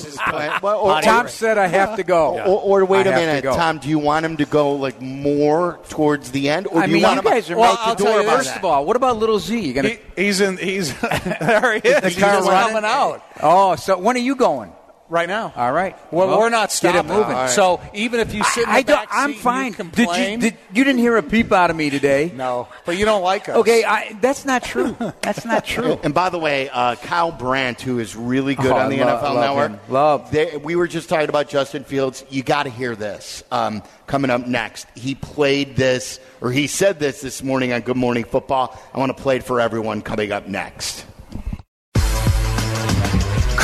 Well, 0.61 0.77
or- 0.77 0.91
Potty 0.93 1.07
Tom 1.07 1.21
break. 1.23 1.33
said 1.33 1.57
I 1.57 1.65
have 1.65 1.95
to 1.95 2.03
go. 2.03 2.39
Or, 2.39 2.81
or 2.81 2.86
wait 2.86 3.07
I 3.07 3.09
a 3.09 3.13
have 3.13 3.19
to 3.21 3.25
minute. 3.47 3.57
Tom. 3.57 3.79
Do 3.79 3.89
you 3.89 3.97
want 3.97 4.23
him 4.23 4.38
to 4.38 4.45
go 4.45 4.73
like 4.73 5.01
more 5.01 5.79
towards 5.89 6.29
the 6.29 6.49
end, 6.49 6.67
or 6.67 6.77
I 6.83 6.86
do 6.86 6.93
mean, 6.93 7.01
you 7.01 7.07
you 7.07 7.15
want 7.15 7.25
him? 7.25 7.31
guys 7.31 7.49
are 7.49 7.57
Well, 7.57 7.73
right 7.73 7.88
I'll 7.88 7.95
the 7.95 8.03
tell 8.03 8.13
door. 8.13 8.21
you 8.21 8.27
this. 8.29 8.45
First 8.45 8.57
of 8.57 8.65
all, 8.65 8.86
what 8.86 8.95
about 8.95 9.17
little 9.17 9.39
Z? 9.39 9.59
You 9.59 9.73
gonna 9.73 9.89
He, 9.89 9.97
he's 10.25 10.39
in. 10.39 10.57
He's 10.57 10.93
there. 11.01 11.79
He 11.81 11.89
is. 11.89 12.01
the 12.01 12.09
He's 12.09 12.19
car 12.19 12.43
running? 12.43 12.73
coming 12.75 12.83
out 12.88 13.23
Oh, 13.41 13.75
so 13.75 13.97
when 13.97 14.15
are 14.15 14.19
you 14.19 14.36
going? 14.36 14.71
Right 15.09 15.27
now. 15.29 15.53
All 15.55 15.71
right. 15.71 15.95
Well, 16.11 16.27
Well, 16.27 16.39
we're 16.39 16.49
not 16.49 16.69
get 16.81 16.95
it 16.95 17.05
stopping. 17.05 17.11
moving. 17.11 17.47
So 17.49 17.79
even 17.93 18.19
if 18.19 18.33
you 18.33 18.43
sit 18.43 18.63
in 18.63 18.69
the 18.69 18.75
I 18.75 18.81
don't. 18.81 18.95
back 18.97 19.07
I'm 19.11 19.33
fine. 19.33 19.75
And 19.77 19.97
you 19.97 20.05
did 20.05 20.31
you, 20.31 20.37
did, 20.37 20.57
you 20.73 20.83
didn't 20.83 20.99
hear 20.99 21.17
a 21.17 21.23
peep 21.23 21.51
out 21.51 21.69
of 21.69 21.75
me 21.75 21.89
today? 21.89 22.31
no, 22.35 22.67
but 22.85 22.97
you 22.97 23.05
don't 23.05 23.21
like 23.21 23.47
us. 23.49 23.55
Okay, 23.57 23.83
I, 23.83 24.13
that's 24.21 24.45
not 24.45 24.63
true. 24.63 24.95
That's 25.21 25.45
not 25.45 25.65
true. 25.75 25.99
And 26.03 26.13
by 26.13 26.29
the 26.29 26.39
way, 26.39 26.69
uh, 26.69 26.95
Kyle 26.95 27.31
Brandt, 27.31 27.81
who 27.81 27.99
is 27.99 28.15
really 28.15 28.55
good 28.55 28.71
Oh, 28.71 28.75
on 28.77 28.89
the 28.89 28.97
love- 28.99 29.19
NFL 29.21 29.35
love 29.35 29.55
Network, 29.55 29.71
him. 29.71 29.93
Love. 29.93 30.31
they- 30.31 30.57
we 30.57 30.75
were 30.75 30.87
just 30.87 31.07
talking 31.09 31.29
about 31.29 31.49
Justin 31.49 31.83
Fields. 31.83 32.23
You 32.29 32.43
got 32.43 32.63
to 32.63 32.69
hear 32.69 32.95
this 32.95 33.43
um, 33.51 33.83
coming 34.07 34.31
up 34.31 34.47
next. 34.47 34.87
He 34.95 35.15
played 35.15 35.75
this, 35.75 36.19
or 36.41 36.51
he 36.51 36.67
said 36.67 36.99
this 36.99 37.21
this 37.21 37.43
morning 37.43 37.73
on 37.73 37.81
Good 37.81 37.97
Morning 37.97 38.23
Football. 38.23 38.75
I 38.93 38.99
want 38.99 39.15
to 39.15 39.21
play 39.21 39.37
it 39.37 39.43
for 39.43 39.61
everyone 39.61 40.01
coming 40.01 40.31
up 40.31 40.47
next. 40.47 41.05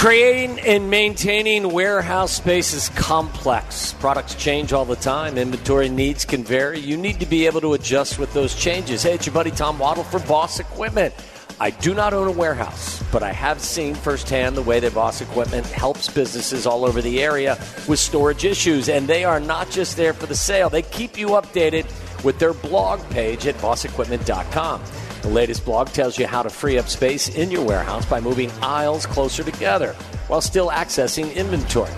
Creating 0.02 0.60
and 0.62 0.90
maintaining 0.90 1.72
warehouse 1.72 2.32
space 2.32 2.74
is 2.74 2.90
complex. 2.90 3.94
Products 3.94 4.34
change 4.34 4.74
all 4.74 4.84
the 4.84 4.96
time. 4.96 5.38
Inventory 5.38 5.90
needs 5.90 6.26
can 6.26 6.44
vary. 6.44 6.80
You 6.80 6.98
need 6.98 7.20
to 7.20 7.28
be 7.28 7.46
able 7.46 7.62
to 7.62 7.74
adjust 7.74 8.18
with 8.18 8.34
those 8.34 8.56
changes. 8.56 9.04
Hey, 9.04 9.14
it's 9.14 9.28
your 9.28 9.36
buddy 9.36 9.52
Tom 9.52 9.78
Waddle 9.78 10.04
for 10.04 10.20
Boss 10.22 10.60
Equipment. 10.60 11.14
I 11.60 11.70
do 11.70 11.94
not 11.94 12.14
own 12.14 12.28
a 12.28 12.32
warehouse, 12.32 13.04
but 13.12 13.22
I 13.22 13.32
have 13.32 13.62
seen 13.62 13.94
firsthand 13.94 14.58
the 14.58 14.64
way 14.64 14.80
that 14.80 14.96
Boss 14.96 15.22
Equipment 15.22 15.68
helps 15.68 16.10
businesses 16.10 16.66
all 16.66 16.84
over 16.84 17.00
the 17.00 17.22
area 17.22 17.60
with 17.88 18.00
storage 18.00 18.44
issues. 18.44 18.90
And 18.90 19.08
they 19.08 19.24
are 19.24 19.40
not 19.40 19.70
just 19.70 19.98
there 19.98 20.14
for 20.14 20.26
the 20.26 20.34
sale, 20.34 20.72
they 20.72 20.82
keep 20.82 21.16
you 21.16 21.28
updated 21.28 21.86
with 22.24 22.40
their 22.40 22.56
blog 22.56 23.08
page 23.12 23.46
at 23.46 23.54
bossequipment.com. 23.58 24.82
The 25.22 25.30
latest 25.30 25.66
blog 25.66 25.90
tells 25.90 26.18
you 26.18 26.26
how 26.26 26.42
to 26.42 26.50
free 26.50 26.80
up 26.80 26.88
space 26.88 27.30
in 27.30 27.52
your 27.52 27.64
warehouse 27.64 28.06
by 28.06 28.20
moving 28.20 28.50
aisles 28.62 29.06
closer 29.06 29.44
together 29.44 29.94
while 30.28 30.42
still 30.42 30.70
accessing 30.70 31.36
inventory. 31.36 31.92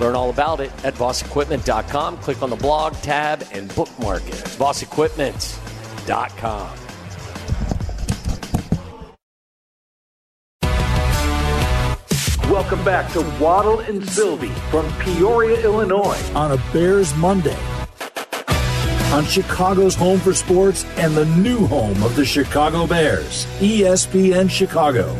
Learn 0.00 0.14
all 0.14 0.30
about 0.30 0.60
it 0.60 0.70
at 0.84 0.94
bossequipment.com. 0.94 2.18
Click 2.18 2.42
on 2.42 2.50
the 2.50 2.56
blog 2.56 2.92
tab 2.94 3.44
and 3.52 3.74
bookmark 3.74 4.22
it. 4.28 4.34
It's 4.34 4.56
bossequipment.com. 4.56 6.78
Welcome 12.48 12.84
back 12.84 13.12
to 13.12 13.20
Waddle 13.40 13.80
and 13.80 14.08
Silvy 14.08 14.48
from 14.70 14.90
Peoria, 15.00 15.60
Illinois 15.62 16.18
on 16.34 16.52
a 16.52 16.72
Bears 16.72 17.14
Monday. 17.16 17.58
On 19.12 19.24
Chicago's 19.24 19.94
home 19.94 20.20
for 20.20 20.34
sports 20.34 20.84
and 20.98 21.16
the 21.16 21.24
new 21.24 21.66
home 21.66 22.02
of 22.02 22.14
the 22.14 22.26
Chicago 22.26 22.86
Bears, 22.86 23.46
ESPN 23.58 24.50
Chicago. 24.50 25.10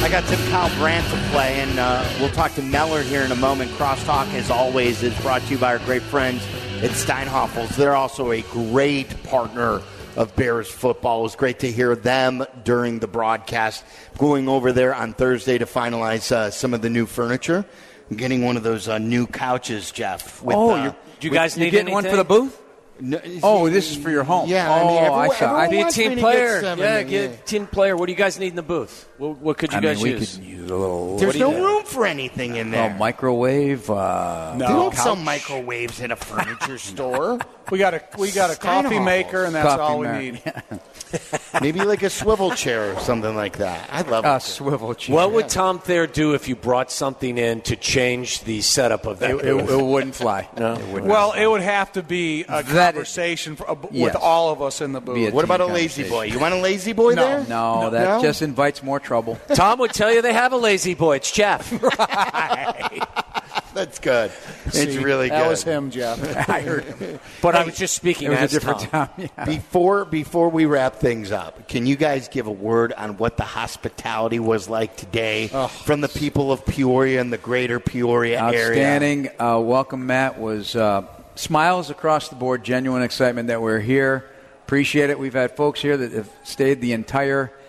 I 0.00 0.08
got 0.08 0.24
Tim 0.28 0.38
Kyle 0.50 0.70
Brandt 0.78 1.04
to 1.10 1.16
play, 1.32 1.60
and 1.60 1.76
uh, 1.80 2.08
we'll 2.20 2.30
talk 2.30 2.54
to 2.54 2.62
Meller 2.62 3.02
here 3.02 3.22
in 3.22 3.32
a 3.32 3.36
moment. 3.36 3.72
Crosstalk, 3.72 4.32
as 4.34 4.52
always, 4.52 5.02
is 5.02 5.18
brought 5.22 5.42
to 5.42 5.48
you 5.48 5.58
by 5.58 5.72
our 5.72 5.84
great 5.84 6.02
friends 6.02 6.46
at 6.80 6.90
Steinhafels. 6.90 7.74
They're 7.74 7.96
also 7.96 8.30
a 8.30 8.42
great 8.42 9.20
partner 9.24 9.82
of 10.16 10.34
Bears 10.36 10.68
football. 10.70 11.20
It 11.20 11.22
was 11.24 11.36
great 11.36 11.60
to 11.60 11.70
hear 11.70 11.94
them 11.96 12.44
during 12.64 12.98
the 12.98 13.06
broadcast. 13.06 13.84
Going 14.18 14.48
over 14.48 14.72
there 14.72 14.94
on 14.94 15.12
Thursday 15.14 15.58
to 15.58 15.66
finalize 15.66 16.30
uh, 16.32 16.50
some 16.50 16.74
of 16.74 16.82
the 16.82 16.90
new 16.90 17.06
furniture. 17.06 17.64
I'm 18.10 18.16
getting 18.16 18.44
one 18.44 18.56
of 18.56 18.62
those 18.62 18.88
uh, 18.88 18.98
new 18.98 19.26
couches, 19.26 19.90
Jeff. 19.90 20.42
With, 20.42 20.56
Oh, 20.56 20.72
uh, 20.72 20.82
you're- 20.82 20.94
Do 21.20 21.26
you 21.26 21.30
with- 21.30 21.38
guys 21.38 21.56
You 21.56 21.64
need 21.64 21.70
getting 21.70 21.92
one 21.94 22.04
for 22.04 22.16
the 22.16 22.24
booth? 22.24 22.58
No, 23.00 23.18
Oh, 23.42 23.68
this 23.68 23.90
is 23.90 23.96
for 23.96 24.10
your 24.10 24.22
home. 24.22 24.48
Yeah, 24.48 24.68
Oh, 24.68 24.72
I 24.74 24.82
mean, 24.86 24.96
everyone, 24.98 25.20
I 25.20 25.28
saw. 25.28 25.44
everyone 25.44 25.60
I- 25.64 25.68
Be 25.70 25.80
a 25.80 25.90
team 25.90 26.10
to 26.16 26.20
player. 26.20 26.60
Get 26.60 26.78
yeah, 26.78 26.96
and, 26.98 27.10
get 27.10 27.46
team 27.46 27.66
player. 27.66 27.96
What 27.96 28.06
do 28.06 28.12
you 28.12 28.18
guys 28.18 28.38
need 28.38 28.48
in 28.48 28.56
the 28.56 28.62
booth? 28.62 29.08
What, 29.22 29.38
what 29.38 29.56
could 29.58 29.70
you 29.72 29.78
I 29.78 29.82
guys 29.82 29.96
mean, 30.02 30.14
we 30.14 30.18
use? 30.18 30.36
could 30.36 30.44
use 30.44 30.68
a 30.70 30.74
little. 30.76 31.16
There's 31.16 31.36
no 31.38 31.52
have? 31.52 31.62
room 31.62 31.84
for 31.84 32.04
anything 32.06 32.56
in 32.56 32.68
Oh, 32.68 32.72
there. 32.72 32.94
microwave. 32.98 33.88
Uh, 33.88 34.54
They 34.58 34.66
don't 34.66 34.94
sell 34.96 35.14
microwaves 35.14 36.00
in 36.00 36.10
a 36.10 36.16
furniture 36.16 36.76
store. 36.78 37.38
we 37.70 37.78
got 37.78 37.94
a 37.94 38.02
we 38.18 38.32
got 38.32 38.50
a 38.50 38.56
coffee 38.56 38.88
Steinhafels. 38.96 39.04
maker, 39.04 39.44
and 39.44 39.54
that's 39.54 39.68
Coffee 39.68 39.80
all 39.80 39.98
we 40.00 40.08
maker. 40.08 40.52
need. 40.72 40.80
Maybe 41.60 41.80
like 41.84 42.02
a 42.02 42.08
swivel 42.10 42.52
chair 42.52 42.94
or 42.94 43.00
something 43.00 43.36
like 43.36 43.58
that. 43.58 43.86
I'd 43.92 44.08
love 44.08 44.24
a 44.24 44.36
it. 44.36 44.42
swivel 44.42 44.94
chair. 44.94 45.14
What 45.14 45.32
would 45.32 45.48
Tom 45.50 45.78
Thayer 45.78 46.06
do 46.06 46.32
if 46.34 46.48
you 46.48 46.56
brought 46.56 46.90
something 46.90 47.36
in 47.36 47.60
to 47.62 47.76
change 47.76 48.40
the 48.44 48.62
setup 48.62 49.04
of 49.06 49.18
that? 49.20 49.30
It, 49.30 49.36
it, 49.36 49.42
booth? 49.58 49.70
it 49.70 49.82
wouldn't 49.84 50.14
fly. 50.14 50.48
No? 50.58 50.72
It 50.72 50.86
would 50.88 51.04
not 51.04 51.10
Well, 51.10 51.32
fly. 51.32 51.42
it 51.42 51.46
would 51.50 51.60
have 51.60 51.92
to 51.92 52.02
be 52.02 52.44
a 52.48 52.62
That- 52.62 52.94
conversation 52.94 53.56
for, 53.56 53.70
uh, 53.70 53.74
with 53.74 53.92
Yes. 53.92 54.16
all 54.18 54.52
of 54.52 54.62
us 54.62 54.80
in 54.80 54.92
the 54.92 55.02
booth. 55.02 55.14
Be 55.16 55.26
a 55.26 55.30
What 55.30 55.44
about 55.44 55.60
a 55.60 55.66
lazy 55.66 56.08
boy? 56.08 56.24
You 56.26 56.38
want 56.38 56.54
a 56.54 56.60
lazy 56.60 56.94
boy 56.94 57.12
No. 57.12 57.22
there? 57.22 57.46
No, 57.46 57.90
that 57.90 58.08
No? 58.08 58.22
just 58.22 58.40
invites 58.40 58.82
more 58.82 59.00
trouble. 59.12 59.38
Tom 59.54 59.78
would 59.80 59.92
tell 59.92 60.10
you 60.10 60.22
they 60.22 60.32
have 60.32 60.54
a 60.54 60.56
lazy 60.56 60.94
boy. 60.94 61.16
It's 61.16 61.30
Jeff. 61.30 61.70
That's 63.74 63.98
good. 63.98 64.30
It's 64.66 64.78
See, 64.78 64.98
really 64.98 65.28
good. 65.28 65.38
That 65.38 65.48
was 65.48 65.62
him, 65.62 65.90
Jeff. 65.90 66.18
I 66.48 66.60
heard 66.62 66.84
him. 66.84 67.20
But 67.42 67.54
I 67.54 67.64
was 67.64 67.76
just 67.76 67.94
speaking 67.94 68.28
It 68.28 68.30
was 68.30 68.38
a 68.38 68.42
as 68.44 68.50
different 68.52 68.80
Tom. 68.80 69.08
time. 69.08 69.10
Yeah. 69.36 69.44
Before 69.44 70.04
before 70.06 70.48
we 70.50 70.64
wrap 70.66 70.96
things 70.96 71.30
up, 71.32 71.68
can 71.68 71.84
you 71.86 71.96
guys 71.96 72.28
give 72.28 72.46
a 72.46 72.50
word 72.52 72.92
on 72.94 73.16
what 73.18 73.36
the 73.36 73.44
hospitality 73.44 74.38
was 74.38 74.68
like 74.68 74.96
today 74.96 75.48
from 75.84 76.00
the 76.00 76.08
people 76.08 76.50
of 76.52 76.64
Peoria 76.64 77.20
and 77.20 77.30
the 77.32 77.38
greater 77.38 77.78
Peoria 77.80 78.40
area? 78.42 78.60
Outstanding. 78.62 79.28
Uh, 79.38 79.58
welcome, 79.60 80.06
Matt. 80.06 80.38
Was 80.38 80.74
uh, 80.76 81.04
smiles 81.34 81.90
across 81.90 82.28
the 82.28 82.36
board, 82.36 82.64
genuine 82.64 83.02
excitement 83.02 83.48
that 83.48 83.60
we're 83.60 83.80
here. 83.80 84.24
Appreciate 84.66 85.10
it. 85.10 85.18
We've 85.18 85.34
had 85.34 85.54
folks 85.56 85.82
here 85.82 85.96
that 85.98 86.12
have 86.12 86.30
stayed 86.44 86.80
the 86.80 86.92
entire 86.92 87.52
i- 87.52 87.61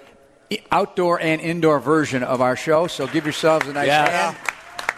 outdoor 0.72 1.20
and 1.20 1.42
indoor 1.42 1.80
version 1.80 2.24
of 2.24 2.42
our 2.42 2.56
show. 2.56 2.88
So 2.88 3.08
give 3.08 3.26
yourselves 3.26 3.68
a 3.68 3.74
nice 3.74 3.88
Yeah. 3.88 4.10
hand. 4.32 4.38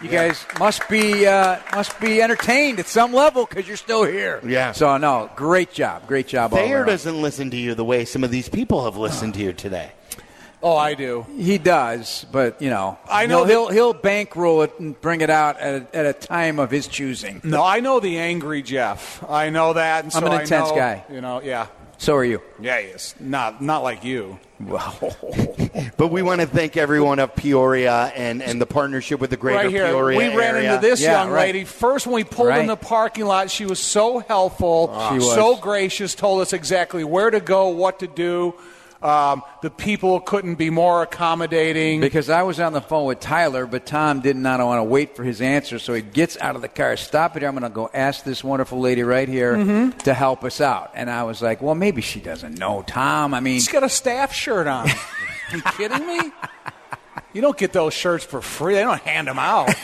You 0.02 0.10
guys 0.10 0.44
must 0.58 0.86
be 0.90 1.26
uh, 1.26 1.56
must 1.72 1.98
be 2.00 2.20
entertained 2.20 2.78
at 2.78 2.86
some 2.86 3.14
level 3.14 3.46
because 3.46 3.66
you're 3.66 3.78
still 3.78 4.04
here. 4.04 4.40
Yeah. 4.44 4.72
So 4.72 4.94
no, 4.98 5.30
great 5.36 5.72
job, 5.72 6.06
great 6.06 6.26
job. 6.28 6.52
all 6.52 6.58
Thayer 6.58 6.78
around. 6.78 6.86
doesn't 6.88 7.22
listen 7.22 7.50
to 7.52 7.56
you 7.56 7.74
the 7.74 7.84
way 7.84 8.04
some 8.04 8.22
of 8.22 8.30
these 8.30 8.46
people 8.50 8.84
have 8.84 8.98
listened 8.98 9.32
to 9.34 9.40
you 9.40 9.54
today. 9.54 9.92
Oh, 10.62 10.76
I 10.76 10.94
do. 10.94 11.24
He 11.38 11.56
does, 11.56 12.26
but 12.30 12.60
you 12.60 12.68
know, 12.68 12.98
I 13.08 13.24
know 13.26 13.44
he'll 13.44 13.68
he'll, 13.68 13.92
he'll 13.92 13.92
bankroll 13.94 14.62
it 14.62 14.72
and 14.78 15.00
bring 15.00 15.22
it 15.22 15.30
out 15.30 15.58
at 15.60 15.82
a, 15.94 15.96
at 15.96 16.04
a 16.06 16.12
time 16.12 16.58
of 16.58 16.70
his 16.70 16.88
choosing. 16.88 17.40
No, 17.42 17.62
I 17.64 17.80
know 17.80 17.98
the 17.98 18.18
angry 18.18 18.60
Jeff. 18.62 19.24
I 19.26 19.48
know 19.48 19.72
that. 19.74 20.04
And 20.04 20.14
I'm 20.14 20.20
so 20.20 20.26
an 20.26 20.32
I 20.32 20.42
intense 20.42 20.68
know, 20.70 20.76
guy. 20.76 21.04
You 21.10 21.20
know, 21.22 21.40
yeah, 21.40 21.68
So 21.98 22.14
are 22.16 22.24
you. 22.24 22.42
yeah, 22.60 22.80
he 22.80 22.88
is. 22.88 23.14
Not 23.20 23.62
not 23.62 23.82
like 23.82 24.04
you. 24.04 24.38
But 25.98 26.08
we 26.08 26.20
want 26.22 26.40
to 26.42 26.46
thank 26.46 26.76
everyone 26.76 27.18
of 27.18 27.34
Peoria 27.36 28.12
and, 28.14 28.42
and 28.42 28.60
the 28.60 28.66
partnership 28.66 29.18
with 29.20 29.30
the 29.30 29.36
greater 29.36 29.58
right 29.64 29.70
here, 29.70 29.86
Peoria 29.86 30.18
we 30.18 30.36
ran 30.36 30.54
area. 30.56 30.74
into 30.74 30.86
this 30.86 31.00
Yeah, 31.00 31.22
young 31.22 31.30
right. 31.30 31.46
lady 31.46 31.64
first 31.64 32.06
when 32.06 32.14
we 32.16 32.24
pulled 32.24 32.48
Right. 32.48 32.60
in 32.60 32.66
the 32.66 32.76
parking 32.76 33.24
lot. 33.26 33.50
She 33.50 33.64
was 33.66 33.78
so 33.78 34.18
helpful, 34.18 34.88
She 35.10 35.16
was. 35.16 35.34
so 35.34 35.56
gracious, 35.56 36.14
told 36.14 36.40
us 36.42 36.52
exactly 36.52 37.02
where 37.04 37.30
to 37.30 37.40
go, 37.40 37.68
what 37.68 37.98
to 38.00 38.06
do. 38.06 38.54
Um, 39.02 39.42
the 39.62 39.70
people 39.70 40.20
couldn't 40.20 40.54
be 40.54 40.70
more 40.70 41.02
accommodating. 41.02 42.00
Because 42.00 42.30
I 42.30 42.42
was 42.42 42.58
on 42.58 42.72
the 42.72 42.80
phone 42.80 43.04
with 43.06 43.20
Tyler, 43.20 43.66
but 43.66 43.84
Tom 43.86 44.20
did 44.20 44.36
not 44.36 44.58
want 44.60 44.78
to 44.78 44.84
wait 44.84 45.14
for 45.14 45.22
his 45.22 45.40
answer, 45.42 45.78
so 45.78 45.92
he 45.94 46.00
gets 46.02 46.36
out 46.40 46.56
of 46.56 46.62
the 46.62 46.68
car. 46.68 46.96
Stop 46.96 47.36
it. 47.36 47.44
I'm 47.44 47.52
going 47.52 47.62
to 47.62 47.68
go 47.68 47.90
ask 47.92 48.24
this 48.24 48.42
wonderful 48.42 48.80
lady 48.80 49.02
right 49.02 49.28
here 49.28 49.54
Mm-hmm. 49.56 49.98
to 49.98 50.14
help 50.14 50.44
us 50.44 50.60
out. 50.60 50.92
And 50.94 51.10
I 51.10 51.24
was 51.24 51.42
like, 51.42 51.60
well, 51.60 51.74
maybe 51.74 52.00
she 52.00 52.20
doesn't 52.20 52.58
know 52.58 52.82
Tom. 52.86 53.34
I 53.34 53.40
mean, 53.40 53.56
She's 53.56 53.68
got 53.68 53.82
a 53.84 53.88
staff 53.88 54.32
shirt 54.32 54.66
on. 54.66 54.88
Are 54.88 54.94
you 55.56 55.62
kidding 55.62 56.06
me? 56.06 56.32
You 57.32 57.42
don't 57.42 57.56
get 57.56 57.72
those 57.74 57.92
shirts 57.92 58.24
for 58.24 58.40
free. 58.40 58.74
They 58.74 58.80
don't 58.82 59.00
hand 59.02 59.28
them 59.28 59.38
out. 59.38 59.74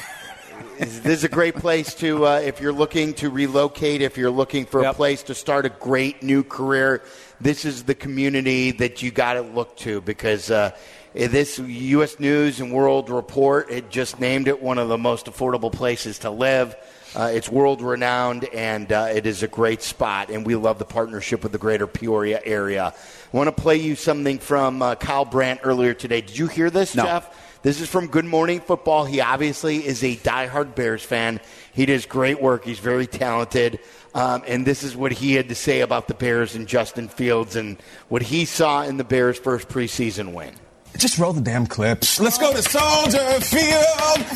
This 0.82 1.06
is 1.06 1.24
a 1.24 1.28
great 1.28 1.54
place 1.54 1.94
to 1.94 2.26
uh, 2.26 2.40
if 2.40 2.60
you're 2.60 2.72
looking 2.72 3.14
to 3.14 3.30
relocate, 3.30 4.02
if 4.02 4.16
you're 4.16 4.32
looking 4.32 4.66
for 4.66 4.82
a 4.82 4.92
place 4.92 5.22
to 5.24 5.34
start 5.34 5.64
a 5.64 5.68
great 5.68 6.24
new 6.24 6.42
career. 6.42 7.02
This 7.40 7.64
is 7.64 7.84
the 7.84 7.94
community 7.94 8.72
that 8.72 9.00
you 9.00 9.12
got 9.12 9.34
to 9.34 9.42
look 9.42 9.76
to 9.78 10.00
because 10.00 10.50
uh, 10.50 10.76
this 11.14 11.58
U.S. 11.58 12.18
News 12.18 12.58
and 12.58 12.72
World 12.72 13.10
Report 13.10 13.70
it 13.70 13.90
just 13.90 14.18
named 14.18 14.48
it 14.48 14.60
one 14.60 14.78
of 14.78 14.88
the 14.88 14.98
most 14.98 15.26
affordable 15.26 15.72
places 15.72 16.18
to 16.20 16.30
live. 16.30 16.74
Uh, 17.14 17.30
it's 17.32 17.48
world 17.48 17.80
renowned 17.80 18.44
and 18.46 18.90
uh, 18.90 19.08
it 19.14 19.26
is 19.26 19.44
a 19.44 19.48
great 19.48 19.82
spot, 19.82 20.30
and 20.30 20.44
we 20.44 20.56
love 20.56 20.78
the 20.78 20.84
partnership 20.84 21.44
with 21.44 21.52
the 21.52 21.58
greater 21.58 21.86
Peoria 21.86 22.40
area. 22.44 22.92
I 23.32 23.36
want 23.36 23.54
to 23.54 23.62
play 23.62 23.76
you 23.76 23.94
something 23.94 24.40
from 24.40 24.82
uh, 24.82 24.96
Kyle 24.96 25.26
Brandt 25.26 25.60
earlier 25.62 25.94
today. 25.94 26.22
Did 26.22 26.36
you 26.36 26.48
hear 26.48 26.70
this, 26.70 26.96
No. 26.96 27.04
Jeff? 27.04 27.51
This 27.62 27.80
is 27.80 27.88
from 27.88 28.08
Good 28.08 28.24
Morning 28.24 28.58
Football. 28.58 29.04
He 29.04 29.20
obviously 29.20 29.86
is 29.86 30.02
a 30.02 30.16
diehard 30.16 30.74
Bears 30.74 31.04
fan. 31.04 31.40
He 31.72 31.86
does 31.86 32.06
great 32.06 32.42
work. 32.42 32.64
He's 32.64 32.80
very 32.80 33.06
talented. 33.06 33.78
Um, 34.16 34.42
and 34.48 34.66
this 34.66 34.82
is 34.82 34.96
what 34.96 35.12
he 35.12 35.34
had 35.34 35.48
to 35.48 35.54
say 35.54 35.80
about 35.80 36.08
the 36.08 36.14
Bears 36.14 36.56
and 36.56 36.66
Justin 36.66 37.06
Fields 37.06 37.54
and 37.54 37.80
what 38.08 38.20
he 38.20 38.46
saw 38.46 38.82
in 38.82 38.96
the 38.96 39.04
Bears' 39.04 39.38
first 39.38 39.68
preseason 39.68 40.32
win. 40.32 40.52
Just 40.98 41.18
roll 41.18 41.32
the 41.32 41.40
damn 41.40 41.66
clips. 41.66 42.18
Let's 42.18 42.36
go 42.36 42.52
to 42.52 42.62
Soldier 42.62 43.40
Field. 43.40 44.26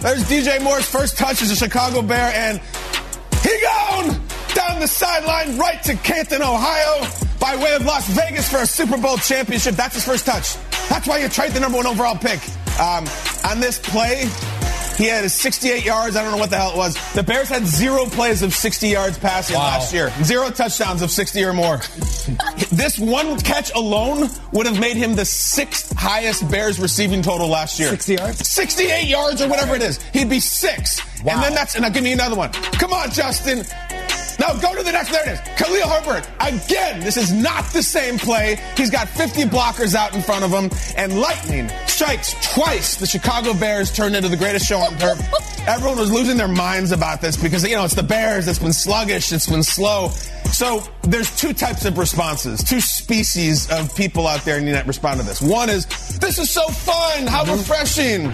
There's 0.00 0.24
DJ 0.24 0.60
Moore's 0.64 0.84
first 0.84 1.16
touch 1.16 1.40
as 1.42 1.52
a 1.52 1.56
Chicago 1.56 2.02
Bear, 2.02 2.32
and 2.34 2.60
he 3.40 3.60
gone 3.62 4.20
down 4.52 4.80
the 4.80 4.88
sideline 4.88 5.58
right 5.58 5.80
to 5.84 5.94
Canton, 5.94 6.42
Ohio, 6.42 7.06
by 7.42 7.56
way 7.56 7.74
of 7.74 7.84
Las 7.84 8.06
Vegas 8.10 8.48
for 8.48 8.58
a 8.58 8.66
Super 8.66 8.96
Bowl 8.96 9.16
championship. 9.16 9.74
That's 9.74 9.96
his 9.96 10.04
first 10.04 10.24
touch. 10.24 10.54
That's 10.88 11.08
why 11.08 11.18
you 11.18 11.28
trade 11.28 11.50
the 11.50 11.58
number 11.58 11.76
one 11.76 11.88
overall 11.88 12.14
pick. 12.14 12.38
Um, 12.78 13.04
on 13.44 13.58
this 13.58 13.80
play, 13.80 14.28
he 14.96 15.08
had 15.08 15.28
68 15.28 15.84
yards. 15.84 16.14
I 16.14 16.22
don't 16.22 16.30
know 16.30 16.38
what 16.38 16.50
the 16.50 16.56
hell 16.56 16.70
it 16.70 16.76
was. 16.76 16.94
The 17.14 17.24
Bears 17.24 17.48
had 17.48 17.66
zero 17.66 18.04
plays 18.06 18.42
of 18.42 18.54
60 18.54 18.86
yards 18.86 19.18
passing 19.18 19.56
last 19.56 19.92
year. 19.92 20.12
Zero 20.22 20.50
touchdowns 20.50 21.02
of 21.02 21.10
60 21.10 21.42
or 21.42 21.52
more. 21.52 21.78
this 22.70 22.96
one 22.96 23.36
catch 23.40 23.74
alone 23.74 24.28
would 24.52 24.66
have 24.66 24.78
made 24.78 24.96
him 24.96 25.16
the 25.16 25.24
sixth 25.24 25.92
highest 25.96 26.48
Bears 26.48 26.78
receiving 26.78 27.22
total 27.22 27.48
last 27.48 27.80
year. 27.80 27.88
60 27.88 28.14
yards? 28.14 28.48
68 28.48 29.08
yards 29.08 29.42
or 29.42 29.48
whatever 29.48 29.74
it 29.74 29.82
is. 29.82 30.00
He'd 30.12 30.30
be 30.30 30.38
six. 30.38 31.00
Wow. 31.24 31.34
And 31.34 31.42
then 31.42 31.54
that's, 31.54 31.74
and 31.74 31.84
I'll 31.84 31.90
give 31.90 32.04
me 32.04 32.12
another 32.12 32.36
one. 32.36 32.52
Come 32.52 32.92
on, 32.92 33.10
Justin. 33.10 33.64
Now 34.42 34.54
go 34.54 34.74
to 34.74 34.82
the 34.82 34.90
next. 34.90 35.12
There 35.12 35.22
it 35.22 35.34
is. 35.34 35.40
Khalil 35.56 35.88
Herbert. 35.88 36.28
Again, 36.40 36.98
this 36.98 37.16
is 37.16 37.32
not 37.32 37.64
the 37.72 37.80
same 37.80 38.18
play. 38.18 38.58
He's 38.76 38.90
got 38.90 39.08
50 39.08 39.42
blockers 39.42 39.94
out 39.94 40.16
in 40.16 40.20
front 40.20 40.44
of 40.44 40.50
him, 40.50 40.68
and 40.96 41.20
lightning 41.20 41.70
strikes 41.86 42.34
twice. 42.52 42.96
The 42.96 43.06
Chicago 43.06 43.54
Bears 43.54 43.92
turned 43.92 44.16
into 44.16 44.28
the 44.28 44.36
greatest 44.36 44.66
show 44.66 44.78
on 44.78 44.98
turf. 44.98 45.20
Everyone 45.68 45.96
was 45.96 46.10
losing 46.10 46.36
their 46.36 46.48
minds 46.48 46.90
about 46.90 47.20
this 47.20 47.36
because 47.36 47.62
you 47.62 47.76
know 47.76 47.84
it's 47.84 47.94
the 47.94 48.02
Bears. 48.02 48.48
It's 48.48 48.58
been 48.58 48.72
sluggish. 48.72 49.32
It's 49.32 49.48
been 49.48 49.62
slow. 49.62 50.08
So 50.50 50.82
there's 51.02 51.34
two 51.36 51.52
types 51.52 51.84
of 51.84 51.96
responses, 51.96 52.64
two 52.64 52.80
species 52.80 53.70
of 53.70 53.94
people 53.94 54.26
out 54.26 54.44
there 54.44 54.60
that 54.60 54.88
respond 54.88 55.20
to 55.20 55.26
this. 55.26 55.40
One 55.40 55.70
is 55.70 55.86
this 56.18 56.40
is 56.40 56.50
so 56.50 56.66
fun. 56.66 57.28
How 57.28 57.44
mm-hmm. 57.44 57.52
refreshing. 57.52 58.32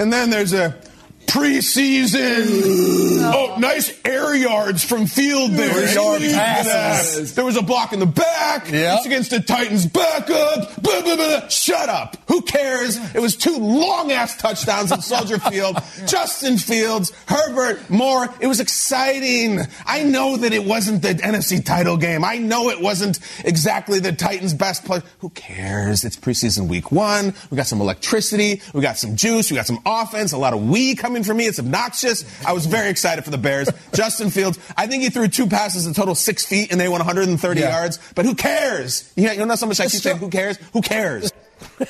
And 0.00 0.12
then 0.12 0.30
there's 0.30 0.52
a 0.52 0.78
preseason. 1.26 3.20
Oh, 3.34 3.56
nice 3.58 3.92
air 4.04 4.34
yards 4.34 4.84
from 4.84 5.06
field 5.06 5.52
there. 5.52 5.70
Air 5.88 5.94
yard 5.94 6.22
passes. 6.22 7.34
There 7.34 7.44
was 7.44 7.56
a 7.56 7.62
block 7.62 7.92
in 7.92 7.98
the 8.00 8.06
back. 8.06 8.70
Yeah. 8.70 8.96
It's 8.96 9.06
against 9.06 9.30
the 9.30 9.40
Titans. 9.40 9.86
Back 9.86 10.30
up. 10.30 10.80
Blah, 10.82 11.02
blah, 11.02 11.16
blah. 11.16 11.48
Shut 11.48 11.88
up. 11.88 12.16
Who 12.28 12.42
cares? 12.42 12.96
It 13.14 13.20
was 13.20 13.36
two 13.36 13.56
long 13.56 14.12
ass 14.12 14.36
touchdowns 14.36 14.92
in 14.92 15.00
Soldier 15.02 15.38
Field. 15.50 15.76
Justin 16.06 16.58
Fields, 16.58 17.12
Herbert, 17.26 17.88
Moore. 17.90 18.28
It 18.40 18.46
was 18.46 18.60
exciting. 18.60 19.60
I 19.86 20.02
know 20.02 20.36
that 20.36 20.52
it 20.52 20.64
wasn't 20.64 21.02
the 21.02 21.14
NFC 21.14 21.64
title 21.64 21.96
game. 21.96 22.24
I 22.24 22.38
know 22.38 22.70
it 22.70 22.80
wasn't 22.80 23.18
exactly 23.44 24.00
the 24.00 24.12
Titans' 24.12 24.54
best 24.54 24.84
play. 24.84 25.00
Who 25.20 25.30
cares? 25.30 26.04
It's 26.04 26.16
preseason 26.16 26.68
week 26.68 26.92
one. 26.92 27.34
We 27.50 27.56
got 27.56 27.66
some 27.66 27.80
electricity. 27.80 28.60
We 28.72 28.80
got 28.80 28.98
some 28.98 29.16
juice. 29.16 29.50
We 29.50 29.56
got 29.56 29.66
some 29.66 29.80
offense. 29.86 30.32
A 30.32 30.38
lot 30.38 30.52
of 30.54 30.66
we 30.68 30.94
coming 30.94 31.15
from 31.24 31.36
me. 31.36 31.46
It's 31.46 31.58
obnoxious. 31.58 32.24
I 32.46 32.52
was 32.52 32.66
very 32.66 32.88
excited 32.90 33.24
for 33.24 33.30
the 33.30 33.38
Bears. 33.38 33.68
Justin 33.94 34.30
Fields, 34.30 34.58
I 34.76 34.86
think 34.86 35.02
he 35.02 35.10
threw 35.10 35.28
two 35.28 35.46
passes 35.46 35.86
in 35.86 35.94
total 35.94 36.14
six 36.14 36.44
feet 36.44 36.70
and 36.72 36.80
they 36.80 36.88
went 36.88 37.00
130 37.00 37.60
Yeah. 37.60 37.70
yards. 37.70 37.98
But 38.14 38.24
who 38.26 38.34
cares? 38.34 39.10
You 39.16 39.26
know, 39.26 39.32
you 39.32 39.38
know 39.40 39.44
not 39.46 39.58
so 39.58 39.66
much 39.66 39.80
I 39.80 39.84
keep 39.88 40.00
saying 40.02 40.18
who 40.18 40.30
cares? 40.30 40.56
Who 40.72 40.82
cares? 40.82 41.32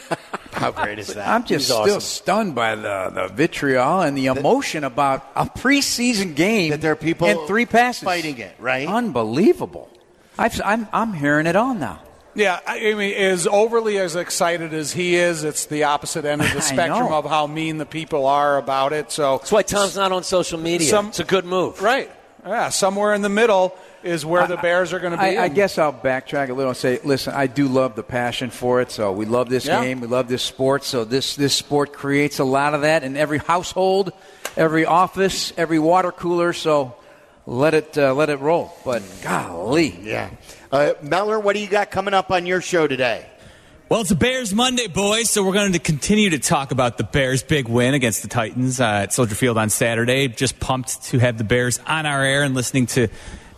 How 0.53 0.70
great 0.70 0.99
is 0.99 1.09
that? 1.14 1.29
I'm 1.29 1.43
just 1.43 1.53
He's 1.53 1.64
still 1.66 1.81
awesome. 1.97 2.01
stunned 2.01 2.55
by 2.55 2.77
the, 2.77 3.11
the 3.12 3.29
vitriol 3.35 4.01
and 4.01 4.16
the 4.16 4.27
emotion 4.27 4.85
about 4.85 5.27
a 5.37 5.45
preseason 5.45 6.35
game 6.35 6.70
That 6.70 6.81
there 6.81 6.93
are 6.93 6.97
people 6.97 7.27
and 7.29 7.47
three 7.47 7.66
passes 7.66 8.03
fighting 8.05 8.39
it, 8.39 8.55
right? 8.59 8.89
Unbelievable. 8.89 9.91
I've, 10.39 10.61
I'm 10.64 10.87
I'm 10.93 11.12
hearing 11.14 11.47
it 11.47 11.57
all 11.57 11.74
now. 11.74 12.01
Yeah, 12.37 12.61
I 12.66 12.91
I 12.91 12.95
mean, 12.95 13.14
as 13.14 13.47
overly 13.47 13.99
as 13.99 14.14
excited 14.14 14.72
as 14.74 14.93
he 14.93 15.16
is, 15.16 15.43
it's 15.43 15.66
the 15.66 15.84
opposite 15.84 16.24
end 16.24 16.43
of 16.43 16.53
the 16.53 16.61
spectrum 16.72 17.12
of 17.12 17.24
how 17.24 17.47
mean 17.47 17.78
the 17.78 17.87
people 17.87 18.26
are 18.26 18.59
about 18.59 18.93
it. 18.93 19.11
So 19.11 19.39
That's 19.39 19.51
why 19.53 19.62
Tom's 19.62 19.97
not 19.97 20.12
on 20.12 20.22
social 20.22 20.59
media. 20.61 20.89
Some- 20.89 21.09
it's 21.09 21.18
a 21.20 21.24
good 21.24 21.45
move. 21.47 21.80
right, 21.82 22.11
yeah, 22.47 22.68
somewhere 22.68 23.14
in 23.14 23.22
the 23.22 23.28
middle 23.30 23.76
is 24.05 24.24
where 24.24 24.47
the 24.47 24.57
Bears 24.59 24.93
are 24.93 25.01
going 25.01 25.12
to 25.12 25.18
be. 25.18 25.37
I, 25.37 25.45
I 25.45 25.49
guess 25.49 25.78
I'll 25.78 25.93
backtrack 25.93 26.49
a 26.49 26.53
little 26.53 26.70
and 26.70 26.76
say, 26.76 27.01
listen, 27.03 27.34
I 27.34 27.49
do 27.49 27.66
love 27.66 27.97
the 27.97 28.05
passion 28.05 28.51
for 28.51 28.80
it. 28.80 28.93
So 28.93 29.11
we 29.11 29.24
love 29.26 29.49
this 29.49 29.66
Yeah. 29.66 29.82
game. 29.82 29.99
We 30.01 30.07
love 30.07 30.28
this 30.28 30.45
sport. 30.45 30.84
So 30.84 31.05
this 31.05 31.34
this 31.34 31.55
sport 31.55 31.93
creates 31.93 32.39
a 32.39 32.45
lot 32.45 32.74
of 32.74 32.82
that 32.82 33.03
in 33.03 33.16
every 33.16 33.39
household, 33.39 34.12
every 34.57 34.84
office, 34.87 35.53
every 35.57 35.80
water 35.80 36.12
cooler. 36.12 36.53
So 36.53 36.95
let 37.47 37.74
it 37.74 37.99
uh, 37.99 38.14
let 38.14 38.28
it 38.30 38.39
roll. 38.41 38.72
But 38.84 39.03
golly, 39.22 39.99
Yeah. 40.03 40.28
Uh, 40.70 40.94
Mellor, 41.00 41.38
what 41.38 41.54
do 41.54 41.60
you 41.60 41.68
got 41.68 41.90
coming 41.90 42.12
up 42.12 42.30
on 42.30 42.44
your 42.44 42.60
show 42.60 42.88
today? 42.88 43.24
Well, 43.88 44.00
it's 44.00 44.10
a 44.10 44.16
Bears 44.16 44.52
Monday, 44.52 44.88
boys, 44.88 45.30
so 45.30 45.44
we're 45.44 45.52
going 45.52 45.72
to 45.74 45.78
continue 45.78 46.30
to 46.30 46.40
talk 46.40 46.72
about 46.72 46.98
the 46.98 47.04
Bears' 47.04 47.44
big 47.44 47.68
win 47.68 47.94
against 47.94 48.22
the 48.22 48.28
Titans 48.28 48.80
uh, 48.80 48.84
at 48.84 49.12
Soldier 49.12 49.36
Field 49.36 49.58
on 49.58 49.70
Saturday. 49.70 50.26
Just 50.26 50.58
pumped 50.58 51.04
to 51.04 51.20
have 51.20 51.38
the 51.38 51.44
Bears 51.44 51.78
on 51.86 52.04
our 52.04 52.24
air 52.24 52.42
and 52.42 52.56
listening 52.56 52.86
to 52.86 53.06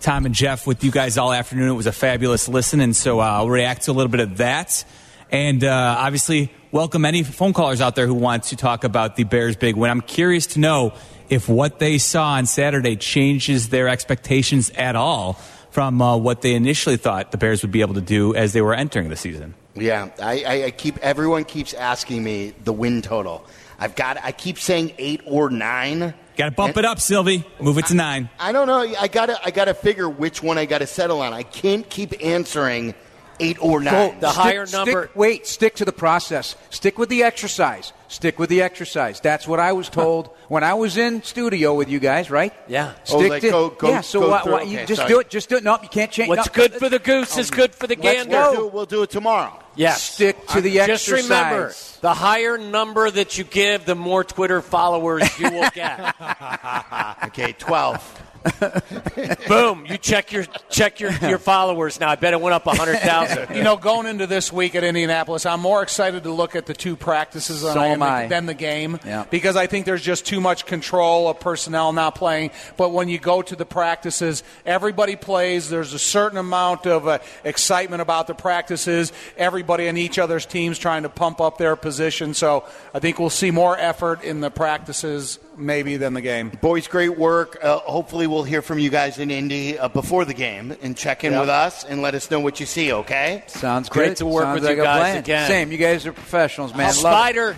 Tom 0.00 0.26
and 0.26 0.34
Jeff 0.34 0.66
with 0.66 0.84
you 0.84 0.90
guys 0.90 1.16
all 1.16 1.32
afternoon. 1.32 1.70
It 1.70 1.72
was 1.72 1.86
a 1.86 1.92
fabulous 1.92 2.46
listen, 2.46 2.80
and 2.80 2.94
so 2.94 3.20
uh, 3.20 3.24
I'll 3.24 3.48
react 3.48 3.84
to 3.84 3.90
a 3.90 3.94
little 3.94 4.10
bit 4.10 4.20
of 4.20 4.36
that. 4.36 4.84
And 5.30 5.64
uh, 5.64 5.96
obviously, 5.98 6.52
welcome 6.72 7.06
any 7.06 7.22
phone 7.22 7.54
callers 7.54 7.80
out 7.80 7.96
there 7.96 8.06
who 8.06 8.14
want 8.14 8.44
to 8.44 8.56
talk 8.56 8.84
about 8.84 9.16
the 9.16 9.24
Bears' 9.24 9.56
big 9.56 9.76
win. 9.76 9.90
I'm 9.90 10.02
curious 10.02 10.48
to 10.48 10.60
know 10.60 10.92
if 11.30 11.48
what 11.48 11.78
they 11.78 11.96
saw 11.96 12.32
on 12.32 12.44
Saturday 12.44 12.96
changes 12.96 13.70
their 13.70 13.88
expectations 13.88 14.68
at 14.70 14.94
all 14.94 15.38
from 15.70 16.00
uh, 16.00 16.16
what 16.16 16.42
they 16.42 16.54
initially 16.54 16.96
thought 16.96 17.30
the 17.30 17.38
Bears 17.38 17.62
would 17.62 17.72
be 17.72 17.80
able 17.80 17.94
to 17.94 18.00
do 18.00 18.34
as 18.34 18.52
they 18.52 18.62
were 18.62 18.74
entering 18.74 19.08
the 19.08 19.16
season. 19.16 19.54
Yeah, 19.74 20.10
I, 20.20 20.42
I, 20.44 20.64
I 20.64 20.70
keep 20.72 20.98
everyone 20.98 21.44
keeps 21.44 21.72
asking 21.74 22.24
me 22.24 22.52
the 22.64 22.72
win 22.72 23.02
total. 23.02 23.46
I've 23.78 23.94
got 23.94 24.18
I 24.24 24.32
keep 24.32 24.58
saying 24.58 24.92
eight 24.98 25.20
or 25.24 25.50
nine. 25.50 26.14
Got 26.36 26.46
to 26.46 26.50
bump 26.52 26.76
And- 26.76 26.78
it 26.78 26.84
up, 26.84 27.00
Silvy. 27.00 27.44
Move 27.60 27.78
it 27.78 27.86
to 27.86 27.94
nine. 27.94 28.28
I 28.40 28.50
don't 28.52 28.66
know. 28.66 28.80
I 28.98 29.06
gotta 29.08 29.38
I 29.44 29.50
gotta 29.50 29.74
figure 29.74 30.08
which 30.08 30.42
one 30.42 30.58
I 30.58 30.64
gotta 30.66 30.86
settle 30.86 31.20
on. 31.20 31.32
I 31.32 31.42
can't 31.44 31.88
keep 31.88 32.12
answering 32.24 32.94
eight 33.40 33.58
or 33.62 33.80
nine. 33.80 34.18
the 34.18 34.30
higher 34.30 34.66
number- 34.66 35.04
Stick, 35.04 35.16
wait, 35.16 35.46
stick 35.46 35.76
to 35.76 35.84
the 35.84 35.92
process. 35.92 36.56
Stick 36.70 36.98
with 36.98 37.08
the 37.08 37.22
exercise. 37.22 37.92
Stick 38.08 38.38
with 38.38 38.48
the 38.48 38.62
exercise. 38.62 39.20
That's 39.20 39.46
what 39.46 39.60
I 39.60 39.72
was 39.72 39.88
told 39.88 40.28
when 40.48 40.64
I 40.64 40.74
was 40.74 40.96
in 40.96 41.22
studio 41.22 41.74
with 41.74 41.88
you 41.88 42.00
guys. 42.00 42.30
Right? 42.30 42.52
Yeah. 42.66 42.94
Oh, 43.10 43.18
Stick 43.18 43.30
like 43.30 43.42
to 43.42 43.50
go- 43.50 43.68
go- 43.70 43.88
yeah. 43.90 44.00
So 44.00 44.20
go 44.20 44.30
why, 44.30 44.42
why, 44.44 44.62
you 44.62 44.78
okay, 44.78 44.86
just 44.86 45.00
sorry. 45.00 45.12
do 45.12 45.20
it. 45.20 45.30
Just 45.30 45.48
do 45.48 45.56
it. 45.56 45.64
No, 45.64 45.78
you 45.82 45.88
can't 45.88 46.10
change. 46.10 46.28
What's 46.28 46.48
no, 46.48 46.52
good 46.54 46.74
for 46.74 46.88
the 46.88 46.98
goose 46.98 47.36
is 47.36 47.50
um, 47.52 47.56
good 47.56 47.74
for 47.74 47.86
the 47.86 47.96
gander. 47.96 48.30
we'll, 48.30 48.54
do, 48.54 48.66
we'll 48.68 48.86
do 48.86 49.02
it 49.02 49.10
tomorrow. 49.10 49.58
Yes. 49.76 50.02
Stick 50.02 50.46
to 50.48 50.58
uh, 50.58 50.60
the 50.60 50.74
Just 50.74 50.90
exercise. 50.90 51.20
Just 51.20 51.30
remember, 51.30 51.72
the 52.00 52.14
higher 52.14 52.58
number 52.58 53.10
that 53.10 53.38
you 53.38 53.44
give, 53.44 53.84
the 53.84 53.94
more 53.94 54.24
Twitter 54.24 54.60
followers 54.60 55.38
you 55.38 55.50
will 55.50 55.70
get. 55.74 56.14
Okay, 57.28 57.52
twelve. 57.58 58.00
Boom! 59.48 59.86
You 59.88 59.98
check 59.98 60.32
your 60.32 60.44
check 60.70 61.00
your, 61.00 61.12
your 61.22 61.38
followers 61.38 61.98
now. 62.00 62.10
I 62.10 62.16
bet 62.16 62.32
it 62.32 62.40
went 62.40 62.54
up 62.54 62.64
hundred 62.64 62.98
thousand. 62.98 63.48
you 63.56 63.62
know, 63.62 63.76
going 63.76 64.06
into 64.06 64.26
this 64.26 64.52
week 64.52 64.74
at 64.74 64.84
Indianapolis, 64.84 65.46
I'm 65.46 65.60
more 65.60 65.82
excited 65.82 66.22
to 66.24 66.32
look 66.32 66.54
at 66.56 66.66
the 66.66 66.74
two 66.74 66.96
practices 66.96 67.62
than, 67.62 67.74
So 67.74 67.80
am 67.80 68.28
than 68.28 68.46
the 68.46 68.54
game 68.54 68.98
Yeah. 69.04 69.24
because 69.30 69.56
I 69.56 69.66
think 69.66 69.86
there's 69.86 70.02
just 70.02 70.26
too 70.26 70.40
much 70.40 70.66
control 70.66 71.28
of 71.28 71.40
personnel 71.40 71.92
not 71.92 72.14
playing. 72.14 72.50
But 72.76 72.90
when 72.90 73.08
you 73.08 73.18
go 73.18 73.42
to 73.42 73.56
the 73.56 73.66
practices, 73.66 74.42
everybody 74.64 75.16
plays. 75.16 75.68
There's 75.68 75.92
a 75.92 75.98
certain 75.98 76.38
amount 76.38 76.86
of 76.86 77.08
uh, 77.08 77.18
excitement 77.44 78.02
about 78.02 78.26
the 78.26 78.34
practices. 78.34 79.12
Everybody 79.36 79.88
on 79.88 79.96
each 79.96 80.18
other's 80.18 80.46
teams 80.46 80.78
trying 80.78 81.02
to 81.02 81.08
pump 81.08 81.40
up 81.40 81.58
their 81.58 81.76
position. 81.76 82.34
So 82.34 82.64
I 82.94 82.98
think 83.00 83.18
we'll 83.18 83.30
see 83.30 83.50
more 83.50 83.76
effort 83.78 84.22
in 84.22 84.40
the 84.40 84.50
practices 84.50 85.38
maybe 85.58 85.96
than 85.96 86.14
the 86.14 86.20
game. 86.20 86.50
Boys, 86.60 86.86
great 86.88 87.18
work. 87.18 87.58
Uh, 87.62 87.78
hopefully, 87.80 88.26
we'll 88.26 88.44
hear 88.44 88.62
from 88.62 88.78
you 88.78 88.90
guys 88.90 89.18
in 89.18 89.30
Indy 89.30 89.78
uh, 89.78 89.88
before 89.88 90.24
the 90.24 90.34
game 90.34 90.76
and 90.82 90.96
check 90.96 91.24
in 91.24 91.32
Yeah. 91.32 91.40
with 91.40 91.48
us 91.48 91.84
and 91.84 92.00
let 92.02 92.14
us 92.14 92.30
know 92.30 92.40
what 92.40 92.60
you 92.60 92.66
see. 92.66 92.92
Okay? 92.92 93.42
Sounds 93.46 93.88
Great 93.88 94.08
good. 94.08 94.16
to 94.18 94.26
work 94.26 94.44
Sounds 94.44 94.54
with 94.60 94.64
like 94.64 94.76
you 94.76 94.82
guys 94.82 95.00
plan. 95.00 95.16
again. 95.18 95.48
Same. 95.48 95.72
You 95.72 95.78
guys 95.78 96.06
are 96.06 96.12
professionals, 96.12 96.72
man. 96.74 96.86
Love 96.86 96.94
it. 96.94 96.98
Spider, 97.00 97.56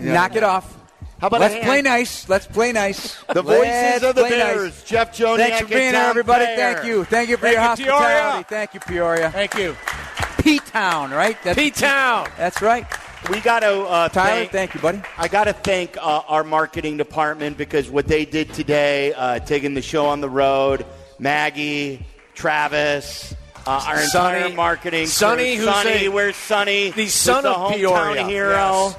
Knock 0.00 0.36
it 0.36 0.42
off. 0.42 0.76
How 1.20 1.28
about 1.28 1.40
Let's 1.40 1.64
play 1.64 1.80
nice. 1.80 2.28
Let's 2.28 2.46
play 2.46 2.72
nice. 2.72 3.16
The 3.32 3.40
voices 3.40 3.62
Let's 3.66 4.04
of 4.04 4.14
the 4.16 4.22
play 4.22 4.30
nice. 4.38 4.54
Bears, 4.56 4.84
Jeff 4.84 5.16
Joniak 5.16 5.36
Thanks 5.36 5.60
for 5.60 5.66
being 5.68 5.94
here, 5.94 6.02
everybody. 6.02 6.44
Thayer. 6.44 6.74
Thank 6.74 6.86
you. 6.86 7.04
Thank 7.04 7.28
you 7.30 7.36
for 7.36 7.42
Thank 7.42 7.54
your 7.54 7.62
you, 7.62 7.68
hospitality. 7.68 8.04
Peoria. 8.04 8.44
Thank 8.48 8.74
you, 8.74 8.80
Peoria. 8.80 9.30
Thank 9.30 9.54
you. 9.54 9.76
P 10.42 10.58
Town, 10.58 11.10
right? 11.12 11.38
That's 11.42 11.56
P-Town. 11.58 12.28
That's 12.36 12.60
right. 12.60 12.84
We 13.30 13.40
got 13.40 13.60
to 13.60 13.80
uh, 13.84 14.08
Tyler, 14.10 14.40
thank, 14.40 14.50
thank 14.50 14.74
you, 14.74 14.80
buddy. 14.80 15.00
I 15.16 15.28
got 15.28 15.44
to 15.44 15.54
thank 15.54 15.96
uh, 15.96 16.22
our 16.28 16.44
marketing 16.44 16.98
department 16.98 17.56
because 17.56 17.88
what 17.88 18.06
they 18.06 18.26
did 18.26 18.52
today, 18.52 19.14
uh, 19.14 19.38
taking 19.38 19.72
the 19.72 19.80
show 19.80 20.06
on 20.06 20.20
the 20.20 20.28
road, 20.28 20.84
Maggie, 21.18 22.04
Travis, 22.34 23.34
uh, 23.66 23.82
our 23.86 23.98
Sonny. 24.02 24.36
entire 24.42 24.54
marketing, 24.54 25.06
Sonny, 25.06 25.56
crew. 25.56 25.64
who's 25.64 25.74
Sonny, 25.74 26.04
a- 26.04 26.08
where's 26.10 26.36
Sonny? 26.36 26.90
the 26.90 27.06
son 27.08 27.44
the 27.44 27.50
of 27.50 27.72
hometown 27.72 27.76
Peoria. 27.78 28.26
hero. 28.26 28.50
Yes. 28.88 28.96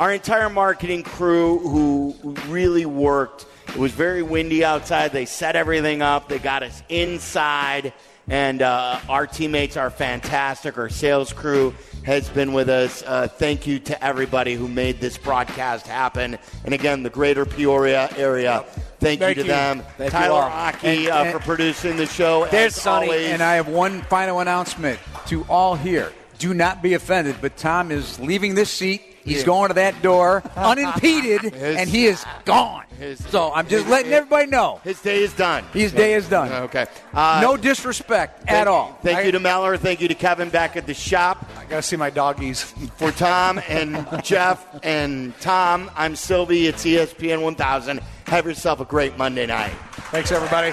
Our 0.00 0.12
entire 0.12 0.50
marketing 0.50 1.04
crew 1.04 1.58
who 1.60 2.14
really 2.48 2.84
worked. 2.86 3.46
It 3.68 3.76
was 3.76 3.92
very 3.92 4.22
windy 4.22 4.64
outside. 4.64 5.12
They 5.12 5.24
set 5.24 5.54
everything 5.54 6.02
up. 6.02 6.28
They 6.28 6.38
got 6.40 6.62
us 6.64 6.82
inside, 6.88 7.92
and 8.28 8.62
uh, 8.62 9.00
our 9.08 9.26
teammates 9.26 9.76
are 9.76 9.90
fantastic. 9.90 10.76
Our 10.78 10.88
sales 10.88 11.32
crew 11.32 11.74
has 12.04 12.28
been 12.28 12.52
with 12.52 12.68
us. 12.68 13.02
Uh, 13.06 13.28
thank 13.28 13.66
you 13.66 13.78
to 13.80 14.04
everybody 14.04 14.54
who 14.54 14.68
made 14.68 15.00
this 15.00 15.18
broadcast 15.18 15.86
happen. 15.86 16.38
And 16.64 16.74
again, 16.74 17.02
the 17.02 17.10
greater 17.10 17.44
Peoria 17.44 18.08
area. 18.16 18.64
Thank, 19.00 19.20
Thank 19.20 19.36
you 19.36 19.42
to 19.44 19.48
you. 19.48 19.54
them. 19.54 19.82
Thank 19.96 20.12
you 20.12 20.18
Tyler. 20.18 20.42
Aki 20.42 21.10
uh, 21.10 21.32
for 21.32 21.38
producing 21.38 21.96
the 21.96 22.06
show. 22.06 22.46
There's 22.50 22.76
as 22.76 22.82
Sonny, 22.82 23.06
always. 23.06 23.28
And 23.28 23.42
I 23.42 23.54
have 23.54 23.68
one 23.68 24.02
final 24.02 24.40
announcement 24.40 24.98
to 25.26 25.44
all 25.48 25.76
here. 25.76 26.12
Do 26.38 26.54
not 26.54 26.82
be 26.82 26.94
offended, 26.94 27.36
but 27.40 27.56
Tom 27.56 27.90
is 27.90 28.18
leaving 28.20 28.54
this 28.54 28.70
seat. 28.70 29.02
He's 29.28 29.44
going 29.44 29.68
to 29.68 29.74
that 29.74 30.00
door 30.02 30.42
unimpeded, 30.56 31.54
and 31.54 31.88
he 31.88 32.06
is 32.06 32.24
gone. 32.44 32.84
his- 32.98 33.24
so 33.28 33.52
I'm 33.52 33.68
just 33.68 33.84
his- 33.84 33.90
letting 33.90 34.12
everybody 34.12 34.46
know 34.46 34.80
His 34.84 35.00
day 35.00 35.22
is 35.22 35.32
done. 35.32 35.64
his 35.72 35.92
day 35.92 36.14
is 36.14 36.28
done. 36.28 36.50
Okay. 36.64 36.86
Uh, 37.14 37.40
no 37.42 37.56
disrespect 37.56 38.38
thank- 38.44 38.50
at 38.50 38.66
all. 38.68 38.98
Thank 39.02 39.18
I- 39.18 39.22
you 39.22 39.32
to 39.32 39.40
Mellor. 39.40 39.76
Thank 39.76 40.00
you 40.00 40.08
to 40.08 40.14
Kevin 40.14 40.48
back 40.50 40.76
at 40.76 40.86
the 40.86 40.94
shop. 40.94 41.44
I 41.58 41.64
got 41.64 41.76
to 41.76 41.82
see 41.82 41.96
my 41.96 42.10
doggies. 42.10 42.62
For 42.96 43.10
Tom 43.12 43.60
and 43.68 44.06
Jeff 44.24 44.66
and 44.82 45.38
Tom, 45.40 45.90
I'm 45.96 46.16
Silvy. 46.16 46.66
It's 46.66 46.84
ESPN 46.84 47.42
1000. 47.42 48.00
Have 48.26 48.46
yourself 48.46 48.80
a 48.80 48.84
great 48.84 49.16
Monday 49.16 49.46
night. 49.46 49.72
Thanks, 50.10 50.32
everybody. 50.32 50.72